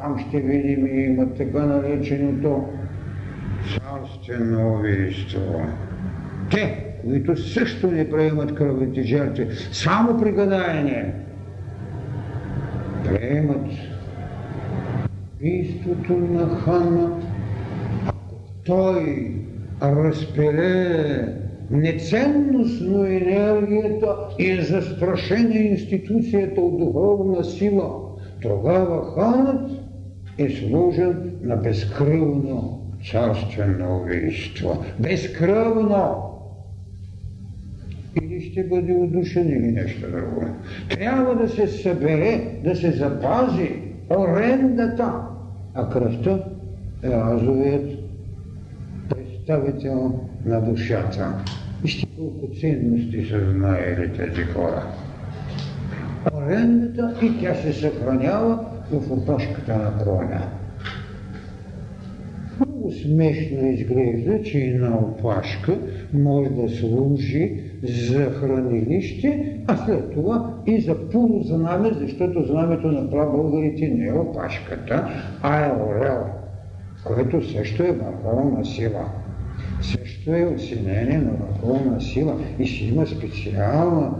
там 0.00 0.18
ще 0.18 0.40
видим 0.40 0.86
и 0.86 1.00
има 1.00 1.34
така 1.34 1.66
нареченото 1.66 2.64
царствено 3.74 4.74
убийство. 4.74 5.62
Те, 6.50 6.84
които 7.04 7.36
също 7.36 7.90
не 7.90 8.10
приемат 8.10 8.54
кръвните 8.54 9.02
жертви, 9.02 9.48
само 9.72 10.20
при 10.20 10.32
гадаене, 10.32 11.14
приемат 13.04 13.66
убийството 15.36 16.16
на 16.16 16.48
хана, 16.48 17.20
ако 18.06 18.34
той 18.64 19.32
разпиле 19.82 21.38
неценностно 21.70 23.04
енергията 23.04 24.16
и 24.38 24.50
е 24.50 24.62
застрашена 24.62 25.54
институцията 25.54 26.60
от 26.60 26.78
духовна 26.78 27.44
сила, 27.44 27.90
тогава 28.42 29.14
ханът 29.14 29.70
е 30.38 30.50
сложен 30.50 31.32
на 31.42 31.56
безкръвно 31.56 32.80
царствено 33.10 33.96
убийство. 33.96 34.84
Безкръвно! 34.98 36.24
Или 38.22 38.50
ще 38.50 38.64
бъде 38.64 38.92
удушен 38.92 39.48
или 39.48 39.72
нещо 39.72 40.10
друго. 40.10 40.44
Трябва 40.90 41.34
да 41.34 41.48
се 41.48 41.66
събере, 41.66 42.60
да 42.64 42.76
се 42.76 42.90
запази 42.90 43.70
орендата, 44.10 45.14
а 45.74 45.90
кръвта 45.90 46.44
е 47.02 47.08
азовият 47.08 47.90
представител 49.08 50.20
на 50.44 50.60
душата. 50.60 51.44
Вижте 51.82 52.06
колко 52.16 52.46
ценности 52.60 53.24
са 53.24 53.50
знаели 53.50 54.12
тези 54.16 54.42
хора. 54.42 54.86
Орендата 56.34 57.14
и 57.22 57.40
тя 57.40 57.54
се 57.54 57.72
съхранява 57.72 58.67
в 58.92 59.12
опашката 59.12 59.76
на 59.76 60.04
коня. 60.04 60.42
Много 62.60 62.92
смешно 62.92 63.66
изглежда, 63.66 64.42
че 64.42 64.58
една 64.58 64.96
опашка 64.96 65.78
може 66.12 66.50
да 66.50 66.68
служи 66.68 67.60
за 67.82 68.30
хранилище, 68.30 69.58
а 69.66 69.76
след 69.76 70.12
това 70.12 70.54
и 70.66 70.80
за 70.80 71.08
полузнаме, 71.10 71.90
защото 72.00 72.42
знамето 72.42 72.92
на 72.92 73.10
прабългарите 73.10 73.88
не 73.88 74.06
е 74.06 74.12
опашката, 74.12 75.08
а 75.42 75.66
е 75.66 75.72
орел, 75.72 76.24
което 77.04 77.52
също 77.52 77.82
е 77.82 77.92
върховна 77.92 78.64
сила. 78.64 79.04
Също 79.82 80.34
е 80.34 80.46
оценение 80.56 81.18
на 81.18 81.30
върховна 81.30 82.00
сила 82.00 82.36
и 82.58 82.66
си 82.66 82.84
има 82.84 83.06
специална 83.06 84.10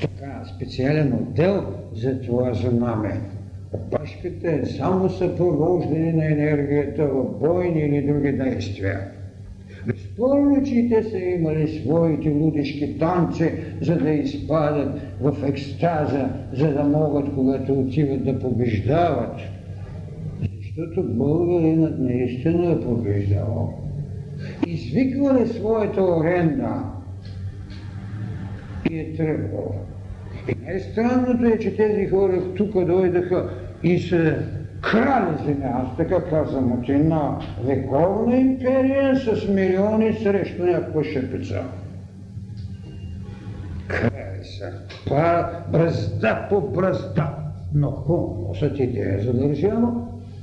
така 0.00 0.09
специален 0.44 1.12
отдел 1.12 1.64
за 1.94 2.20
това 2.20 2.54
знаме. 2.54 3.20
Опашката 3.72 4.52
е 4.52 4.64
само 4.66 5.08
съпровождане 5.08 6.12
на 6.12 6.26
енергията 6.26 7.06
в 7.06 7.38
бойни 7.40 7.80
или 7.80 8.06
други 8.06 8.32
действия. 8.32 9.00
Безспорно, 9.86 10.62
че 10.64 10.88
те 10.88 11.02
са 11.02 11.18
имали 11.18 11.80
своите 11.80 12.28
лудишки 12.28 12.98
танци, 12.98 13.52
за 13.80 13.98
да 13.98 14.10
изпадат 14.10 15.00
в 15.20 15.48
екстаза, 15.48 16.28
за 16.52 16.72
да 16.72 16.84
могат, 16.84 17.34
когато 17.34 17.72
отиват 17.72 18.24
да 18.24 18.38
побеждават. 18.38 19.40
Защото 20.40 21.02
българинът 21.08 21.98
наистина 21.98 22.72
е 22.72 22.80
побеждавал. 22.80 23.74
Извиквали 24.66 25.48
своята 25.48 26.02
оренда 26.02 26.84
и 28.90 28.98
е 28.98 29.12
тръгвал. 29.12 29.74
И 30.48 30.54
най-странното 30.64 31.44
е, 31.44 31.58
че 31.58 31.76
тези 31.76 32.06
хора 32.06 32.54
тук 32.54 32.84
дойдаха 32.84 33.50
и 33.82 33.98
се 33.98 34.38
крали 34.80 35.36
земя, 35.44 35.70
аз 35.74 35.96
така 35.96 36.24
казвам, 36.24 36.72
от 36.72 36.88
една 36.88 37.38
вековна 37.64 38.36
империя 38.36 39.16
с 39.16 39.48
милиони 39.48 40.12
срещу 40.12 40.64
някаква 40.64 41.04
шепица. 41.04 41.64
Крали 43.88 44.44
се. 44.44 44.72
Па 45.08 45.50
бразда 45.72 46.46
по 46.50 46.60
бразда. 46.60 47.36
Но 47.74 47.90
хумусът 47.90 48.78
идея 48.78 49.22
за 49.22 49.32
държава, 49.32 49.92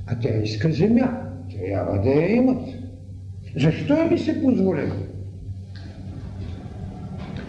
а 0.07 0.19
тя 0.19 0.29
иска 0.29 0.71
земя. 0.71 1.21
Трябва 1.51 2.01
да 2.01 2.09
я 2.09 2.35
имат. 2.35 2.61
Защо 3.55 4.07
ми 4.11 4.17
се 4.17 4.41
позволят? 4.41 5.06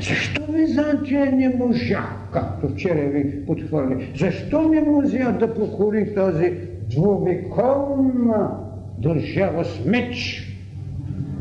Защо 0.01 0.42
Византия 0.53 1.32
не 1.32 1.49
можа, 1.49 2.09
както 2.32 2.68
вчера 2.68 3.09
ви 3.09 3.46
подхвърли, 3.46 4.12
защо 4.16 4.68
не 4.68 4.80
можа 4.80 5.32
да 5.32 5.55
покори 5.55 6.14
тази 6.14 6.53
двувековна 6.90 8.51
държава 8.99 9.64
с 9.64 9.84
меч, 9.84 10.44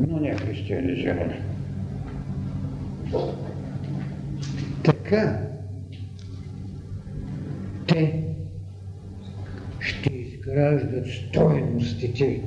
но 0.08 0.20
не 0.20 0.36
християнизирана? 0.36 1.36
Така, 4.84 5.40
те 7.88 8.24
ще 9.80 10.14
изграждат 10.14 11.08
стойностите 11.08 12.42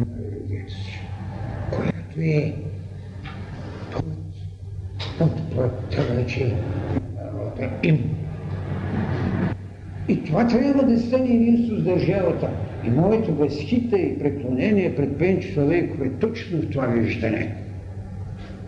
на 0.00 0.06
религията 0.24 0.72
си, 0.72 1.00
която 1.70 2.20
е 2.20 2.54
отвратявачи 5.20 6.52
народа 7.16 7.70
им. 7.82 8.16
И 10.08 10.24
това 10.24 10.46
трябва 10.46 10.82
да 10.82 11.00
стане 11.00 11.28
единство 11.28 11.76
с 11.76 11.82
държавата. 11.82 12.50
И 12.84 12.90
моето 12.90 13.34
възхита 13.34 13.98
и 13.98 14.18
преклонение 14.18 14.96
пред 14.96 15.18
Пенчо 15.18 15.48
Славейков 15.54 16.00
е 16.00 16.10
точно 16.10 16.58
в 16.58 16.70
това 16.70 16.86
виждане. 16.86 17.56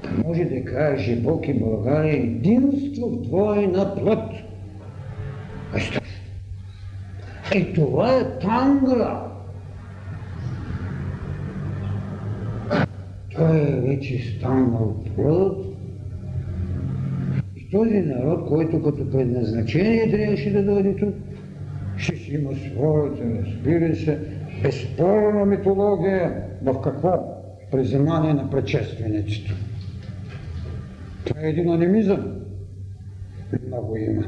Да 0.03 0.29
може 0.29 0.45
да 0.45 0.65
каже 0.65 1.17
Бог 1.17 1.49
и 1.49 1.55
България 1.55 2.17
единство 2.17 3.09
в 3.09 3.23
двойна 3.23 3.95
плът. 3.95 4.33
Е, 7.55 7.73
това 7.73 8.13
е 8.13 8.39
танга. 8.39 9.25
Той 13.37 13.57
е 13.57 13.81
вече 13.81 14.19
станал 14.19 15.05
плът 15.17 15.68
този 17.71 18.01
народ, 18.01 18.49
който 18.49 18.83
като 18.83 19.11
предназначение 19.11 20.11
трябваше 20.11 20.53
да 20.53 20.63
дойде 20.63 20.97
тук, 20.97 21.15
ще 21.97 22.17
си 22.17 22.35
има 22.35 22.51
своята, 22.55 23.25
разбира 23.47 23.97
се, 23.97 24.19
безспорна 24.63 25.45
митология 25.47 26.45
в 26.63 26.81
какво? 26.81 27.11
Преземание 27.71 28.35
на 28.35 28.51
предшествениците. 28.51 29.53
Това 31.25 31.41
е 31.41 31.49
един 31.49 31.73
анимизъм. 31.73 32.35
Много 33.67 33.97
има. 33.97 34.25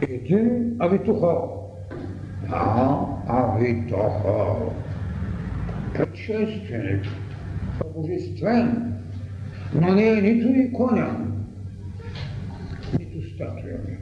Един 0.00 0.76
авитухал. 0.78 1.70
А, 2.50 2.98
авитухал. 3.26 4.72
Предшественик. 5.94 7.04
Божествен. 7.96 8.94
Но 9.74 9.94
не 9.94 10.08
е 10.08 10.22
нито 10.22 10.48
иконя, 10.48 11.33
статуями. 13.34 13.98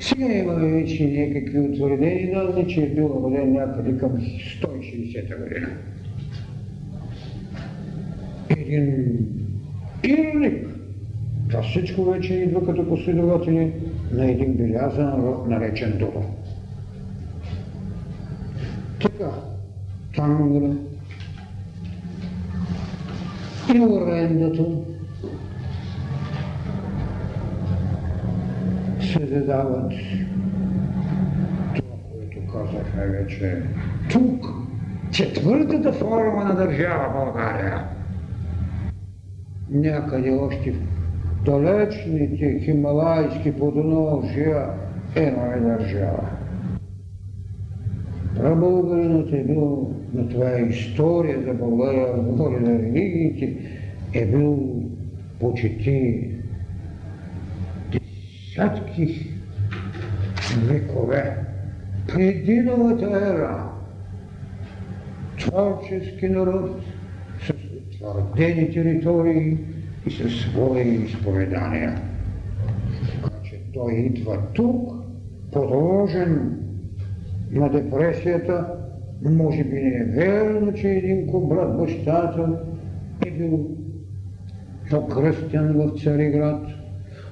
Сега 0.00 0.32
имаме 0.32 0.70
вече 0.70 1.06
някакви 1.06 1.58
утвърдени 1.58 2.32
данни, 2.32 2.68
че 2.68 2.82
е 2.82 2.88
бил 2.88 3.22
роден 3.24 3.52
някъде 3.52 3.98
към 3.98 4.10
160-та 4.10 5.36
година. 5.36 5.68
Един 8.48 9.18
ирлик. 10.04 10.66
Това 11.48 11.62
всичко 11.62 12.04
вече 12.04 12.34
идва 12.34 12.66
като 12.66 12.88
последователи 12.88 13.72
на 14.12 14.30
един 14.30 14.54
белязан 14.54 15.14
род, 15.14 15.48
наречен 15.48 15.98
Дубо. 15.98 16.22
Така, 19.02 19.30
Тангра 20.16 20.76
и 23.74 23.80
орендата 23.80 24.64
се 29.12 29.26
задават 29.26 29.92
това, 31.74 31.96
което 32.12 32.52
казахме 32.52 33.06
вече. 33.06 33.62
Тук 34.12 34.46
четвъртата 35.12 35.92
форма 35.92 36.44
на 36.44 36.54
държава 36.54 37.12
България. 37.12 37.84
Някъде 39.70 40.30
още 40.30 40.72
в 40.72 40.80
далечните 41.44 42.60
хималайски 42.64 43.52
подножия 43.52 44.66
е 45.16 45.30
държава. 45.60 46.30
Прабългаринът 48.36 49.32
е 49.32 49.44
бил, 49.44 49.94
на 50.14 50.28
това 50.28 50.50
е 50.50 50.62
история 50.62 51.42
за 51.42 51.54
България, 51.54 52.14
говори 52.16 52.60
на 52.60 52.78
религиите, 52.78 53.56
е 54.14 54.26
бил 54.26 54.82
почти 55.40 56.30
десятки 58.60 59.30
векове. 60.66 61.36
Преди 62.08 62.60
новата 62.60 63.06
ера. 63.06 63.70
Творчески 65.38 66.28
народ 66.28 66.82
с 67.40 67.50
утвърдени 67.50 68.72
територии 68.72 69.58
и 70.06 70.10
със 70.10 70.40
свои 70.40 70.82
изповедания. 70.82 72.00
Така 73.22 73.36
че 73.42 73.60
той 73.74 73.92
идва 73.92 74.38
тук, 74.54 74.92
подложен 75.52 76.60
на 77.50 77.70
депресията, 77.70 78.66
може 79.22 79.64
би 79.64 79.74
не 79.74 79.96
е 79.96 80.04
верно, 80.04 80.72
че 80.72 80.88
един 80.88 81.26
брат 81.48 81.78
бащата 81.78 82.60
е 83.26 83.30
бил 83.30 83.68
покръстен 84.90 85.72
в 85.72 86.02
Цариград– 86.02 86.66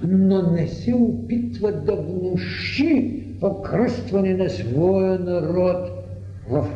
но 0.02 0.52
не 0.52 0.66
се 0.66 0.94
опитва 0.94 1.72
да 1.72 1.96
внуши 1.96 3.24
покръстване 3.40 4.34
на 4.34 4.50
своя 4.50 5.18
народ 5.18 5.90
в 6.50 6.68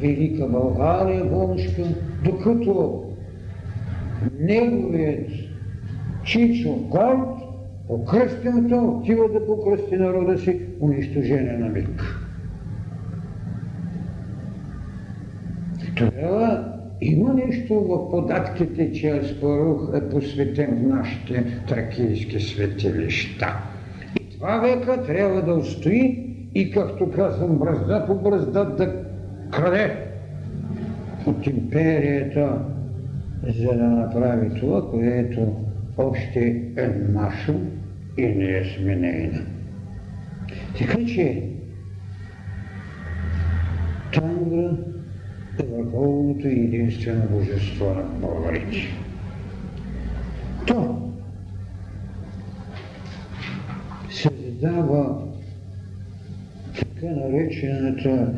Велика 0.00 0.46
България, 0.46 1.24
Волошка, 1.24 1.82
докато 2.24 3.04
неговият 4.40 5.30
Чичо 6.24 6.74
Горд, 6.74 7.40
покръстеното, 7.88 8.88
отива 8.88 9.28
да 9.32 9.46
покръсти 9.46 9.96
народа 9.96 10.38
си, 10.38 10.60
унищожение 10.80 11.58
на 11.58 11.68
миг. 11.68 12.20
Това 15.96 16.69
има 17.00 17.34
нещо 17.34 17.74
в 17.74 18.10
податките, 18.10 18.92
че 18.92 19.10
Аспарух 19.10 19.90
е 19.94 20.08
посветен 20.08 20.78
в 20.78 20.88
нашите 20.88 21.44
тракийски 21.68 22.40
светилища. 22.40 23.56
И 24.20 24.30
това 24.30 24.58
века 24.58 25.02
трябва 25.06 25.42
да 25.42 25.54
устои 25.54 26.26
и, 26.54 26.70
както 26.70 27.10
казвам, 27.10 27.58
бразда 27.58 28.06
по 28.06 28.14
бразда 28.14 28.64
да 28.64 29.04
краде 29.50 29.96
от 31.26 31.46
империята, 31.46 32.58
за 33.60 33.68
да 33.68 33.84
направи 33.84 34.60
това, 34.60 34.90
което 34.90 35.56
още 35.98 36.62
е 36.76 36.86
наше 37.12 37.54
и 38.18 38.26
ние 38.26 38.64
сме 38.64 38.96
нейна. 38.96 39.40
Така 40.78 41.06
че 41.06 41.42
Тангра 44.12 44.76
е 44.96 44.99
върховното 45.62 46.48
и 46.48 46.60
е 46.60 46.64
единствено 46.64 47.22
божество 47.30 47.94
на 47.94 48.02
българите. 48.02 48.78
То 50.66 51.10
създава 54.10 55.22
така 56.78 57.06
наречената 57.06 58.34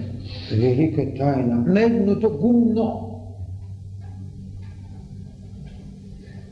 велика 0.52 1.14
тайна, 1.14 1.56
медното 1.56 2.38
гумно. 2.38 3.08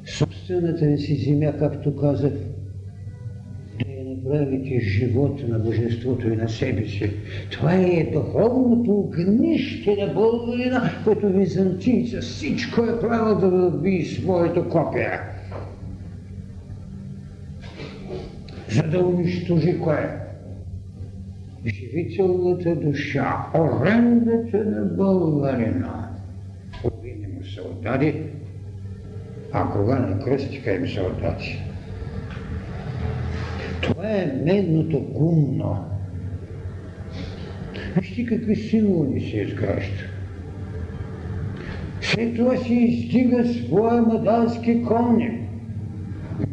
Собствената 0.06 0.98
си 0.98 1.16
земя, 1.16 1.52
както 1.58 1.96
казах, 1.96 2.32
направите 4.24 4.80
живот 4.80 5.48
на 5.48 5.58
Божеството 5.58 6.32
и 6.32 6.36
на 6.36 6.48
себе 6.48 6.86
си. 6.86 7.10
Това 7.50 7.74
е 7.74 8.10
духовното 8.12 8.90
огнище 8.90 9.96
на 10.06 10.14
българина, 10.14 10.92
което 11.04 11.28
византийца 11.28 12.20
всичко 12.20 12.84
е 12.84 13.00
правил 13.00 13.38
да 13.38 13.50
доби 13.50 14.04
своето 14.04 14.68
копие. 14.68 15.20
За 18.68 18.82
да 18.82 18.98
унищожи 18.98 19.78
кое? 19.78 20.16
живителната 21.66 22.76
душа, 22.76 23.46
орендата 23.54 24.64
на 24.64 24.84
българина. 24.84 26.10
Половина 26.82 27.28
му 27.28 27.44
се 27.44 27.60
отдаде, 27.60 28.22
а 29.52 29.72
кога 29.72 29.98
на 29.98 30.24
кръстика 30.24 30.74
им 30.74 30.88
се 30.88 31.00
отдаде. 31.00 31.69
Това 33.82 34.08
е 34.08 34.40
медното 34.44 35.00
гумно. 35.00 35.76
Вижте 37.96 38.26
какви 38.26 38.56
символи 38.56 39.20
се 39.20 39.36
изгражда. 39.36 40.04
След 42.00 42.36
това 42.36 42.56
се 42.56 42.74
издига 42.74 43.44
своя 43.44 44.02
мадалски 44.02 44.82
конник. 44.82 45.32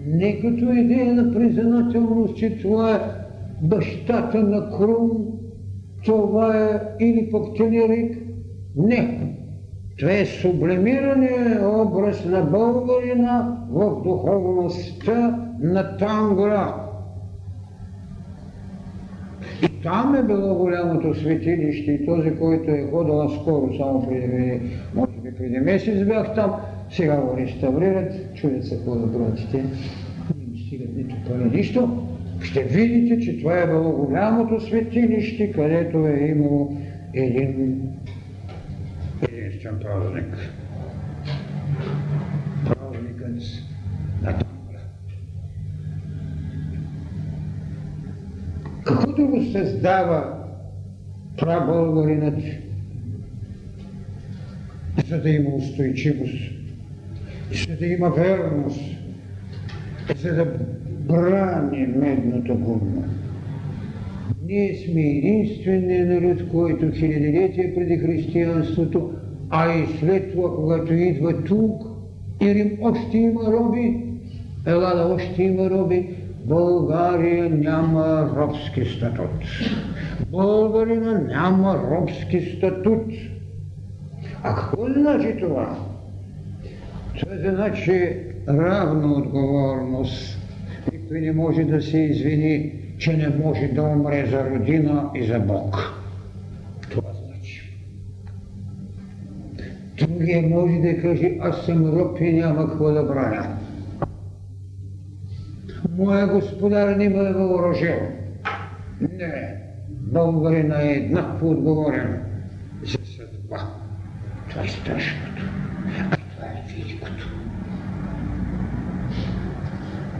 Не 0.05 0.39
като 0.39 0.73
идея 0.73 1.13
на 1.13 1.33
признателност, 1.33 2.37
че 2.37 2.57
това 2.57 2.95
е 2.95 2.99
бащата 3.61 4.43
на 4.43 4.77
Крум, 4.77 5.11
това 6.05 6.57
е 6.57 6.81
или 7.05 7.31
пък 7.31 7.57
Телерик. 7.57 8.17
Не. 8.75 9.33
Това 9.99 10.11
е 10.11 10.25
сублимирания 10.25 11.69
образ 11.69 12.25
на 12.25 12.41
българина 12.41 13.57
в 13.69 14.03
духовността 14.03 15.47
на 15.59 15.97
Тангра. 15.97 16.86
И 19.63 19.81
там 19.83 20.15
е 20.15 20.23
било 20.23 20.55
голямото 20.55 21.15
светилище 21.19 21.91
и 21.91 22.05
този, 22.05 22.35
който 22.35 22.71
е 22.71 22.87
ходил 22.91 23.29
скоро, 23.29 23.77
само 23.77 24.07
преди, 24.07 24.61
може 24.95 25.11
би 25.23 25.35
преди 25.35 25.59
месец 25.59 26.07
бях 26.07 26.35
там, 26.35 26.51
сега 26.89 27.21
го 27.21 27.37
реставрират, 27.37 28.35
чудят 28.35 28.65
се 28.65 28.75
какво 28.75 28.95
да 28.95 29.19
не 29.19 29.37
стигат 30.67 30.95
нито 30.95 31.15
пари, 31.27 31.49
нищо 31.57 32.07
ще 32.41 32.63
видите, 32.63 33.19
че 33.19 33.39
това 33.39 33.59
е 33.59 33.67
било 33.67 33.91
голямото 33.91 34.65
светилище, 34.65 35.51
където 35.51 36.07
е 36.07 36.27
имало 36.35 36.77
един 37.13 37.81
единствен 39.31 39.79
празник. 39.81 40.37
Каквото 48.87 49.27
го 49.27 49.43
създава 49.43 50.33
прабългаринът, 51.37 52.39
за 55.07 55.21
да 55.21 55.29
има 55.29 55.49
устойчивост, 55.49 56.33
за 57.67 57.77
да 57.77 57.85
има 57.85 58.09
верност, 58.09 58.81
за 60.21 60.35
да 60.35 60.45
брани 61.09 61.87
медното 61.87 62.55
гумно. 62.55 63.03
Ние 64.45 64.75
сме 64.75 65.01
единственият 65.01 66.09
народ, 66.09 66.49
който 66.51 66.91
хилядилетия 66.91 67.75
преди 67.75 67.97
християнството, 67.97 69.11
а 69.49 69.73
и 69.73 69.87
след 69.99 70.31
това, 70.31 70.55
когато 70.55 70.93
идва 70.93 71.43
тук, 71.43 71.83
Рим 72.41 72.77
още 72.81 73.17
има 73.17 73.41
роби, 73.51 74.03
Елада 74.65 75.13
още 75.13 75.43
има 75.43 75.69
роби, 75.69 76.09
България 76.47 77.49
няма 77.49 78.29
робски 78.35 78.85
статут. 78.85 79.43
Българина 80.31 81.13
няма 81.13 81.83
робски 81.91 82.41
статут. 82.41 83.03
А 84.43 84.55
какво 84.55 84.85
значи 84.93 85.37
това? 85.39 85.77
Това 87.19 87.35
значи 87.37 88.17
равна 88.47 89.13
отговорност 89.13 90.37
никой 90.93 91.21
не 91.21 91.31
може 91.31 91.63
да 91.63 91.81
се 91.81 91.97
извини, 91.97 92.71
че 92.97 93.17
не 93.17 93.29
може 93.29 93.67
да 93.67 93.83
умре 93.83 94.25
за 94.25 94.49
родина 94.49 95.09
и 95.15 95.23
за 95.23 95.39
Бог. 95.39 95.93
Това 96.91 97.11
значи. 97.25 97.73
Другия 99.97 100.47
може 100.47 100.77
да 100.77 101.01
каже, 101.01 101.37
аз 101.41 101.65
съм 101.65 101.99
роб 101.99 102.21
и 102.21 102.33
няма 102.33 102.69
какво 102.69 102.91
да 102.91 103.03
браня. 103.03 103.56
Моя 105.97 106.27
господар 106.27 106.95
не 106.95 107.09
ме 107.09 107.29
е 107.29 107.33
въоръжил. 107.33 107.95
Не, 109.01 109.55
българина 109.89 110.81
е 110.81 110.93
еднакво 110.93 111.49
отговорен 111.49 112.21
за 112.83 112.97
съдба. 113.05 113.57
Това 114.49 114.63
е 114.63 114.67
страшното. 114.67 115.41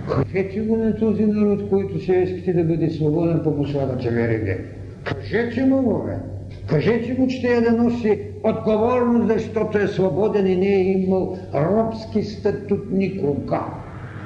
Кажете 0.10 0.60
го 0.60 0.78
на 0.78 0.96
този 0.96 1.26
народ, 1.26 1.70
който 1.70 2.06
се 2.06 2.14
искате 2.14 2.54
да 2.54 2.64
бъде 2.64 2.90
свободен 2.90 3.42
по 3.44 3.56
посланата 3.56 4.10
вериге. 4.10 4.60
Кажете 5.04 5.66
му 5.66 5.82
го. 5.82 6.10
Кажете 6.68 7.16
му, 7.20 7.28
че 7.28 7.42
трябва 7.42 7.62
да 7.62 7.84
носи 7.84 8.22
отговорност, 8.44 9.34
защото 9.34 9.78
е 9.78 9.88
свободен 9.88 10.48
и 10.48 10.56
не 10.56 10.68
е 10.68 10.92
имал 10.92 11.38
робски 11.54 12.24
статут 12.24 12.92
никога. 12.92 13.62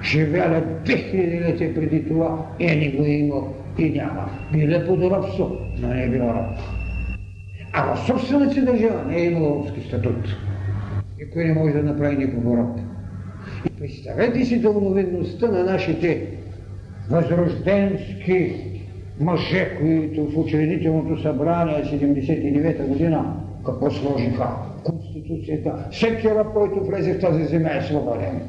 Живяла 0.03 0.61
2000 0.85 1.47
лети 1.47 1.75
преди 1.75 2.07
това 2.07 2.45
и 2.59 2.65
не 2.65 2.91
го 2.91 3.03
е 3.03 3.09
имал 3.09 3.53
и 3.77 3.89
няма. 3.89 4.29
Биле 4.53 4.87
под 4.87 4.99
робство, 4.99 5.57
но 5.79 5.87
не 5.87 6.03
е 6.03 6.09
бил 6.09 6.21
роб. 6.21 6.59
А 7.73 7.95
в 7.95 8.05
собствената 8.07 8.53
си 8.53 8.65
държава 8.65 9.03
не 9.07 9.17
е 9.17 9.25
имал 9.25 9.59
робски 9.59 9.87
статут. 9.87 10.35
Никой 11.19 11.43
не 11.43 11.53
може 11.53 11.73
да 11.73 11.83
направи 11.83 12.17
никого 12.17 12.57
роб. 12.57 12.79
И 13.65 13.69
представете 13.69 14.45
си 14.45 14.61
дълновидността 14.61 15.47
на 15.47 15.63
нашите 15.63 16.27
възрожденски 17.09 18.55
мъже, 19.19 19.77
които 19.79 20.25
в 20.25 20.37
учредителното 20.37 21.21
събрание 21.21 21.83
79-та 21.83 22.83
година 22.83 23.35
какво 23.65 23.91
сложиха? 23.91 24.47
Конституцията. 24.83 25.87
Всеки 25.91 26.29
раб, 26.29 26.47
който 26.53 26.83
влезе 26.83 27.13
в 27.13 27.19
тази 27.19 27.43
земя 27.43 27.69
е 27.69 27.81
свободен. 27.81 28.41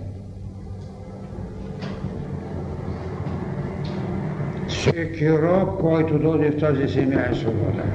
Всеки 4.83 5.29
раб, 5.29 5.81
който 5.81 6.19
дойде 6.19 6.51
в 6.51 6.59
тази 6.59 6.87
земя 6.87 7.27
е 7.31 7.35
свободен. 7.35 7.93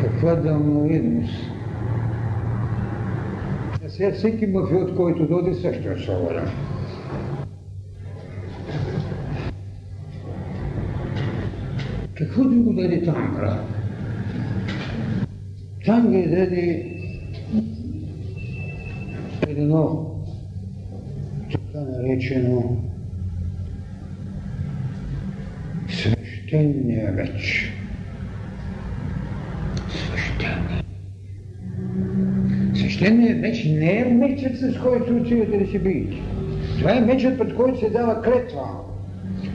Каква 0.00 0.34
дълновидност! 0.34 1.34
Сега 3.88 4.12
всеки 4.12 4.46
мафиот, 4.46 4.96
който 4.96 5.26
дойде, 5.26 5.54
също 5.54 5.88
е 5.88 5.98
свободен. 5.98 6.48
Какво 12.14 12.44
да 12.44 12.56
го 12.56 12.72
даде 12.72 13.02
Тангра? 13.02 13.64
Тангра 15.86 16.30
даде 16.30 16.86
едно 19.48 20.06
така 21.50 21.84
наречено 21.84 22.76
свещения 26.52 27.12
вече. 27.12 27.72
Свещеният 32.74 33.40
меч 33.40 33.64
не 33.64 33.98
е 33.98 34.04
мечът, 34.04 34.56
с 34.56 34.78
който 34.82 35.16
отивате 35.16 35.58
да 35.58 35.70
се 35.70 35.78
биете. 35.78 36.16
Това 36.78 36.96
е 36.96 37.00
мечът, 37.00 37.38
пред 37.38 37.54
който 37.54 37.78
се 37.78 37.90
дава 37.90 38.22
клетва. 38.22 38.68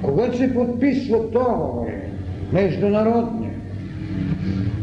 Когато 0.02 0.38
се 0.38 0.54
подписват 0.54 1.32
договори, 1.32 1.94
международни, 2.54 3.50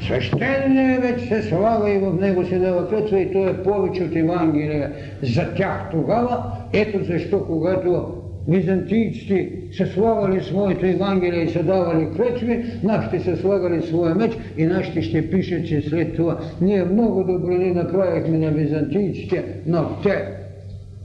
свещеният 0.01 1.05
меч 1.05 1.29
се 1.29 1.43
слага 1.43 1.91
и 1.91 1.99
в 1.99 2.21
него 2.21 2.47
се 2.47 2.59
дава 2.59 2.89
клетва 2.89 3.21
и 3.21 3.33
то 3.33 3.49
е 3.49 3.63
повече 3.63 4.05
от 4.05 4.17
Евангелие 4.17 4.91
за 5.23 5.55
тях 5.55 5.89
тогава. 5.91 6.45
Ето 6.73 7.05
защо, 7.05 7.47
когато 7.47 8.24
византийците 8.49 9.51
са 9.77 9.87
слагали 9.87 10.41
своето 10.41 10.87
Евангелие 10.87 11.43
и 11.43 11.49
са 11.49 11.63
давали 11.63 12.09
клечви, 12.17 12.65
нашите 12.83 13.21
са 13.21 13.37
слагали 13.37 13.83
своя 13.83 14.15
меч 14.15 14.33
и 14.57 14.67
нашите 14.67 15.03
ще 15.03 15.31
пишат, 15.31 15.67
че 15.67 15.83
след 15.83 16.17
това 16.17 16.39
ние 16.61 16.85
много 16.85 17.25
добре 17.25 17.57
направихме 17.57 18.39
на 18.39 18.51
византийците, 18.51 19.45
но 19.67 20.03
те 20.03 20.25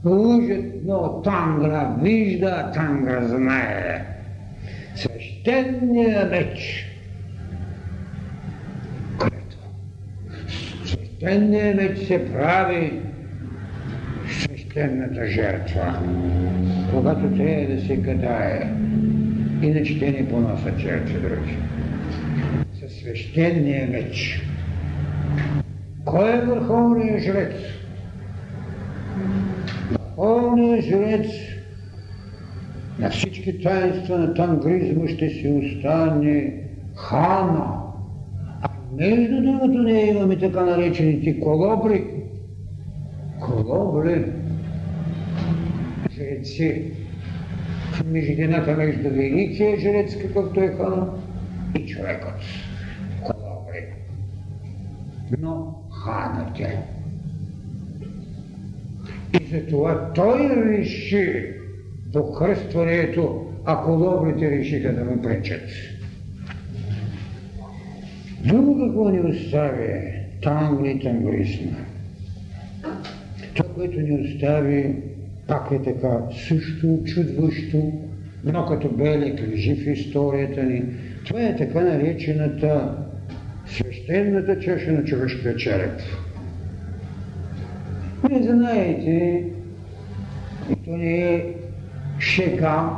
лъжат, 0.06 0.66
но 0.86 1.22
Тангра 1.22 1.96
вижда, 2.02 2.72
Тангра 2.74 3.28
знае. 3.28 4.06
Свещения 4.96 6.26
меч. 6.32 6.86
Клетва. 9.20 9.68
Свещения 10.86 11.76
меч 11.76 11.98
се 11.98 12.34
прави 12.34 13.02
свещената 14.70 15.26
жертва, 15.26 16.00
когато 16.94 17.38
трябва 17.38 17.76
да 17.76 17.82
се 17.82 17.96
гадае. 17.98 18.74
Иначе 19.62 20.00
те 20.00 20.12
не 20.12 20.30
понасят 20.30 20.78
жертви, 20.78 21.14
други. 21.14 21.58
Със 22.80 22.94
свещения 22.94 23.88
меч. 23.92 24.42
Кой 26.06 26.38
е 26.38 26.42
върховният 26.42 27.24
жрец? 27.24 27.54
Върховният 29.92 30.86
жрец 30.86 31.28
на 33.00 33.10
всички 33.10 33.62
таинства 33.62 34.18
на 34.18 34.34
тангризма 34.34 35.08
ще 35.08 35.30
си 35.30 35.48
остане 35.48 36.54
хана. 36.96 37.82
А 38.62 38.70
между 38.98 39.42
другото 39.42 39.84
ние 39.84 40.10
имаме 40.10 40.40
така 40.40 40.62
наречените 40.62 41.40
колобри. 41.40 42.04
Колобри. 43.40 44.26
Жреци. 46.40 46.92
Междината 48.06 48.78
между 48.78 49.10
великия 49.10 49.80
жрец, 49.80 50.18
какъвто 50.22 50.62
е 50.62 50.68
хана, 50.68 51.08
и 51.76 51.88
човекът. 51.88 52.42
Колобри. 53.24 53.86
Но 55.40 55.76
ханът 56.04 56.60
е. 56.60 56.80
И 59.40 59.46
затова 59.46 60.14
той 60.16 60.50
реши 60.66 61.54
покръстването, 62.14 63.46
ако 63.66 63.92
лобрите 63.92 64.52
решиха 64.52 64.94
да 64.94 65.06
му 65.06 65.22
пречат. 65.22 65.70
Друго 68.46 68.88
какво 68.88 69.10
ни 69.10 69.20
остави 69.20 70.14
тангли 70.42 71.00
тангрисма. 71.00 71.78
Това, 73.54 73.74
което 73.74 74.00
ни 74.00 74.22
остави, 74.22 74.96
пак 75.50 75.72
е 75.72 75.84
така 75.84 76.20
също 76.48 77.00
чудващо, 77.06 77.92
но 78.44 78.66
като 78.66 78.90
белик 78.90 79.42
лежи 79.42 79.76
в 79.76 79.88
историята 79.88 80.64
ни. 80.64 80.84
Това 81.26 81.42
е 81.42 81.56
така 81.56 81.82
наречената 81.82 82.98
свещената 83.66 84.60
чаша 84.60 84.92
на 84.92 85.04
човешкия 85.04 85.56
череп. 85.56 86.00
Вие 88.30 88.44
знаете, 88.44 89.44
то 90.86 90.98
не 90.98 91.34
е 91.34 91.54
шега, 92.20 92.90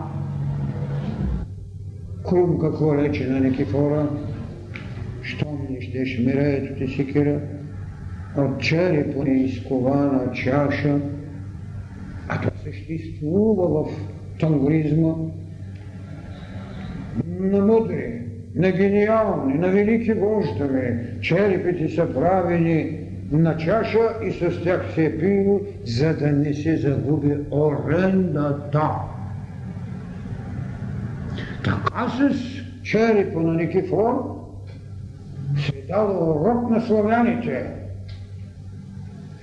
крум 2.29 2.59
какво 2.59 2.97
рече 2.97 3.27
на 3.27 3.39
Никифора, 3.39 4.09
щом 5.21 5.67
не 5.69 5.81
щеш 5.81 6.19
мира, 6.19 6.43
ето 6.43 6.75
ти 6.75 6.87
секира, 6.87 7.39
от 8.37 8.61
черепо 8.61 9.23
не 9.23 9.43
изкована 9.43 10.31
чаша, 10.33 10.99
съществува 12.73 13.83
в 13.83 13.87
тангризма 14.39 15.15
на 17.39 17.65
мъдри, 17.65 18.21
на 18.55 18.71
гениални, 18.71 19.53
на 19.53 19.67
велики 19.67 20.13
вождове. 20.13 21.05
Черепите 21.21 21.89
са 21.89 22.13
правени 22.13 22.97
на 23.31 23.57
чаша 23.57 23.99
и 24.25 24.31
с 24.31 24.63
тях 24.63 24.85
се 24.95 25.05
е 25.05 25.59
за 25.85 26.17
да 26.17 26.31
не 26.31 26.53
се 26.53 26.77
загуби 26.77 27.37
орендата. 27.51 28.89
Така 31.63 32.09
с 32.09 32.35
черепа 32.83 33.39
на 33.39 33.53
Никифор 33.53 34.37
се 35.57 35.83
дал 35.87 36.31
урок 36.31 36.69
на 36.69 36.81
славяните. 36.81 37.80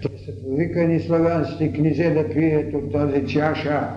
Те 0.03 0.09
са 0.25 0.43
повикани 0.43 1.01
славянски 1.01 1.73
книзе 1.73 2.11
да 2.11 2.29
пият 2.35 2.75
от 2.75 2.93
тази 2.93 3.27
чаша, 3.27 3.89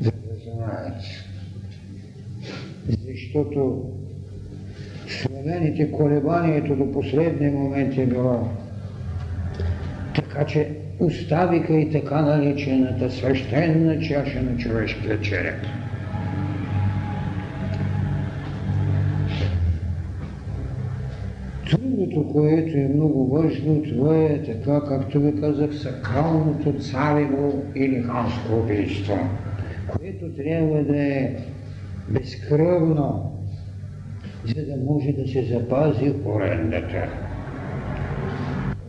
за 0.00 0.10
да 0.10 0.34
знаят. 0.44 1.02
Защото 3.06 3.84
славяните 5.08 5.92
колебанието 5.92 6.76
до 6.76 6.92
последния 6.92 7.52
момент 7.52 7.98
е 7.98 8.06
било. 8.06 8.48
Така 10.14 10.46
че 10.46 10.70
оставиха 11.00 11.74
и 11.74 11.90
така 11.90 12.22
наречената 12.22 13.10
свещена 13.10 14.00
чаша 14.00 14.42
на 14.42 14.56
човешкия 14.58 15.20
череп. 15.20 15.66
Другото, 22.08 22.32
което 22.32 22.76
е 22.76 22.90
много 22.94 23.26
важно, 23.26 23.82
това 23.82 24.16
е 24.16 24.42
така, 24.42 24.80
както 24.88 25.20
ви 25.20 25.40
казах, 25.40 25.74
сакралното 25.74 26.72
царево 26.72 27.62
или 27.74 28.02
ханско 28.02 28.56
убийство, 28.56 29.18
което 29.96 30.32
трябва 30.36 30.84
да 30.84 31.02
е 31.02 31.36
безкръвно, 32.08 33.32
за 34.44 34.66
да 34.66 34.76
може 34.84 35.12
да 35.12 35.28
се 35.28 35.42
запази 35.42 36.12
орендата. 36.24 37.08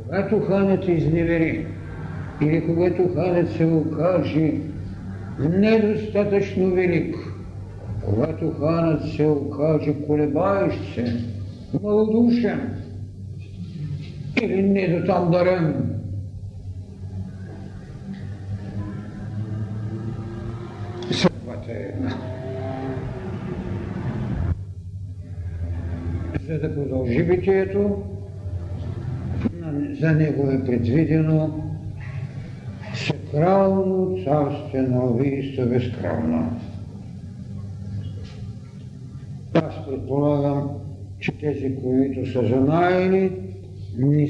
Когато 0.04 0.40
ханът 0.40 0.88
изневери 0.88 1.66
или 2.42 2.66
когато 2.66 3.14
ханът 3.16 3.52
се 3.52 3.66
окаже 3.66 4.54
недостатъчно 5.40 6.72
велик, 6.72 7.16
когато 8.06 8.52
ханът 8.52 9.04
се 9.04 9.26
окаже 9.26 9.94
колебаещ 10.08 10.94
се, 10.96 11.24
малодушен 11.84 12.89
съдбата 21.12 21.72
е 21.72 21.94
една. 21.96 22.16
за 26.50 26.60
да 26.60 26.76
продължи 26.76 27.24
битието, 27.24 28.04
за 30.00 30.12
него 30.12 30.52
е 30.52 30.66
предвидено 30.66 31.64
сакрално 32.94 34.18
царствено 34.26 35.06
убийство 35.06 35.66
безкръвно. 35.66 36.60
Аз 39.54 39.86
предполагам, 39.86 40.70
че 41.20 41.32
тези, 41.32 41.76
които 41.84 42.32
са 42.32 42.48
знаели, 42.48 43.49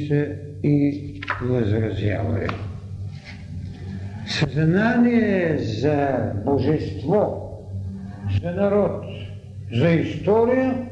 са 0.07 0.27
и 0.63 1.21
възразявали. 1.41 2.47
Съзнание 4.27 5.57
за 5.57 6.17
божество, 6.45 7.51
за 8.41 8.51
народ, 8.51 9.05
за 9.73 9.89
история 9.89 10.89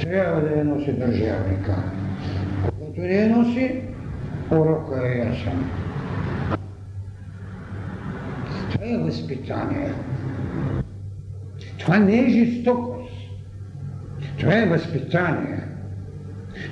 трябва 0.00 0.40
да 0.40 0.58
я 0.58 0.64
носи 0.64 0.92
държавника. 0.92 1.92
Когато 2.64 3.00
не 3.00 3.14
я 3.14 3.36
носи, 3.36 3.80
урока 4.50 5.08
е 5.08 5.18
ясен. 5.18 5.64
Това 8.72 8.86
е 8.86 8.98
възпитание. 8.98 9.92
Това 11.78 11.98
не 11.98 12.18
е 12.18 12.28
жестокост. 12.28 13.12
Това 14.38 14.54
е 14.54 14.66
възпитание. 14.66 15.75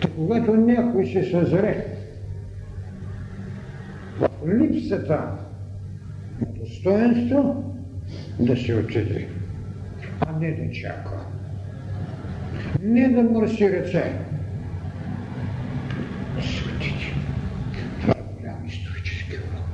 То 0.00 0.08
когато 0.16 0.56
някой 0.56 1.06
се 1.06 1.30
съзре 1.30 1.86
в 4.18 4.28
липсата 4.48 5.30
на 6.40 6.46
достоинство, 6.60 7.74
да 8.40 8.56
се 8.56 8.74
отиде, 8.74 9.28
а 10.20 10.38
не 10.38 10.52
да 10.52 10.72
чака 10.72 11.26
не 12.84 13.08
да 13.08 13.22
мърси 13.22 13.72
ръце. 13.72 14.12
Светите, 16.40 17.14
това 18.00 18.14
е 18.18 18.40
голям 18.40 18.66
исторически 18.66 19.36
урок. 19.36 19.64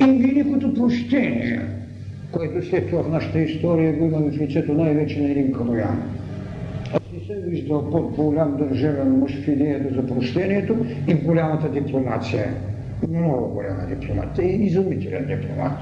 И 0.00 0.22
великото 0.22 0.74
прощение, 0.74 1.60
което 2.36 2.66
след 2.66 2.90
това 2.90 3.02
в 3.02 3.10
нашата 3.10 3.40
история 3.40 3.92
го 3.92 4.04
имаме 4.04 4.30
в 4.30 4.40
лицето 4.40 4.72
най-вече 4.72 5.20
на 5.22 5.30
един 5.30 5.52
Калоян. 5.52 6.02
Аз 6.92 7.00
не 7.12 7.34
съм 7.34 7.50
виждал 7.50 7.90
по-голям 7.90 8.56
държавен 8.56 9.18
мъж 9.18 9.44
в 9.44 9.48
идеята 9.48 9.94
за 9.94 10.06
прощението 10.06 10.76
и 11.08 11.14
голямата 11.14 11.70
дипломация. 11.70 12.54
Много 13.08 13.48
голяма 13.48 13.86
дипломация 13.86 14.50
и 14.50 14.64
изумителен 14.64 15.26
дипломат. 15.26 15.78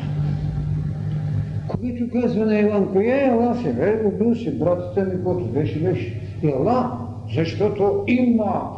Когато 1.68 2.10
казва 2.12 2.46
на 2.46 2.58
Иван, 2.58 2.92
коя 2.92 3.16
е 3.16 3.28
Ела 3.28 3.54
се 3.62 3.72
бе, 3.72 4.02
убил 4.04 4.34
си 4.34 4.58
братата 4.58 5.04
ми, 5.04 5.24
който 5.24 5.44
беше 5.44 5.80
беше. 5.80 6.20
Ела, 6.42 6.98
защото 7.34 8.04
има 8.06 8.70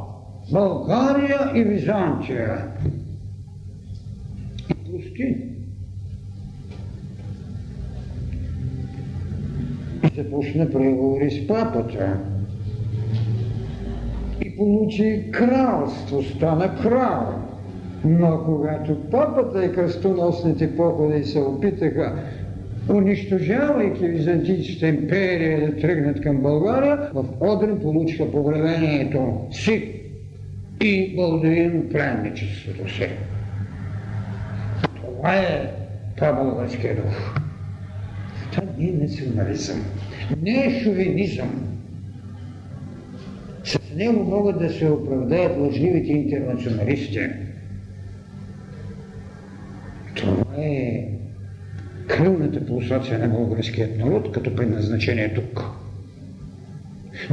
България 0.52 1.38
и 1.54 1.64
Византия. 1.64 2.68
И 4.70 4.92
пусти. 4.92 5.55
И 10.16 10.22
започна 10.22 10.70
преговори 10.70 11.30
с 11.30 11.46
папата. 11.46 12.20
И 14.44 14.56
получи 14.56 15.24
кралство, 15.32 16.22
стана 16.22 16.76
крал. 16.82 17.34
Но 18.04 18.42
когато 18.44 19.00
папата 19.10 19.64
и 19.64 19.72
кръстоносните 19.72 20.76
походи 20.76 21.24
се 21.24 21.38
опитаха 21.38 22.18
унищожавайки 22.90 24.06
Византийската 24.06 24.88
империя 24.88 25.66
да 25.66 25.80
тръгнат 25.80 26.20
към 26.20 26.36
България, 26.36 27.10
в 27.14 27.24
Одрин 27.40 27.80
получиха 27.80 28.30
погребението 28.30 29.46
си 29.50 30.02
и 30.80 31.16
Балдуин 31.16 31.88
пленничеството 31.92 32.94
си. 32.94 33.08
Това 34.94 35.34
е 35.34 35.72
по-българския 36.18 36.96
дух. 36.96 37.34
Това 38.52 38.62
не 38.78 38.88
е 38.88 38.92
национализъм, 38.92 39.84
не 40.42 40.66
е 40.66 40.80
шовинизъм. 40.82 41.66
С 43.64 43.78
него 43.96 44.24
могат 44.24 44.58
да 44.58 44.70
се 44.70 44.90
оправдаят 44.90 45.58
лъжливите 45.58 46.12
интернационалисти. 46.12 47.20
Това 50.14 50.54
е 50.58 51.08
крилната 52.06 52.66
пулсация 52.66 53.18
на 53.18 53.28
българският 53.28 53.98
народ 53.98 54.32
като 54.32 54.56
предназначение 54.56 55.34
тук. 55.34 55.64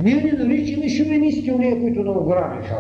Ние 0.03 0.15
не 0.15 0.31
наричаме 0.31 0.89
шовинисти 0.89 1.51
уния, 1.51 1.79
които 1.79 2.03
не 2.03 2.09
ограбиха. 2.09 2.75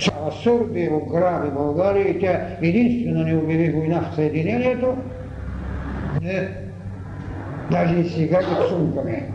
Цяла 0.00 0.32
Сърбия 0.42 0.94
ограби 0.94 1.50
България 1.50 2.08
и 2.08 2.20
тя 2.20 2.56
единствено 2.62 3.24
не 3.24 3.36
обяви 3.36 3.70
война 3.70 4.00
в 4.00 4.14
Съединението. 4.14 4.96
Не. 6.22 6.65
Даже 7.70 8.00
и 8.00 8.08
сега 8.08 8.38
ги 8.38 8.68
сумкаме. 8.68 9.30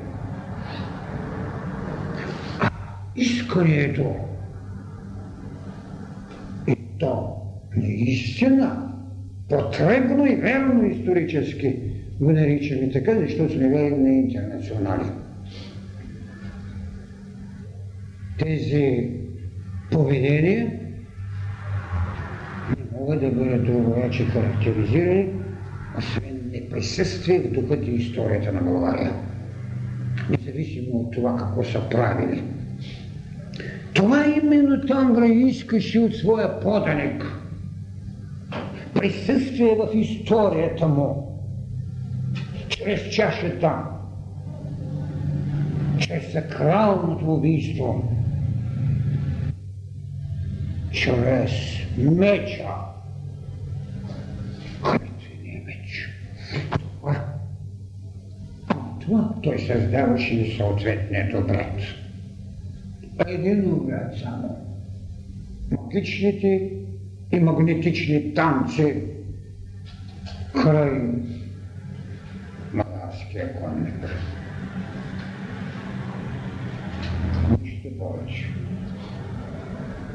Исканието 3.16 4.16
и 6.68 6.76
то 7.00 7.36
наистина 7.76 8.92
потребно 9.50 10.26
и 10.26 10.36
верно 10.36 10.86
исторически 10.86 11.80
го 12.22 12.32
наричаме 12.32 12.92
така, 12.92 13.16
защото 13.20 13.54
сме 13.54 13.70
верни 13.70 14.20
интернационали. 14.20 15.06
Тези 18.40 19.12
поведения 19.92 20.72
не 22.70 23.00
могат 23.00 23.22
да 23.22 23.32
бъдат 23.32 23.66
другояче 23.66 24.26
характеризирани, 24.26 25.41
освен 26.72 26.80
неприсъствие 26.80 27.40
в 27.40 27.52
духът 27.52 27.88
и 27.88 27.92
историята 27.92 28.52
на 28.52 28.62
България. 28.62 29.14
Независимо 30.30 30.98
от 30.98 31.14
това 31.14 31.38
какво 31.38 31.64
са 31.64 31.90
правили. 31.90 32.44
Това 33.94 34.26
именно 34.44 34.86
Тангра 34.88 35.28
искаше 35.28 36.00
от 36.00 36.16
своя 36.16 36.60
поданик– 36.60 37.38
присъствие 38.94 39.76
в 39.76 39.90
историята 39.96 40.88
му, 40.88 41.40
чрез 42.70 43.10
чашата, 43.10 43.76
чрез 46.00 46.32
сакралното 46.32 47.34
убийство, 47.34 48.04
чрез 50.92 51.52
меча, 51.98 52.91
това 59.12 59.34
той 59.44 59.60
създаваше 59.60 60.36
и 60.36 60.58
съответният 60.58 61.34
обрат. 61.34 61.82
Един 63.28 63.74
обрат 63.74 64.18
само. 64.24 64.58
Магичните 65.72 66.72
и 67.32 67.40
магнетични 67.40 68.34
танци 68.34 69.04
край 70.54 71.02
Маларския 72.74 73.54
конник. 73.62 74.10
Нищо 77.62 77.88
повече. 78.00 78.46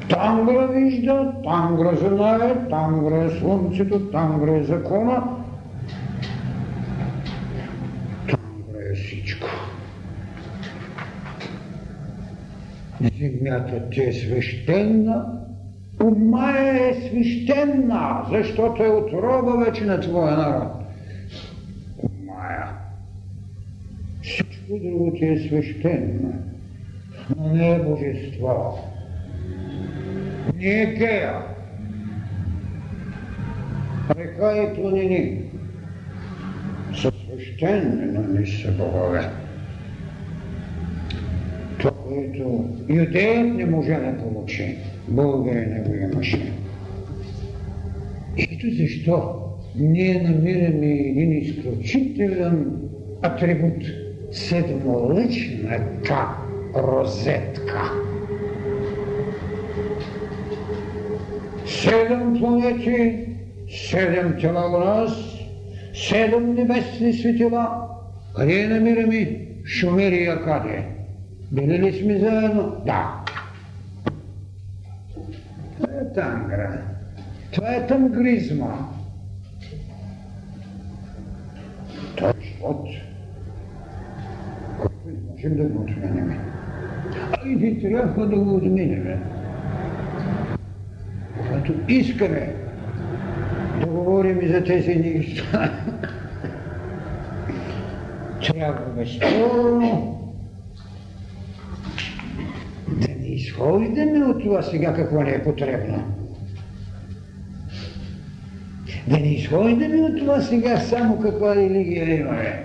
Тангра 0.09 0.67
вижда, 0.67 1.33
тангра 1.43 1.95
знае, 1.95 2.69
тангра 2.69 3.23
е 3.23 3.39
слънцето, 3.39 4.11
тангра 4.11 4.57
е 4.57 4.63
закона, 4.63 5.23
тангра 8.27 8.91
е 8.91 8.95
всичко. 8.95 9.47
Земята 13.01 13.89
ти 13.89 14.03
е 14.03 14.13
свещена, 14.13 15.37
Ума 16.01 16.53
е 16.59 16.93
свещена, 16.93 18.25
защото 18.31 18.83
е 18.83 18.87
отроба 18.87 19.65
вече 19.65 19.85
на 19.85 19.99
твоя 19.99 20.37
народ. 20.37 20.71
Умая. 21.97 22.67
Всичко 24.21 24.79
друго 24.83 25.13
ти 25.17 25.25
е 25.25 25.39
свещено, 25.39 26.33
но 27.37 27.53
не 27.53 27.71
е 27.71 27.79
божество. 27.79 28.79
Не 30.55 30.81
е 30.81 30.85
гея. 30.85 31.41
Река 34.09 34.57
и 34.57 34.75
планини 34.75 35.41
са 36.95 37.11
свещени, 37.11 38.05
но 38.05 38.21
не 38.21 38.45
са 38.45 38.71
богове. 38.71 39.29
Което 42.07 42.65
юдеят 42.89 43.55
не 43.55 43.65
може 43.65 43.93
да 43.93 44.17
получи. 44.17 44.77
Българина 45.07 45.79
го 45.79 45.95
имаше. 45.95 46.51
Ето 48.37 48.67
защо 48.71 49.33
ние 49.75 50.21
намираме 50.21 50.91
един 50.91 51.37
изключителен 51.37 52.71
атрибут– 53.21 53.83
седмолъчната 54.31 56.27
розетка. 56.75 57.91
Седем 61.65 62.35
планети, 62.39 63.25
седем 63.89 64.35
тела 64.41 64.67
у 64.67 64.79
нас, 64.79 65.37
седем 65.93 66.53
небесни 66.53 67.13
светила. 67.13 67.87
Къде 68.35 68.67
намираме 68.67 69.41
Шумерия 69.65 70.43
къде? 70.43 70.96
Били 71.51 71.79
ли 71.79 71.93
сме 71.93 72.19
заедно? 72.19 72.81
Да. 72.85 73.25
тангра. 76.15 76.81
Това 77.51 77.75
е 77.75 77.87
тангризма. 77.87 78.77
Това 82.15 82.29
е 82.29 82.33
живот, 82.41 82.87
който 84.77 84.95
не 85.05 85.13
можем 85.31 85.57
да 85.57 85.63
го 85.63 85.81
отменяме. 85.81 86.39
А 87.31 87.47
и 87.47 87.55
не 87.55 87.79
трябва 87.79 88.27
да 88.27 88.35
го 88.39 88.55
отменяме. 88.55 89.19
Когато 91.37 91.73
искаме 91.87 92.55
да 93.81 93.87
говорим 93.87 94.41
и 94.41 94.47
за 94.47 94.63
тези 94.63 94.95
неща, 94.95 95.71
трябва 98.41 98.93
безспорно 98.95 100.16
изхождаме 103.37 104.25
от 104.25 104.43
това 104.43 104.61
сега 104.61 104.93
какво 104.93 105.21
не 105.21 105.31
е 105.31 105.43
потребно. 105.43 106.03
Да 109.07 109.19
не 109.19 109.33
изхождаме 109.33 110.01
от 110.01 110.17
това 110.17 110.41
сега 110.41 110.77
само 110.79 111.19
каква 111.19 111.55
религия 111.55 112.19
имаме. 112.19 112.63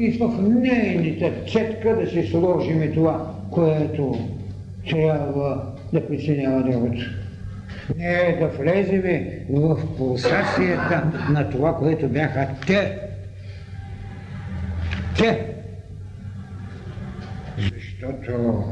И 0.00 0.10
в 0.10 0.42
нейните 0.42 1.32
цетка 1.52 1.96
да 1.96 2.06
си 2.06 2.26
сложим 2.26 2.92
това, 2.94 3.34
което 3.50 4.18
трябва 4.90 5.62
да 5.92 6.06
преценява 6.06 6.62
другото. 6.62 7.04
Не 7.96 8.36
да 8.40 8.48
влеземе 8.48 9.38
в 9.50 9.96
пулсацията 9.96 11.12
на 11.30 11.50
това, 11.50 11.76
което 11.76 12.08
бяха 12.08 12.48
те. 12.66 12.98
Те. 15.18 15.46
Защото 17.58 18.64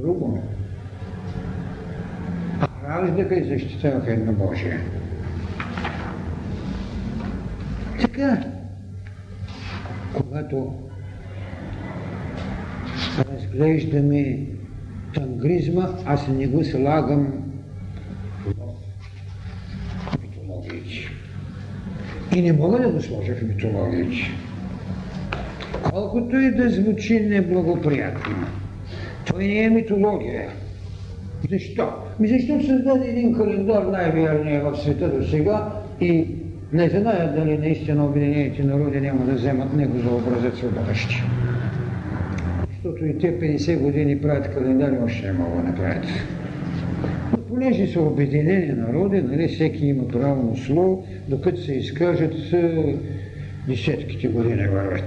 друго. 0.00 0.42
А 2.60 2.88
раждаха 2.88 3.34
и 3.34 3.44
защитаваха 3.44 4.16
Божие. 4.16 4.80
Така, 8.00 8.44
когато 10.14 10.74
разглеждаме 13.18 14.46
тангризма, 15.14 15.88
аз 16.06 16.28
не 16.28 16.46
го 16.46 16.64
слагам 16.64 17.32
в 20.06 20.22
митологиите. 20.22 21.10
И 22.36 22.42
не 22.42 22.52
мога 22.52 22.78
да 22.82 22.88
го 22.88 23.00
сложа 23.00 23.34
в 23.34 23.42
митологиите. 23.42 24.30
Колкото 25.90 26.36
и 26.36 26.50
да 26.50 26.70
звучи 26.70 27.20
неблагоприятно, 27.20 28.36
той 29.30 29.46
не 29.46 29.62
е 29.62 29.70
митология. 29.70 30.48
Защо? 31.50 31.88
Ми 32.20 32.28
защото 32.28 32.66
създаде 32.66 33.08
един 33.08 33.34
календар 33.34 33.82
най-вярният 33.82 34.64
в 34.64 34.82
света 34.82 35.08
до 35.08 35.26
сега 35.26 35.72
и 36.00 36.26
не 36.72 36.88
зная 36.88 37.32
дали 37.36 37.58
наистина 37.58 38.04
Обединените 38.04 38.62
народи 38.62 39.00
няма 39.00 39.24
да 39.24 39.32
вземат 39.32 39.76
него 39.76 39.98
за 39.98 40.10
образец 40.10 40.60
в 40.60 40.74
бъдеще. 40.74 41.22
Защото 42.70 43.06
и 43.06 43.18
те 43.18 43.40
50 43.40 43.78
години 43.78 44.20
правят 44.20 44.54
календари, 44.54 44.96
още 45.04 45.26
не 45.26 45.32
могат 45.32 45.56
да 45.56 45.62
направят. 45.62 46.06
Но 47.32 47.38
понеже 47.38 47.86
са 47.86 48.00
обединени 48.00 48.72
народи, 48.72 49.22
нали, 49.22 49.48
всеки 49.48 49.86
има 49.86 50.08
право 50.08 50.50
на 50.50 50.56
слово, 50.56 51.06
докато 51.28 51.60
се 51.60 51.74
изкажат 51.74 52.34
десетките 53.68 54.28
години 54.28 54.68
върват. 54.68 55.04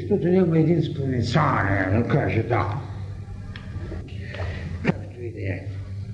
Защото 0.00 0.28
няма 0.28 0.58
един 0.58 0.82
спонецален 0.82 2.02
да 2.02 2.08
каже 2.08 2.42
да. 2.42 2.66
Както 4.84 5.22
и 5.22 5.32
да 5.32 5.40
е. 5.40 5.60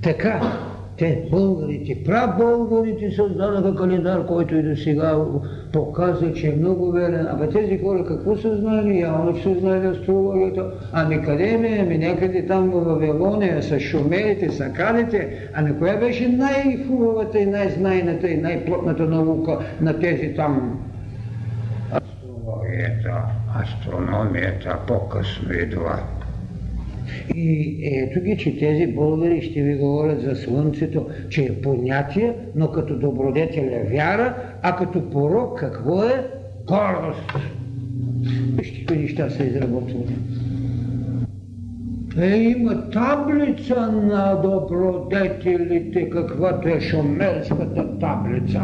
Така, 0.02 0.40
те, 1.00 1.22
българите, 1.30 2.04
прабългарите 2.04 3.10
създадаха 3.10 3.74
календар, 3.74 4.26
който 4.26 4.56
и 4.56 4.62
до 4.62 4.76
сега 4.76 5.24
показва, 5.72 6.32
че 6.32 6.48
е 6.48 6.56
много 6.56 6.92
верен. 6.92 7.26
Абе 7.26 7.48
тези 7.48 7.78
хора 7.78 8.04
какво 8.04 8.36
са 8.36 8.56
знали? 8.56 9.00
Явно, 9.00 9.36
че 9.36 9.42
са 9.42 9.60
знали 9.60 9.86
астрологията. 9.86 10.70
Ами 10.92 11.22
къде 11.22 11.58
ме? 11.58 11.78
Ами 11.80 11.98
някъде 11.98 12.46
там 12.46 12.70
в 12.70 12.84
Вавилония, 12.84 13.62
с 13.62 13.80
шумерите, 13.80 14.50
с 14.50 14.60
акадите. 14.60 15.48
Ами 15.54 15.78
коя 15.78 15.96
беше 15.96 16.28
най-хубавата 16.28 17.38
и 17.38 17.46
най-знайната 17.46 18.28
и 18.28 18.36
най-плотната 18.36 19.02
наука 19.02 19.58
на 19.80 20.00
тези 20.00 20.34
там 20.36 20.80
астрологията, 22.80 23.22
астрономията, 23.62 24.78
по-късно 24.86 25.52
идва. 25.52 25.98
И 27.34 27.78
ето 27.82 28.20
ги, 28.20 28.36
че 28.38 28.58
тези 28.58 28.86
българи 28.86 29.42
ще 29.42 29.62
ви 29.62 29.74
говорят 29.74 30.22
за 30.22 30.36
Слънцето, 30.36 31.06
че 31.28 31.42
е 31.42 31.62
понятие, 31.62 32.34
но 32.54 32.72
като 32.72 32.98
добродетел 32.98 33.62
е 33.62 33.88
вяра, 33.92 34.34
а 34.62 34.76
като 34.76 35.10
порок 35.10 35.58
какво 35.60 36.04
е? 36.04 36.26
Гордост. 36.66 37.32
Вижте 38.56 38.80
какви 38.80 39.02
неща 39.02 39.30
са 39.30 39.44
изработвани. 39.44 40.16
Е, 42.20 42.36
има 42.36 42.90
таблица 42.90 43.92
на 43.92 44.34
добродетелите, 44.34 46.10
каквато 46.10 46.68
е 46.68 46.80
шумерската 46.80 47.98
таблица. 47.98 48.62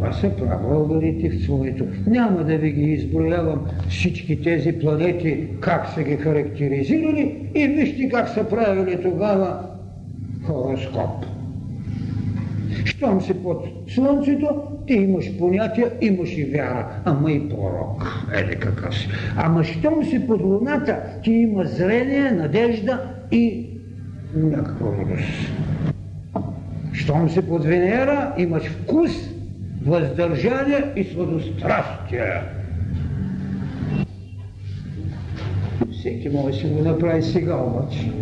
Това 0.00 0.12
са 0.12 0.30
правоъгълите 0.30 1.30
в 1.30 1.42
своето. 1.42 1.84
Няма 2.06 2.44
да 2.44 2.56
ви 2.56 2.70
ги 2.70 2.82
изброявам 2.82 3.66
всички 3.88 4.42
тези 4.42 4.72
планети, 4.72 5.46
как 5.60 5.88
са 5.88 6.02
ги 6.02 6.16
характеризирали 6.16 7.50
и 7.54 7.66
вижте 7.66 8.08
как 8.08 8.28
са 8.28 8.48
правили 8.48 9.02
тогава 9.02 9.60
хороскоп. 10.46 11.26
Щом 12.84 13.20
си 13.20 13.34
под 13.34 13.66
Слънцето, 13.88 14.62
ти 14.86 14.94
имаш 14.94 15.38
понятие, 15.38 15.86
имаш 16.00 16.38
и 16.38 16.44
вяра, 16.44 16.86
ама 17.04 17.32
и 17.32 17.48
пророк. 17.48 18.26
Еде 18.34 18.54
какъв 18.54 18.98
си. 18.98 19.08
Ама 19.36 19.64
щом 19.64 20.04
си 20.04 20.26
под 20.26 20.42
Луната, 20.42 20.96
ти 21.24 21.30
има 21.30 21.64
зрение, 21.64 22.30
надежда 22.30 23.00
и 23.32 23.66
някаква 24.34 24.86
радост. 24.86 25.28
Щом 26.92 27.30
си 27.30 27.48
под 27.48 27.64
Венера, 27.64 28.34
имаш 28.38 28.62
вкус, 28.62 29.10
въздържание 29.86 30.84
и 30.96 31.04
сладострастие. 31.04 32.42
Всеки 35.92 36.28
може 36.28 36.58
си 36.58 36.66
го 36.66 36.82
направи 36.82 37.22
сега 37.22 37.56
обаче. 37.56 38.12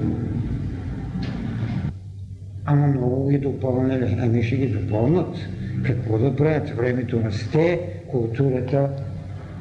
Ама 2.65 2.87
много 2.87 3.29
ги 3.29 3.39
допълнили. 3.39 4.17
Ами 4.21 4.43
ще 4.43 4.57
ги 4.57 4.67
допълнат. 4.67 5.37
Какво 5.85 6.19
да 6.19 6.37
правят? 6.37 6.69
Времето 6.69 7.23
расте, 7.25 7.81
културата 8.11 8.89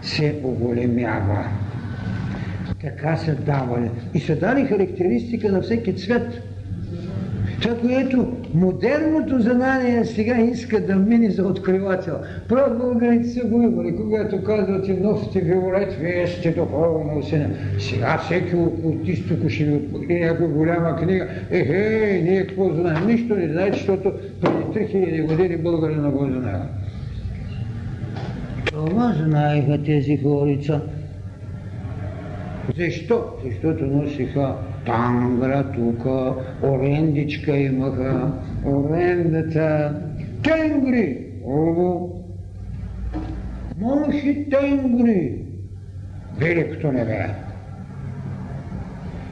се 0.01 0.39
оголемява. 0.43 1.45
Така 2.81 3.17
са 3.17 3.35
давали. 3.35 3.89
И 4.13 4.19
са 4.19 4.35
дали 4.35 4.65
характеристика 4.65 5.51
на 5.51 5.61
всеки 5.61 5.95
цвет. 5.95 6.41
Това, 7.61 7.79
което 7.79 8.37
модерното 8.57 9.39
знание 9.39 10.05
сега 10.05 10.37
иска 10.41 10.85
да 10.85 10.95
мине 10.95 11.31
за 11.31 11.47
откривател. 11.47 12.15
Право 12.49 12.77
българите 12.77 13.27
са 13.27 13.47
го 13.47 13.61
имали, 13.61 13.95
когато 13.95 14.43
казват, 14.43 14.85
че 14.85 14.93
носите 14.93 15.41
виолет, 15.41 15.93
вие 15.93 16.27
сте 16.27 16.51
духовно 16.51 17.19
усене. 17.19 17.49
Сега 17.79 18.17
всеки 18.17 18.55
окултист, 18.55 19.31
ако 19.31 19.49
ще 19.49 19.63
ви 19.63 19.75
отпусне 19.75 20.19
някаква 20.19 20.47
голяма 20.47 20.95
книга, 20.95 21.27
ехе, 21.51 22.21
ние 22.23 22.47
какво 22.47 22.73
знаем? 22.73 23.07
Нищо 23.07 23.35
не 23.35 23.47
знаете, 23.47 23.77
защото 23.77 24.11
преди 24.41 24.87
3000 24.93 25.27
години 25.27 25.57
българи 25.57 25.95
не 25.95 26.09
го 26.09 26.25
знаят. 26.25 26.69
Това 28.65 29.13
знаеха 29.27 29.83
тези 29.83 30.17
хорица. 30.17 30.81
Защо? 32.77 33.25
Защото 33.45 33.85
носиха 33.85 34.55
тангра 34.87 35.71
тук, 35.75 36.05
орендичка 36.63 37.57
имаха, 37.57 38.31
орендата, 38.65 39.95
тенгри, 40.43 41.17
о, 41.45 42.09
монахи 43.79 44.45
тенгри, 44.49 45.33
великото 46.39 46.91
небе. 46.91 47.25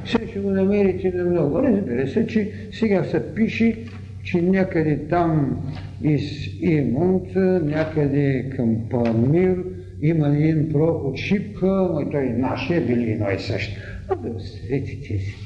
Сега 0.06 0.28
ще 0.28 0.40
го 0.40 0.50
намерите 0.50 1.12
на 1.12 1.24
много. 1.24 1.60
Разбира 1.60 2.08
се, 2.08 2.28
че 2.28 2.52
сега 2.72 3.04
се 3.04 3.36
пише, 3.36 3.78
че 4.24 4.42
някъде 4.42 5.08
там 5.10 5.60
из 6.04 6.22
Имунт, 6.62 7.36
някъде 7.64 8.50
към 8.56 8.78
Памир, 8.90 9.58
има 10.02 10.28
един 10.28 10.70
проход 10.72 11.18
Шипка, 11.18 11.90
но 11.94 12.10
той 12.12 12.30
нашия 12.30 12.82
били 12.82 13.12
едно 13.12 13.32
и 13.32 13.40
също. 13.40 13.82
Абе, 14.10 14.30
оставете 14.30 15.02
тези 15.08 15.45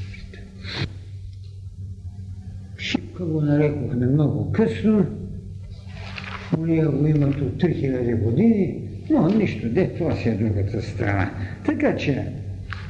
Шипка 2.77 3.25
го 3.25 3.41
нарекохме 3.41 4.05
много 4.05 4.51
късно. 4.51 5.05
Уния 6.57 6.91
го 6.91 7.07
имат 7.07 7.41
от 7.41 7.61
3000 7.61 8.23
години, 8.23 8.89
но 9.09 9.27
нищо, 9.27 9.69
де, 9.69 9.93
това 9.93 10.15
си 10.15 10.29
е 10.29 10.35
другата 10.35 10.81
страна. 10.81 11.31
Така 11.65 11.95
че 11.95 12.33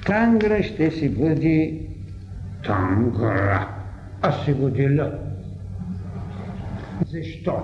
Тангра 0.06 0.64
ще 0.64 0.92
си 0.92 1.10
бъде 1.10 1.80
Тангра. 2.66 3.68
Аз 4.22 4.46
се 4.46 4.54
го 4.54 4.70
деля. 4.70 5.20
Защо? 7.06 7.58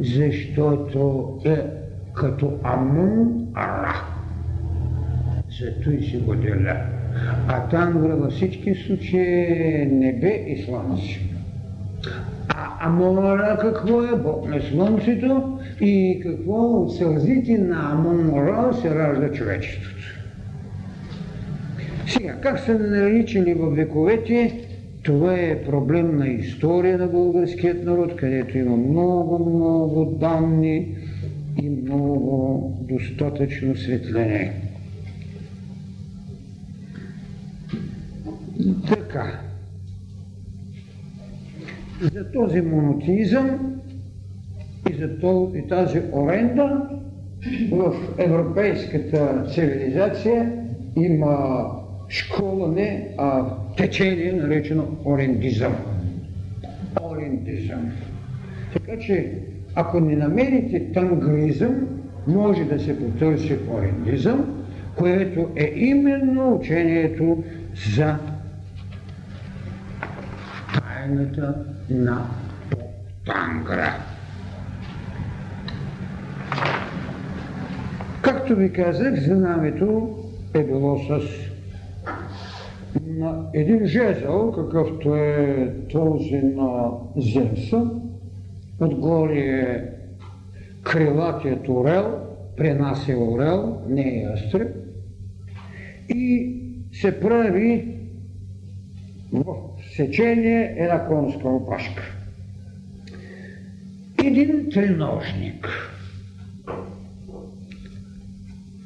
Защото 0.00 1.40
е 1.44 1.66
като 2.14 2.58
Амун 2.62 3.46
Ара. 3.54 4.04
Зато 5.60 5.90
и 5.90 6.02
си 6.02 6.16
го 6.16 6.34
деля. 6.34 6.86
А 7.48 7.68
Тангра 7.68 8.16
във 8.16 8.32
всички 8.32 8.74
случаи 8.74 9.20
е 9.20 9.88
небе 9.92 10.44
и 10.48 10.62
слънце. 10.64 11.20
А 12.48 12.86
Амора 12.86 13.58
какво 13.60 14.02
е? 14.02 14.16
Бог 14.16 14.48
на 14.48 14.60
слънцето 14.60 15.58
и 15.80 16.20
какво 16.22 16.54
от 16.54 16.96
сълзите 16.96 17.58
на 17.58 17.92
Амора 17.92 18.72
се 18.72 18.94
ражда 18.94 19.32
човечеството. 19.32 19.94
Сега, 22.06 22.34
как 22.40 22.58
са 22.58 22.78
наричали 22.78 23.54
в 23.54 23.70
вековете, 23.70 24.60
това 25.02 25.34
е 25.34 25.62
проблем 25.62 26.16
на 26.16 26.28
история 26.28 26.98
на 26.98 27.06
българският 27.06 27.84
народ, 27.84 28.16
където 28.16 28.58
има 28.58 28.76
много, 28.76 29.38
много 29.38 30.04
данни 30.04 30.96
и 31.62 31.68
много 31.68 32.78
достатъчно 32.88 33.76
светлене. 33.76 34.63
Така. 38.88 39.40
За 42.12 42.32
този 42.32 42.60
монотеизъм 42.60 43.74
и 44.90 44.94
за 44.94 45.08
и 45.54 45.68
тази 45.68 46.02
оренда 46.12 46.88
в 47.72 47.94
европейската 48.18 49.46
цивилизация 49.54 50.52
има 50.96 51.66
школа, 52.08 52.68
не, 52.68 53.08
а 53.18 53.44
течение, 53.76 54.32
наречено 54.32 54.86
орендизъм. 55.04 55.74
Орендизъм. 57.02 57.92
Така 58.72 58.98
че, 58.98 59.32
ако 59.74 60.00
не 60.00 60.16
намерите 60.16 60.92
тангризъм, 60.92 61.88
може 62.26 62.64
да 62.64 62.80
се 62.80 62.98
потърси 62.98 63.58
орендизъм, 63.70 64.64
което 64.96 65.48
е 65.56 65.72
именно 65.76 66.54
учението 66.54 67.44
за 67.94 68.18
тайната 71.04 71.64
на 71.90 72.26
Тангра. 73.26 73.94
Както 78.22 78.56
ви 78.56 78.72
казах, 78.72 79.14
знамето 79.14 80.18
е 80.54 80.64
било 80.64 80.98
с 80.98 81.20
на 83.06 83.46
един 83.54 83.86
жезъл, 83.86 84.52
какъвто 84.52 85.16
е 85.16 85.72
този 85.92 86.42
на 86.42 86.90
Зевса, 87.16 87.90
отгоре 88.80 89.38
е 89.38 89.84
крилатият 90.82 91.68
орел, 91.68 92.18
пренася 92.56 93.16
орел, 93.18 93.80
не 93.88 94.02
е 94.02 94.22
ястреб, 94.22 94.76
и 96.08 96.54
се 96.92 97.20
прави 97.20 97.98
в 99.32 99.73
сечение 99.96 100.74
една 100.78 101.06
конска 101.06 101.48
опашка. 101.48 102.02
Един 104.24 104.68
треножник. 104.72 105.68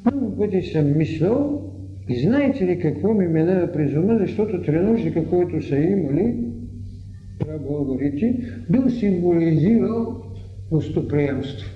Много 0.05 0.37
пъти 0.37 0.61
съм 0.61 0.97
мислял, 0.97 1.71
и 2.09 2.19
знаете 2.19 2.65
ли 2.65 2.79
какво 2.79 3.13
ми 3.13 3.27
минава 3.27 3.71
през 3.71 3.95
ума, 3.95 4.17
защото 4.19 4.61
треножника, 4.61 5.29
който 5.29 5.67
са 5.67 5.75
имали, 5.75 6.35
българите, 7.67 8.35
бил 8.69 8.89
символизирал 8.89 10.21
гостоприемство. 10.71 11.69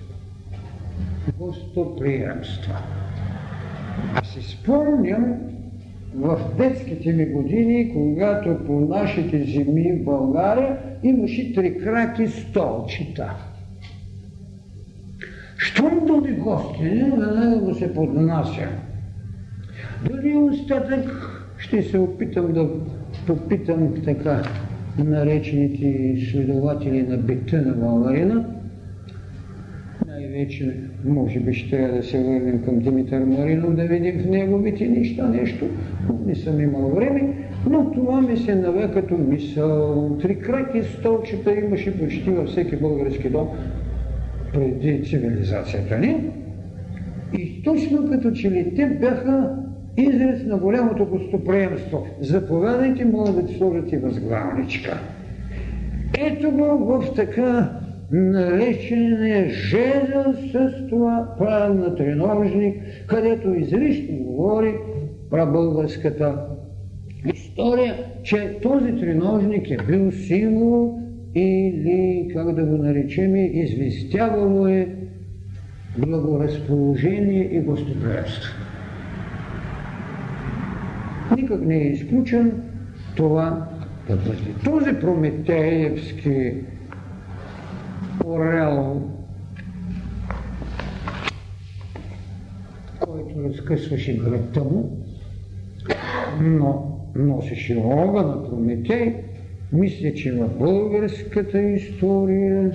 Гостоприемство. 1.39 2.73
Аз 4.15 4.27
си 4.27 4.41
спомням 4.41 5.52
в 6.15 6.39
детските 6.57 7.13
ми 7.13 7.25
години, 7.25 7.91
когато 7.93 8.65
по 8.65 8.79
нашите 8.79 9.43
земи 9.43 9.99
в 9.99 10.03
България 10.03 10.77
имаше 11.03 11.53
краки 11.83 12.27
столчета. 12.27 13.33
Щом 15.57 16.05
дойде 16.05 16.31
гости, 16.31 16.83
веднага 16.83 17.59
го 17.59 17.75
се 17.75 17.93
поднася. 17.93 18.67
Дали 20.09 20.35
остатък 20.35 21.29
ще 21.57 21.83
се 21.83 21.97
опитам 21.99 22.53
да 22.53 22.69
попитам 23.27 23.93
така 24.05 24.43
наречените 24.97 26.17
следователи 26.31 27.03
на 27.03 27.17
битта 27.17 27.61
на 27.61 27.73
Валарина. 27.73 28.45
Най-вече, 30.07 30.75
може 31.05 31.39
би, 31.39 31.53
ще 31.53 31.69
трябва 31.69 31.97
да 31.97 32.03
се 32.03 32.23
върнем 32.23 32.63
към 32.65 32.79
Димитър 32.79 33.23
Маринов, 33.23 33.75
да 33.75 33.83
видим 33.83 34.19
в 34.19 34.29
неговите 34.29 34.87
неща 34.87 35.27
нещо. 35.27 35.65
Не 36.25 36.35
съм 36.35 36.61
имал 36.61 36.89
време, 36.89 37.33
но 37.69 37.91
това 37.91 38.21
ми 38.21 38.37
се 38.37 38.55
наве 38.55 38.91
като 38.93 39.17
мисъл. 39.17 40.17
Три 40.21 40.39
краки 40.39 40.83
столчета 40.83 41.55
имаше 41.55 41.99
почти 41.99 42.29
във 42.29 42.47
всеки 42.47 42.75
български 42.75 43.29
дом 43.29 43.47
преди 44.53 45.03
цивилизацията 45.03 45.97
ни. 45.97 46.31
И 47.33 47.63
точно 47.63 48.09
като 48.09 48.31
че 48.31 48.51
ли 48.51 48.73
те 48.75 48.85
бяха 48.85 49.55
израз 49.97 50.43
на 50.45 50.57
голямото 50.57 51.05
гостоприемство. 51.05 52.05
Заповядайте, 52.21 53.05
могат 53.05 53.35
да 53.35 53.45
ти 53.45 53.53
сложат 53.53 53.91
и 53.91 53.97
възглавничка. 53.97 54.99
Ето 56.19 56.51
го 56.51 56.65
в 56.65 57.13
така 57.15 57.79
наречения 58.13 59.49
жезъл 59.49 60.33
с 60.51 60.87
това 60.89 61.27
правен 61.37 61.79
на 61.79 61.95
треножник, 61.95 62.81
където 63.07 63.53
изрично 63.53 64.17
говори 64.17 64.75
прабългарската 65.29 66.45
история, 67.33 67.95
че 68.23 68.57
този 68.61 68.95
треножник 68.95 69.71
е 69.71 69.77
бил 69.87 70.11
символ 70.11 70.99
или, 71.35 72.31
как 72.33 72.55
да 72.55 72.65
го 72.65 72.77
наречем, 72.77 73.35
известявало 73.35 74.67
е 74.67 74.87
благоразположение 75.97 77.49
и 77.51 77.59
гостоприемство 77.59 78.63
никак 81.35 81.61
не 81.61 81.75
е 81.75 81.87
изключен 81.87 82.51
това 83.15 83.67
да 84.09 84.15
бъде. 84.15 84.53
Този 84.63 84.93
прометеевски 84.93 86.53
орел, 88.25 89.01
който 92.99 93.43
разкъсваше 93.43 94.17
гръбта 94.17 94.63
му, 94.63 95.05
но 96.41 96.99
носеше 97.15 97.75
рога 97.75 98.21
на 98.21 98.49
Прометей, 98.49 99.15
мисля, 99.71 100.13
че 100.13 100.31
в 100.31 100.49
българската 100.59 101.61
история 101.61 102.71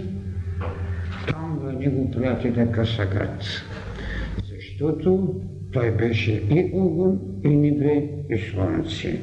там 1.28 1.58
в 1.62 1.72
него 1.80 2.10
приятеля 2.10 2.72
Касагат. 2.72 3.42
Защото 4.48 5.34
той 5.72 5.90
беше 5.90 6.32
и 6.32 6.70
огън, 6.74 7.20
и 7.44 7.48
небе, 7.48 8.08
и 8.30 8.38
слънце. 8.38 9.20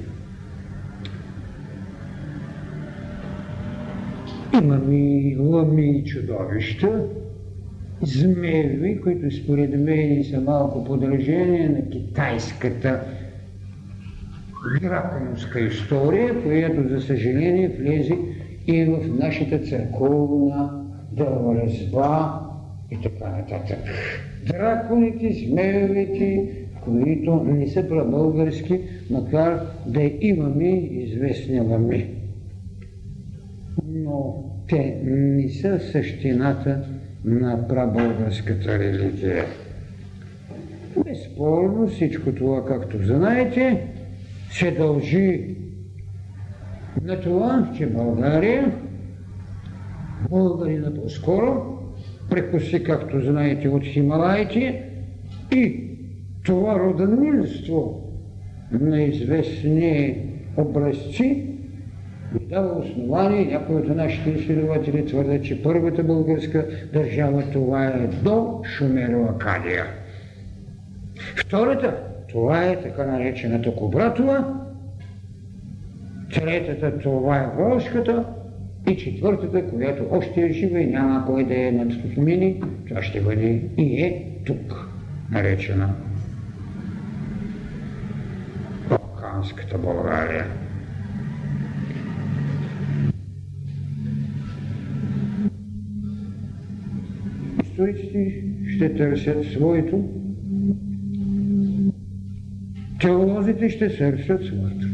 Имаме 4.64 5.20
и 5.20 5.38
лъми 5.40 5.98
и 5.98 6.04
чудовища, 6.04 7.08
змееви, 8.02 9.02
които 9.02 9.36
според 9.36 9.80
мен 9.80 10.24
са 10.24 10.42
малко 10.42 10.84
подражение 10.84 11.70
на 11.70 11.90
китайската 11.90 13.00
драконовска 14.82 15.60
история, 15.60 16.44
която 16.44 16.90
за 16.90 17.02
съжаление 17.02 17.68
влезе 17.68 18.18
и 18.68 18.86
в 18.86 19.20
нашата 19.20 19.60
църковна 19.60 20.86
дърворазба 21.12 22.42
и 22.92 22.98
така 23.04 23.30
нататък. 23.30 23.80
Драконите, 24.48 25.34
змеевите, 25.34 26.50
които 26.84 27.36
не 27.36 27.68
са 27.68 27.88
прабългарски, 27.90 28.80
макар 29.10 29.60
да 29.88 30.12
имаме 30.22 30.70
известни 30.92 31.60
лъми. 31.60 32.25
Но 33.84 34.44
те 34.68 35.00
не 35.04 35.50
са 35.50 35.80
същината 35.80 36.86
на 37.26 37.68
прабългарската 37.68 38.80
религия. 38.80 39.46
Безспорно 41.06 41.88
всичко 41.88 42.32
това, 42.32 42.66
както 42.66 42.98
знаете, 43.06 43.88
се 44.52 44.72
дължи 44.72 45.56
на 47.04 47.20
това, 47.22 47.72
че 47.78 47.86
България, 47.86 48.72
българина 50.30 50.94
по-скоро, 50.94 51.80
прекоси, 52.30 52.84
както 52.84 53.22
знаете, 53.22 53.68
от 53.70 53.84
Хималаите 53.84 54.90
и 55.52 55.90
това 56.44 56.80
роденилство 56.80 58.12
на 58.72 59.02
известни 59.02 60.18
образци 60.58 61.55
ни 62.34 62.46
дава 62.50 62.80
основание, 62.80 63.46
някои 63.46 63.76
от 63.76 63.96
нашите 63.96 64.30
изследователи 64.30 65.06
твърдят, 65.06 65.44
че 65.44 65.64
първата 65.64 66.04
българска 66.04 66.68
държава 66.94 67.44
това 67.54 67.86
е 67.86 68.08
до 68.08 68.62
Шумеро 68.78 69.24
Акадия. 69.24 69.86
Втората, 71.36 71.98
това 72.30 72.64
е 72.64 72.82
така 72.82 73.06
наречената 73.06 73.76
Кобратова, 73.76 74.62
третата, 76.34 77.00
това 77.00 77.38
е 77.38 77.50
Волжската, 77.58 78.26
и 78.90 78.98
четвъртата, 78.98 79.70
която 79.70 80.04
още 80.12 80.42
е 80.42 80.54
жива 80.54 80.80
и 80.80 80.88
няма 80.88 81.26
кой 81.26 81.44
да 81.44 81.68
е 81.68 81.72
надмини, 81.72 82.64
това 82.88 83.04
ще 83.04 83.22
бъде 83.22 83.62
и 83.78 84.02
е 84.02 84.32
тук, 84.46 84.90
наречена 85.32 85.94
Балканската 88.90 89.78
България. 89.78 90.46
Историците 97.76 98.44
ще 98.76 98.96
търсят 98.96 99.46
своето, 99.46 100.04
теолозите 103.02 103.70
ще 103.70 103.98
търсят 103.98 104.44
своето. 104.44 104.88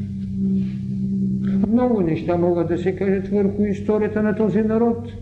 Много 1.68 2.02
неща 2.02 2.38
могат 2.38 2.68
да 2.68 2.78
се 2.78 2.95
кажат 2.95 3.28
върху 3.28 3.66
историята 3.66 4.24
на 4.24 4.36
този 4.36 4.62
народ. 4.62 5.14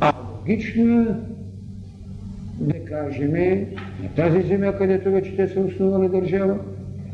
А 0.00 0.12
логично 0.32 1.02
е 1.02 1.14
да 2.60 2.84
кажем 2.84 3.32
на 4.02 4.08
тази 4.16 4.42
земя, 4.42 4.72
където 4.78 5.10
вече 5.10 5.36
те 5.36 5.48
са 5.48 5.60
основали 5.60 6.08
държава 6.08 6.58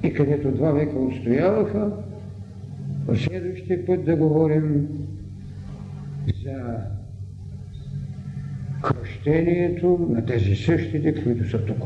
и 0.02 0.12
където 0.12 0.50
два 0.50 0.72
века 0.72 0.98
устояваха, 0.98 1.92
в 3.06 3.16
следващия 3.16 3.86
път 3.86 4.04
да 4.04 4.16
говорим 4.16 4.88
за 6.44 6.76
кръщението 8.82 10.06
на 10.10 10.26
тези 10.26 10.56
същите, 10.56 11.24
които 11.24 11.50
са 11.50 11.64
тук. 11.64 11.82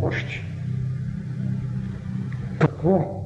Какво 2.59 3.23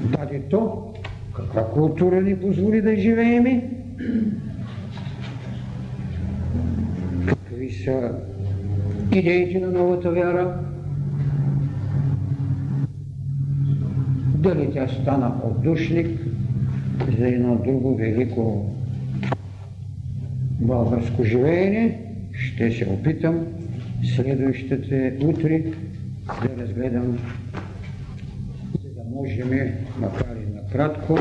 даде 0.00 0.42
то? 0.50 0.94
Каква 1.36 1.70
култура 1.70 2.22
ни 2.22 2.40
позволи 2.40 2.82
да 2.82 2.96
живееме? 2.96 3.70
Какви 7.26 7.70
са 7.70 8.18
идеите 9.12 9.60
на 9.60 9.70
новата 9.70 10.10
вяра? 10.10 10.58
Дали 14.34 14.70
тя 14.72 14.88
стана 14.88 15.32
отдушник 15.44 16.20
за 17.18 17.28
едно 17.28 17.56
друго 17.56 17.96
велико 17.96 18.70
българско 20.60 21.24
живеене? 21.24 22.00
Ще 22.32 22.72
се 22.72 22.88
опитам 22.88 23.46
следващите 24.04 25.18
утре 25.22 25.62
да 26.42 26.62
разгледам, 26.62 27.18
за 28.82 28.88
да 28.88 29.04
можем, 29.14 29.50
макар 30.00 30.36
и 30.36 30.54
накратко, 30.54 31.18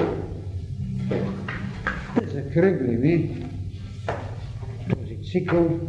да 2.22 2.28
закръглим 2.28 3.30
този 4.90 5.32
цикъл 5.32 5.80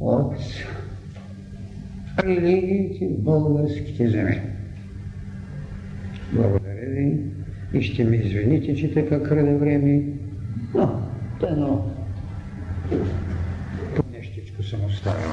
от 0.00 0.36
религиите 2.24 3.08
в 3.08 3.22
българските 3.22 4.08
земи. 4.08 4.40
Благодаря 6.32 6.90
ви 6.90 7.20
и 7.74 7.82
ще 7.82 8.04
ми 8.04 8.16
извините, 8.16 8.74
че 8.74 8.94
така 8.94 9.22
краде 9.22 9.54
време, 9.54 10.02
но, 10.74 11.02
но 11.56 11.94
по 13.96 14.02
нещичко 14.12 14.62
съм 14.62 14.84
оставил. 14.84 15.30